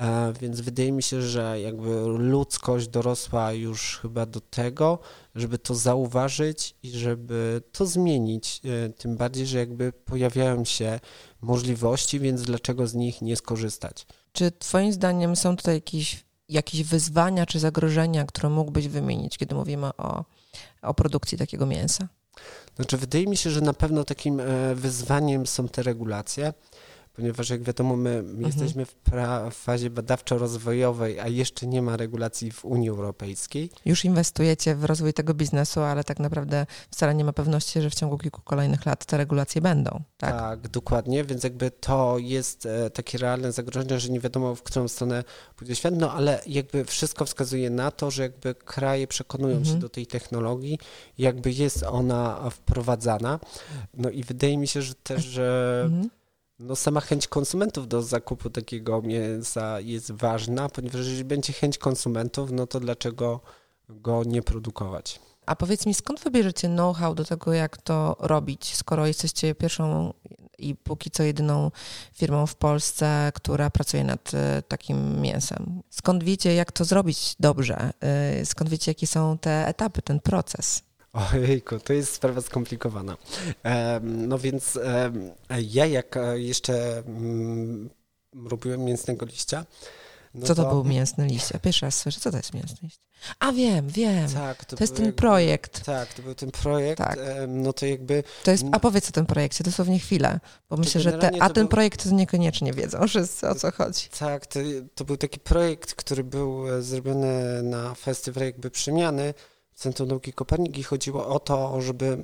E, 0.00 0.32
Więc 0.40 0.60
wydaje 0.60 0.92
mi 0.92 1.02
się, 1.02 1.22
że 1.22 1.60
jakby 1.60 2.00
ludzkość 2.06 2.88
dorosła 2.88 3.52
już 3.52 3.98
chyba 4.02 4.26
do 4.26 4.40
tego, 4.40 4.98
żeby 5.34 5.58
to 5.58 5.74
zauważyć 5.74 6.74
i 6.82 6.90
żeby 6.90 7.62
to 7.72 7.86
zmienić. 7.86 8.60
E, 8.64 8.88
Tym 8.88 9.16
bardziej, 9.16 9.46
że 9.46 9.58
jakby 9.58 9.92
pojawiają 9.92 10.64
się 10.64 11.00
możliwości, 11.40 12.20
więc 12.20 12.42
dlaczego 12.42 12.86
z 12.86 12.94
nich 12.94 13.22
nie 13.22 13.36
skorzystać? 13.36 14.06
Czy 14.32 14.50
Twoim 14.50 14.92
zdaniem 14.92 15.36
są 15.36 15.56
tutaj 15.56 15.74
jakieś, 15.74 16.24
jakieś 16.48 16.82
wyzwania 16.82 17.46
czy 17.46 17.58
zagrożenia, 17.58 18.24
które 18.24 18.48
mógłbyś 18.48 18.88
wymienić, 18.88 19.38
kiedy 19.38 19.54
mówimy 19.54 19.86
o, 19.96 20.24
o 20.82 20.94
produkcji 20.94 21.38
takiego 21.38 21.66
mięsa? 21.66 22.08
Znaczy, 22.76 22.96
wydaje 22.96 23.26
mi 23.26 23.36
się, 23.36 23.50
że 23.50 23.60
na 23.60 23.72
pewno 23.72 24.04
takim 24.04 24.40
e, 24.40 24.44
wyzwaniem 24.74 25.46
są 25.46 25.68
te 25.68 25.82
regulacje, 25.82 26.52
ponieważ 27.16 27.50
jak 27.50 27.62
wiadomo, 27.62 27.96
my 27.96 28.24
jesteśmy 28.38 28.84
w 28.86 28.96
pra- 29.10 29.50
w 29.50 29.54
fazie 29.54 29.90
badawczo-rozwojowej, 29.90 31.18
a 31.20 31.28
jeszcze 31.28 31.66
nie 31.66 31.82
ma 31.82 31.96
regulacji 31.96 32.50
w 32.52 32.64
Unii 32.64 32.88
Europejskiej. 32.88 33.70
Już 33.84 34.04
inwestujecie 34.04 34.74
w 34.74 34.84
rozwój 34.84 35.12
tego 35.12 35.34
biznesu, 35.34 35.80
ale 35.80 36.04
tak 36.04 36.18
naprawdę 36.20 36.66
wcale 36.90 37.14
nie 37.14 37.24
ma 37.24 37.32
pewności, 37.32 37.80
że 37.82 37.90
w 37.90 37.94
ciągu 37.94 38.18
kilku 38.18 38.40
kolejnych 38.42 38.86
lat 38.86 39.04
te 39.04 39.16
regulacje 39.16 39.60
będą. 39.60 40.02
Tak? 40.16 40.30
Tak, 40.38 40.68
dokładnie, 40.68 41.24
więc 41.24 41.44
jakby 41.44 41.70
to 41.70 42.16
jest 42.18 42.66
e, 42.66 42.90
takie 42.90 43.18
realne 43.18 43.52
zagrożenie, 43.52 44.00
że 44.00 44.08
nie 44.08 44.20
wiadomo, 44.20 44.54
w 44.54 44.62
którą 44.62 44.88
stronę 44.88 45.24
pójdzie 45.56 45.74
świat, 45.76 45.94
no 45.96 46.12
ale 46.12 46.40
jakby 46.46 46.84
wszystko 46.84 47.24
wskazuje 47.24 47.70
na 47.70 47.90
to, 47.90 48.10
że 48.10 48.22
jakby 48.22 48.54
kraje 48.54 49.06
przekonują 49.06 49.56
Mhm. 49.56 49.74
się 49.74 49.80
do 49.80 49.88
tej 49.88 50.06
technologii, 50.06 50.78
jakby 51.18 51.50
jest 51.52 51.82
ona 51.82 52.50
wprowadzana. 52.50 53.40
No 53.94 54.10
i 54.10 54.22
wydaje 54.24 54.58
mi 54.58 54.68
się, 54.68 54.82
że 54.82 54.94
też, 54.94 55.24
że 55.24 55.82
Mhm. 55.86 56.10
No 56.58 56.76
sama 56.76 57.00
chęć 57.00 57.28
konsumentów 57.28 57.88
do 57.88 58.02
zakupu 58.02 58.50
takiego 58.50 59.02
mięsa 59.02 59.80
jest 59.80 60.12
ważna, 60.12 60.68
ponieważ 60.68 61.00
jeżeli 61.00 61.24
będzie 61.24 61.52
chęć 61.52 61.78
konsumentów, 61.78 62.52
no 62.52 62.66
to 62.66 62.80
dlaczego 62.80 63.40
go 63.88 64.24
nie 64.24 64.42
produkować? 64.42 65.20
A 65.46 65.56
powiedz 65.56 65.86
mi, 65.86 65.94
skąd 65.94 66.20
wybierzecie 66.20 66.68
know-how 66.68 67.14
do 67.14 67.24
tego, 67.24 67.52
jak 67.52 67.76
to 67.76 68.16
robić, 68.20 68.76
skoro 68.76 69.06
jesteście 69.06 69.54
pierwszą 69.54 70.12
i 70.58 70.74
póki 70.74 71.10
co 71.10 71.22
jedyną 71.22 71.70
firmą 72.14 72.46
w 72.46 72.54
Polsce, 72.54 73.32
która 73.34 73.70
pracuje 73.70 74.04
nad 74.04 74.34
e, 74.34 74.62
takim 74.62 75.20
mięsem? 75.20 75.82
Skąd 75.90 76.24
wiecie, 76.24 76.54
jak 76.54 76.72
to 76.72 76.84
zrobić 76.84 77.36
dobrze? 77.40 77.90
E, 78.00 78.46
Skąd 78.46 78.70
wiecie, 78.70 78.90
jakie 78.90 79.06
są 79.06 79.38
te 79.38 79.66
etapy, 79.66 80.02
ten 80.02 80.20
proces? 80.20 80.85
Ojejku, 81.32 81.78
to 81.80 81.92
jest 81.92 82.12
sprawa 82.14 82.40
skomplikowana. 82.40 83.16
No 84.02 84.38
więc 84.38 84.78
ja 85.70 85.86
jak 85.86 86.16
e, 86.16 86.40
jeszcze 86.40 86.98
mm, 86.98 87.90
robiłem 88.48 88.84
mięsnego 88.84 89.26
liścia, 89.26 89.64
no 90.34 90.46
Co 90.46 90.54
to 90.54 90.68
był 90.70 90.84
mięsny 90.84 91.26
liść? 91.26 91.50
Ja 91.50 91.60
pierwszy 91.60 91.86
raz 91.86 91.98
słyszę, 91.98 92.20
co 92.20 92.30
to 92.30 92.36
jest 92.36 92.54
mięsny 92.54 92.76
liść? 92.82 93.00
A 93.38 93.52
wiem, 93.52 93.88
wiem. 93.88 94.30
Tak, 94.32 94.64
To 94.64 94.76
jest 94.80 94.94
był 94.94 95.04
ten 95.04 95.12
projekt. 95.12 95.84
Tak, 95.84 96.14
to 96.14 96.22
był 96.22 96.34
ten 96.34 96.50
projekt. 96.50 96.98
Tak. 96.98 97.18
No 97.48 97.72
to 97.72 97.86
jakby 97.86 98.24
To 98.44 98.50
jest, 98.50 98.64
a 98.72 98.80
powiedz 98.80 99.08
o 99.08 99.12
tym 99.12 99.26
projekcie, 99.26 99.64
dosłownie 99.64 99.98
chwilę, 99.98 100.40
bo 100.70 100.76
myślę, 100.76 101.00
że 101.00 101.12
te, 101.12 101.30
a 101.42 101.48
to 101.48 101.54
ten 101.54 101.64
był- 101.64 101.70
projekt 101.70 102.04
to 102.04 102.14
niekoniecznie 102.14 102.72
wiedzą 102.72 103.08
wszyscy, 103.08 103.48
o 103.48 103.54
co 103.54 103.70
chodzi. 103.70 104.08
Tak, 104.18 104.46
to, 104.46 104.60
to 104.94 105.04
był 105.04 105.16
taki 105.16 105.40
projekt, 105.40 105.94
który 105.94 106.24
był 106.24 106.68
e, 106.68 106.82
zrobiony 106.82 107.62
na 107.62 107.94
festiwal 107.94 108.44
jakby 108.44 108.70
przemiany 108.70 109.34
Centrum 109.76 110.08
Nauki 110.08 110.32
Kopernik 110.32 110.78
i 110.78 110.82
chodziło 110.82 111.26
o 111.28 111.40
to, 111.40 111.82
żeby 111.82 112.18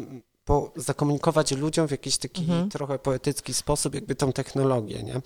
po, 0.45 0.73
zakomunikować 0.77 1.51
ludziom 1.53 1.89
w 1.89 1.91
jakiś 1.91 2.17
taki 2.19 2.43
Mhm. 2.43 2.71
trochę 2.71 2.99
poetycki 2.99 3.55
sposób 3.55 3.95
jakby 3.95 4.15
tą 4.15 4.33
technologię, 4.33 5.03
nie? 5.03 5.21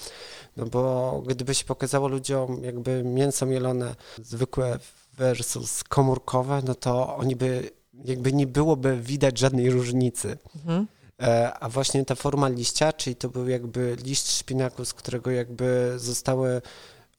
No 0.57 0.67
bo 0.67 1.23
gdyby 1.27 1.55
się 1.55 1.65
pokazało 1.65 2.09
ludziom 2.09 2.65
jakby 2.65 3.03
mięso 3.05 3.47
mielone 3.47 3.95
zwykłe 4.23 4.79
versus 5.19 5.85
komórkowe, 5.85 6.63
no 6.67 6.75
to 6.75 7.17
oni 7.17 7.37
by 7.37 7.71
jakby 8.05 8.33
nie 8.33 8.47
byłoby 8.47 9.01
widać 9.01 9.39
żadnej 9.39 9.71
różnicy. 9.71 10.39
Mhm. 10.57 10.87
E, 11.23 11.55
A 11.61 11.69
właśnie 11.69 12.05
ta 12.05 12.15
forma 12.15 12.49
liścia, 12.49 12.93
czyli 12.93 13.17
to 13.17 13.29
był 13.29 13.49
jakby 13.49 13.97
liść 14.05 14.31
szpinaku, 14.31 14.85
z 14.85 14.95
którego 14.95 15.31
jakby 15.31 15.93
zostały 15.97 16.63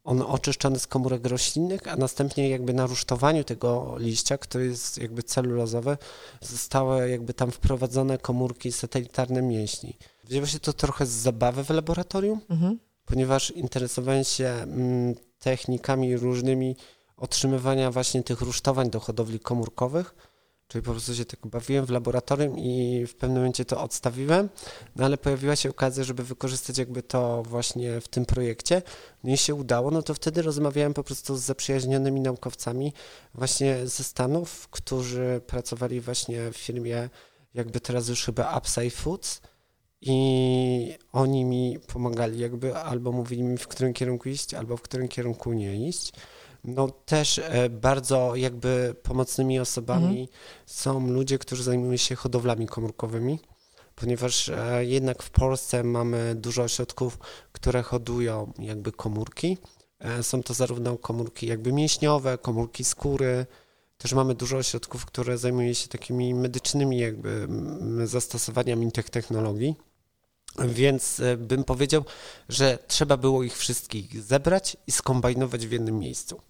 one 0.08 0.28
oczyszczone 0.28 0.80
z 0.80 0.88
komórek 0.88 1.26
roślinnych, 1.26 1.88
a 1.88 1.95
następnie 1.95 2.49
jakby 2.49 2.74
na 2.74 2.86
rusztowaniu 2.86 3.43
tego 3.43 3.95
liścia, 3.97 4.38
który 4.38 4.66
jest 4.66 4.97
jakby 4.97 5.24
celulozowy, 5.24 5.97
zostały 6.41 7.10
jakby 7.10 7.34
tam 7.34 7.51
wprowadzone 7.51 8.18
komórki 8.18 8.72
satelitarne 8.72 9.41
mięśni. 9.41 9.97
Wzięło 10.24 10.45
się 10.45 10.60
to 10.60 10.74
trochę 10.74 11.05
z 11.05 11.10
zabawy 11.10 11.64
w 11.64 11.70
laboratorium, 11.70 12.41
Mhm. 12.49 12.80
ponieważ 13.05 13.51
interesowałem 13.51 14.24
się 14.24 14.47
mm, 14.47 15.16
technikami 15.39 16.18
różnymi 16.18 16.76
otrzymywania 17.18 17.91
właśnie 17.91 18.24
tych 18.24 18.41
rusztowań 18.41 18.89
do 18.89 18.99
hodowli 18.99 19.39
komórkowych. 19.39 20.16
Czyli 20.68 20.82
po 20.82 20.91
prostu 20.91 21.15
się 21.15 21.26
tak 21.26 21.47
bawiłem 21.47 21.86
w 21.86 21.89
laboratorium 21.89 22.57
i 22.57 23.05
w 23.07 23.15
pewnym 23.15 23.38
momencie 23.38 23.65
to 23.65 23.84
odstawiłem, 23.84 24.49
no 24.95 25.05
ale 25.05 25.18
pojawiła 25.18 25.55
się 25.55 25.70
okazja, 25.70 26.03
żeby 26.03 26.24
wykorzystać 26.24 26.78
jakby 26.78 27.03
to 27.03 27.43
właśnie 27.43 28.01
w 28.01 28.07
tym 28.07 28.26
projekcie. 28.26 28.82
No 29.24 29.34
i 29.34 29.38
się 29.38 29.55
udało, 29.55 29.91
no 29.91 30.01
to 30.01 30.13
wtedy 30.13 30.41
rozmawiałem 30.41 30.93
po 30.93 31.03
prostu 31.03 31.38
z 31.38 31.41
zaprzyjaźnionymi 31.41 32.22
naukowcami 32.22 32.93
właśnie 33.34 33.88
ze 33.88 34.03
Stanów, 34.03 34.68
którzy 34.68 35.41
pracowali 35.47 36.01
właśnie 36.01 36.51
w 36.51 36.57
firmie 36.57 37.09
jakby 37.53 37.80
teraz 37.80 38.07
już 38.07 38.26
chyba 38.26 38.57
Upside 38.57 38.89
Foods 38.89 39.41
i 40.01 40.97
oni 41.11 41.45
mi 41.45 41.80
pomagali 41.88 42.39
jakby 42.39 42.76
albo 42.76 43.11
mówili 43.11 43.43
mi 43.43 43.57
w 43.57 43.68
którym 43.68 43.93
kierunku 43.93 44.30
iść, 44.30 44.53
albo 44.53 44.78
w 44.78 44.82
którym 44.82 45.07
kierunku 45.07 45.53
nie 45.53 45.88
iść. 45.88 46.11
No 46.68 46.88
też 46.89 47.39
e, 47.39 47.70
bardzo 47.70 48.36
jakby 48.36 48.95
pomocnymi 49.03 49.59
osobami 49.59 50.30
są 50.65 51.07
ludzie, 51.11 51.38
którzy 51.38 51.63
zajmują 51.63 51.97
się 51.97 52.15
hodowlami 52.15 52.68
komórkowymi, 52.68 53.39
ponieważ 53.95 54.49
e, 54.49 54.86
jednak 54.86 55.24
w 55.24 55.30
Polsce 55.30 55.84
mamy 55.84 56.36
dużo 56.36 56.63
ośrodków, 56.63 57.20
które 57.51 57.84
hodują 57.84 58.53
jakby 58.59 58.91
komórki. 58.91 59.57
E, 59.99 60.24
Są 60.24 60.43
to 60.43 60.53
zarówno 60.53 60.97
komórki 60.97 61.47
jakby 61.47 61.74
mięśniowe, 61.74 62.38
komórki 62.38 62.84
skóry. 62.84 63.45
Też 63.97 64.13
mamy 64.13 64.36
dużo 64.36 64.57
ośrodków, 64.57 65.05
które 65.05 65.38
zajmują 65.38 65.74
się 65.74 65.88
takimi 65.88 66.34
medycznymi 66.34 66.97
jakby 66.97 67.47
zastosowaniami 68.05 68.91
tych 68.91 69.09
technologii. 69.09 69.76
Więc 70.66 71.20
e, 71.20 71.38
bym 71.38 71.64
powiedział, 71.64 72.03
że 72.49 72.80
trzeba 72.88 73.18
było 73.18 73.43
ich 73.43 73.58
wszystkich 73.58 74.24
zebrać 74.24 74.78
i 74.88 74.91
skombinować 74.91 75.68
w 75.68 75.72
jednym 75.72 75.99
miejscu. 75.99 76.41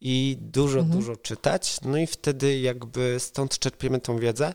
I 0.00 0.38
dużo, 0.40 0.78
Mhm. 0.78 0.98
dużo 0.98 1.16
czytać. 1.16 1.80
No 1.84 1.98
i 1.98 2.06
wtedy 2.06 2.58
jakby 2.60 3.16
stąd 3.18 3.58
czerpiemy 3.58 4.00
tą 4.00 4.18
wiedzę, 4.18 4.54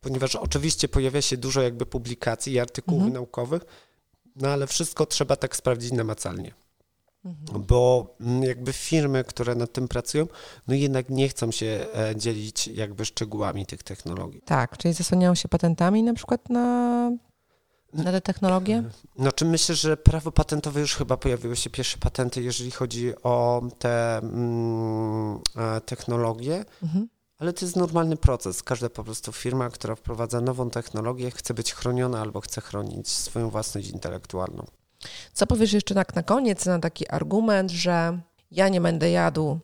ponieważ 0.00 0.36
oczywiście 0.36 0.88
pojawia 0.88 1.22
się 1.22 1.36
dużo 1.36 1.62
jakby 1.62 1.86
publikacji 1.86 2.52
i 2.52 2.58
artykułów 2.60 2.98
Mhm. 3.02 3.14
naukowych, 3.14 3.62
no 4.36 4.48
ale 4.48 4.66
wszystko 4.66 5.06
trzeba 5.06 5.36
tak 5.36 5.56
sprawdzić 5.56 5.92
namacalnie. 5.92 6.54
Mhm. 7.24 7.62
Bo 7.66 8.14
mm, 8.20 8.42
jakby 8.42 8.72
firmy, 8.72 9.24
które 9.24 9.54
nad 9.54 9.72
tym 9.72 9.88
pracują, 9.88 10.26
no 10.68 10.74
jednak 10.74 11.08
nie 11.08 11.28
chcą 11.28 11.50
się 11.50 11.86
e, 11.94 12.16
dzielić 12.16 12.68
jakby 12.68 13.04
szczegółami 13.04 13.66
tych 13.66 13.82
technologii. 13.82 14.42
Tak, 14.44 14.78
czyli 14.78 14.94
zasłaniają 14.94 15.34
się 15.34 15.48
patentami 15.48 16.02
na 16.02 16.14
przykład 16.14 16.48
na, 16.50 17.10
na 17.92 18.12
te 18.12 18.20
technologie? 18.20 18.82
Znaczy 19.18 19.44
myślę, 19.44 19.74
że 19.74 19.96
prawo 19.96 20.32
patentowe 20.32 20.80
już 20.80 20.94
chyba 20.94 21.16
pojawiły 21.16 21.56
się 21.56 21.70
pierwsze 21.70 21.98
patenty, 21.98 22.42
jeżeli 22.42 22.70
chodzi 22.70 23.12
o 23.22 23.62
te 23.78 24.18
mm, 24.18 25.38
e, 25.56 25.80
technologie, 25.80 26.64
Mhm. 26.82 27.08
ale 27.38 27.52
to 27.52 27.64
jest 27.64 27.76
normalny 27.76 28.16
proces. 28.16 28.62
Każda 28.62 28.88
po 28.90 29.04
prostu 29.04 29.32
firma, 29.32 29.70
która 29.70 29.94
wprowadza 29.94 30.40
nową 30.40 30.70
technologię, 30.70 31.30
chce 31.30 31.54
być 31.54 31.72
chroniona 31.74 32.20
albo 32.20 32.40
chce 32.40 32.60
chronić 32.60 33.08
swoją 33.08 33.50
własność 33.50 33.88
intelektualną. 33.90 34.66
Co 35.32 35.46
powiesz 35.46 35.72
jeszcze 35.72 35.94
tak 35.94 36.14
na 36.14 36.22
koniec 36.22 36.66
na 36.66 36.78
taki 36.78 37.08
argument, 37.08 37.70
że 37.70 38.18
ja 38.50 38.68
nie 38.68 38.80
będę 38.80 39.10
jadł 39.10 39.58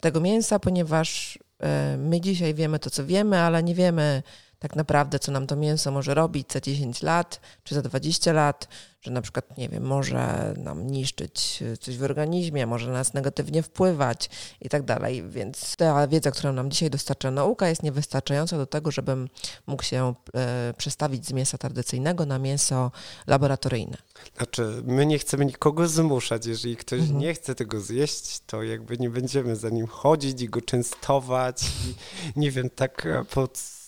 tego 0.00 0.20
mięsa, 0.20 0.58
ponieważ 0.58 1.38
e, 1.60 1.96
my 1.96 2.20
dzisiaj 2.20 2.54
wiemy 2.54 2.78
to, 2.78 2.90
co 2.90 3.06
wiemy, 3.06 3.40
ale 3.40 3.62
nie 3.62 3.74
wiemy 3.74 4.22
tak 4.62 4.76
naprawdę, 4.76 5.18
co 5.18 5.32
nam 5.32 5.46
to 5.46 5.56
mięso 5.56 5.90
może 5.90 6.14
robić 6.14 6.52
za 6.52 6.60
10 6.60 7.02
lat 7.02 7.40
czy 7.64 7.74
za 7.74 7.82
20 7.82 8.32
lat, 8.32 8.68
że 9.02 9.10
na 9.10 9.22
przykład, 9.22 9.58
nie 9.58 9.68
wiem, 9.68 9.82
może 9.82 10.54
nam 10.56 10.86
niszczyć 10.86 11.62
coś 11.80 11.98
w 11.98 12.02
organizmie, 12.02 12.66
może 12.66 12.86
na 12.86 12.92
nas 12.92 13.14
negatywnie 13.14 13.62
wpływać 13.62 14.30
i 14.60 14.68
tak 14.68 14.82
dalej. 14.82 15.22
Więc 15.28 15.76
ta 15.76 16.08
wiedza, 16.08 16.30
którą 16.30 16.52
nam 16.52 16.70
dzisiaj 16.70 16.90
dostarcza 16.90 17.30
nauka, 17.30 17.68
jest 17.68 17.82
niewystarczająca 17.82 18.56
do 18.56 18.66
tego, 18.66 18.90
żebym 18.90 19.28
mógł 19.66 19.82
się 19.82 20.14
e, 20.34 20.74
przestawić 20.76 21.26
z 21.26 21.32
mięsa 21.32 21.58
tradycyjnego 21.58 22.26
na 22.26 22.38
mięso 22.38 22.90
laboratoryjne. 23.26 23.96
Znaczy, 24.36 24.82
my 24.84 25.06
nie 25.06 25.18
chcemy 25.18 25.44
nikogo 25.44 25.88
zmuszać. 25.88 26.46
Jeżeli 26.46 26.76
ktoś 26.76 27.00
mhm. 27.00 27.18
nie 27.18 27.34
chce 27.34 27.54
tego 27.54 27.80
zjeść, 27.80 28.40
to 28.46 28.62
jakby 28.62 28.98
nie 28.98 29.10
będziemy 29.10 29.56
za 29.56 29.68
nim 29.68 29.86
chodzić 29.86 30.42
i 30.42 30.48
go 30.48 30.60
częstować 30.60 31.62
i 31.62 31.94
nie 32.40 32.50
wiem, 32.50 32.70
tak 32.70 33.08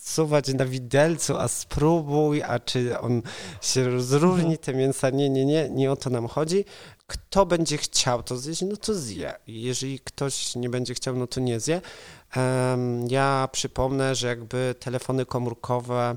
podsuwać 0.05 0.55
na 0.55 0.65
widelcu, 0.65 1.37
a 1.37 1.49
spróbuj, 1.49 2.43
a 2.43 2.59
czy 2.59 2.99
on 2.99 3.23
się 3.61 3.89
rozróżni, 3.89 4.41
mhm. 4.41 4.59
te 4.59 4.75
mięsa. 4.75 5.11
Nie, 5.11 5.31
nie, 5.31 5.45
nie, 5.45 5.69
nie 5.71 5.93
o 5.93 5.97
to 5.97 6.11
nam 6.11 6.29
chodzi. 6.29 6.65
Kto 7.07 7.47
będzie 7.47 7.79
chciał 7.79 8.23
to 8.23 8.37
zjeść, 8.37 8.63
no 8.63 8.77
to 8.77 8.95
zje. 8.95 9.35
Jeżeli 9.47 10.01
ktoś 10.01 10.57
nie 10.57 10.71
będzie 10.71 10.95
chciał, 10.95 11.17
no 11.17 11.27
to 11.27 11.41
nie 11.41 11.61
zje. 11.61 11.81
Ja 13.09 13.49
przypomnę, 13.53 14.15
że 14.15 14.27
jakby 14.27 14.75
telefony 14.81 15.27
komórkowe 15.27 16.17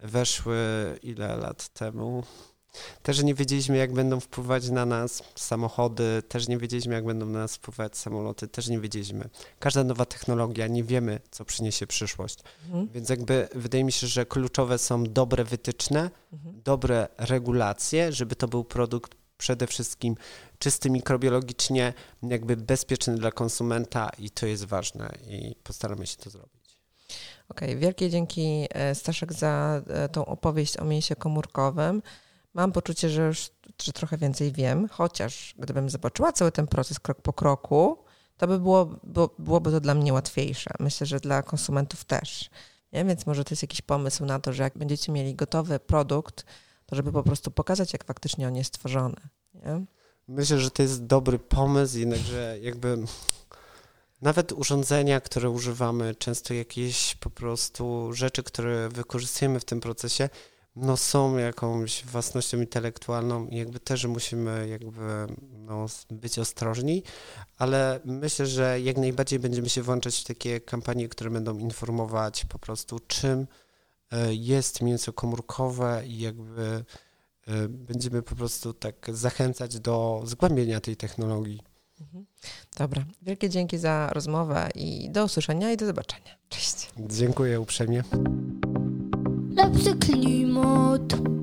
weszły 0.00 0.58
ile 1.02 1.36
lat 1.36 1.68
temu? 1.68 2.22
Też 3.02 3.22
nie 3.22 3.34
wiedzieliśmy, 3.34 3.76
jak 3.76 3.92
będą 3.92 4.20
wpływać 4.20 4.70
na 4.70 4.86
nas 4.86 5.22
samochody, 5.34 6.22
też 6.28 6.48
nie 6.48 6.58
wiedzieliśmy, 6.58 6.94
jak 6.94 7.04
będą 7.04 7.26
na 7.26 7.38
nas 7.38 7.56
wpływać 7.56 7.96
samoloty, 7.96 8.48
też 8.48 8.68
nie 8.68 8.80
wiedzieliśmy. 8.80 9.28
Każda 9.58 9.84
nowa 9.84 10.04
technologia, 10.04 10.66
nie 10.66 10.84
wiemy, 10.84 11.20
co 11.30 11.44
przyniesie 11.44 11.86
przyszłość. 11.86 12.38
Mhm. 12.64 12.88
Więc 12.94 13.08
jakby 13.08 13.48
wydaje 13.54 13.84
mi 13.84 13.92
się, 13.92 14.06
że 14.06 14.26
kluczowe 14.26 14.78
są 14.78 15.04
dobre 15.04 15.44
wytyczne, 15.44 16.10
mhm. 16.32 16.62
dobre 16.64 17.08
regulacje, 17.18 18.12
żeby 18.12 18.36
to 18.36 18.48
był 18.48 18.64
produkt 18.64 19.14
przede 19.38 19.66
wszystkim 19.66 20.16
czysty 20.58 20.90
mikrobiologicznie, 20.90 21.92
jakby 22.22 22.56
bezpieczny 22.56 23.14
dla 23.14 23.32
konsumenta 23.32 24.10
i 24.18 24.30
to 24.30 24.46
jest 24.46 24.64
ważne 24.64 25.18
i 25.28 25.54
postaramy 25.64 26.06
się 26.06 26.16
to 26.16 26.30
zrobić. 26.30 26.78
Okej, 27.48 27.68
okay, 27.68 27.80
wielkie 27.80 28.10
dzięki 28.10 28.66
e, 28.70 28.94
Staszek 28.94 29.32
za 29.32 29.82
e, 29.88 30.08
tą 30.08 30.26
opowieść 30.26 30.76
o 30.76 30.84
mięsie 30.84 31.16
komórkowym. 31.16 32.02
Mam 32.58 32.72
poczucie, 32.72 33.10
że 33.10 33.22
już 33.22 33.50
że 33.82 33.92
trochę 33.92 34.16
więcej 34.16 34.52
wiem, 34.52 34.88
chociaż 34.88 35.54
gdybym 35.58 35.90
zobaczyła 35.90 36.32
cały 36.32 36.52
ten 36.52 36.66
proces 36.66 37.00
krok 37.00 37.22
po 37.22 37.32
kroku, 37.32 37.98
to 38.36 38.46
by 38.46 38.58
było, 38.58 38.86
było, 38.86 39.34
byłoby 39.38 39.70
to 39.70 39.80
dla 39.80 39.94
mnie 39.94 40.12
łatwiejsze. 40.12 40.70
Myślę, 40.80 41.06
że 41.06 41.20
dla 41.20 41.42
konsumentów 41.42 42.04
też. 42.04 42.50
Nie? 42.92 43.04
Więc 43.04 43.26
może 43.26 43.44
to 43.44 43.52
jest 43.52 43.62
jakiś 43.62 43.82
pomysł 43.82 44.24
na 44.24 44.38
to, 44.40 44.52
że 44.52 44.62
jak 44.62 44.78
będziecie 44.78 45.12
mieli 45.12 45.34
gotowy 45.34 45.80
produkt, 45.80 46.44
to 46.86 46.96
żeby 46.96 47.12
po 47.12 47.22
prostu 47.22 47.50
pokazać, 47.50 47.92
jak 47.92 48.04
faktycznie 48.04 48.48
on 48.48 48.56
jest 48.56 48.74
stworzony. 48.74 49.16
Nie? 49.54 49.84
Myślę, 50.28 50.58
że 50.58 50.70
to 50.70 50.82
jest 50.82 51.06
dobry 51.06 51.38
pomysł, 51.38 51.98
jednakże 51.98 52.58
jakby 52.60 52.98
nawet 54.22 54.52
urządzenia, 54.52 55.20
które 55.20 55.50
używamy, 55.50 56.14
często 56.14 56.54
jakieś 56.54 57.14
po 57.14 57.30
prostu 57.30 58.12
rzeczy, 58.12 58.42
które 58.42 58.88
wykorzystujemy 58.88 59.60
w 59.60 59.64
tym 59.64 59.80
procesie, 59.80 60.28
no 60.80 60.96
są 60.96 61.36
jakąś 61.36 62.04
własnością 62.04 62.58
intelektualną 62.58 63.46
i 63.46 63.56
jakby 63.56 63.80
też 63.80 64.04
musimy 64.04 64.68
jakby 64.68 65.26
no, 65.58 65.86
być 66.10 66.38
ostrożni, 66.38 67.02
ale 67.58 68.00
myślę, 68.04 68.46
że 68.46 68.80
jak 68.80 68.96
najbardziej 68.96 69.38
będziemy 69.38 69.68
się 69.68 69.82
włączać 69.82 70.16
w 70.16 70.24
takie 70.24 70.60
kampanie, 70.60 71.08
które 71.08 71.30
będą 71.30 71.58
informować 71.58 72.44
po 72.44 72.58
prostu 72.58 72.98
czym 73.06 73.46
e, 74.10 74.34
jest 74.34 74.82
mięso 74.82 75.12
komórkowe 75.12 76.02
i 76.06 76.18
jakby 76.18 76.84
e, 77.46 77.68
będziemy 77.68 78.22
po 78.22 78.36
prostu 78.36 78.72
tak 78.72 79.10
zachęcać 79.12 79.80
do 79.80 80.22
zgłębienia 80.24 80.80
tej 80.80 80.96
technologii. 80.96 81.60
Mhm. 82.00 82.26
Dobra, 82.78 83.04
wielkie 83.22 83.48
dzięki 83.48 83.78
za 83.78 84.10
rozmowę 84.12 84.68
i 84.74 85.10
do 85.10 85.24
usłyszenia 85.24 85.72
i 85.72 85.76
do 85.76 85.86
zobaczenia. 85.86 86.38
Cześć. 86.48 86.90
Dziękuję 86.98 87.60
uprzejmie. 87.60 88.02
l'abse 89.58 89.92
clignote. 89.98 91.37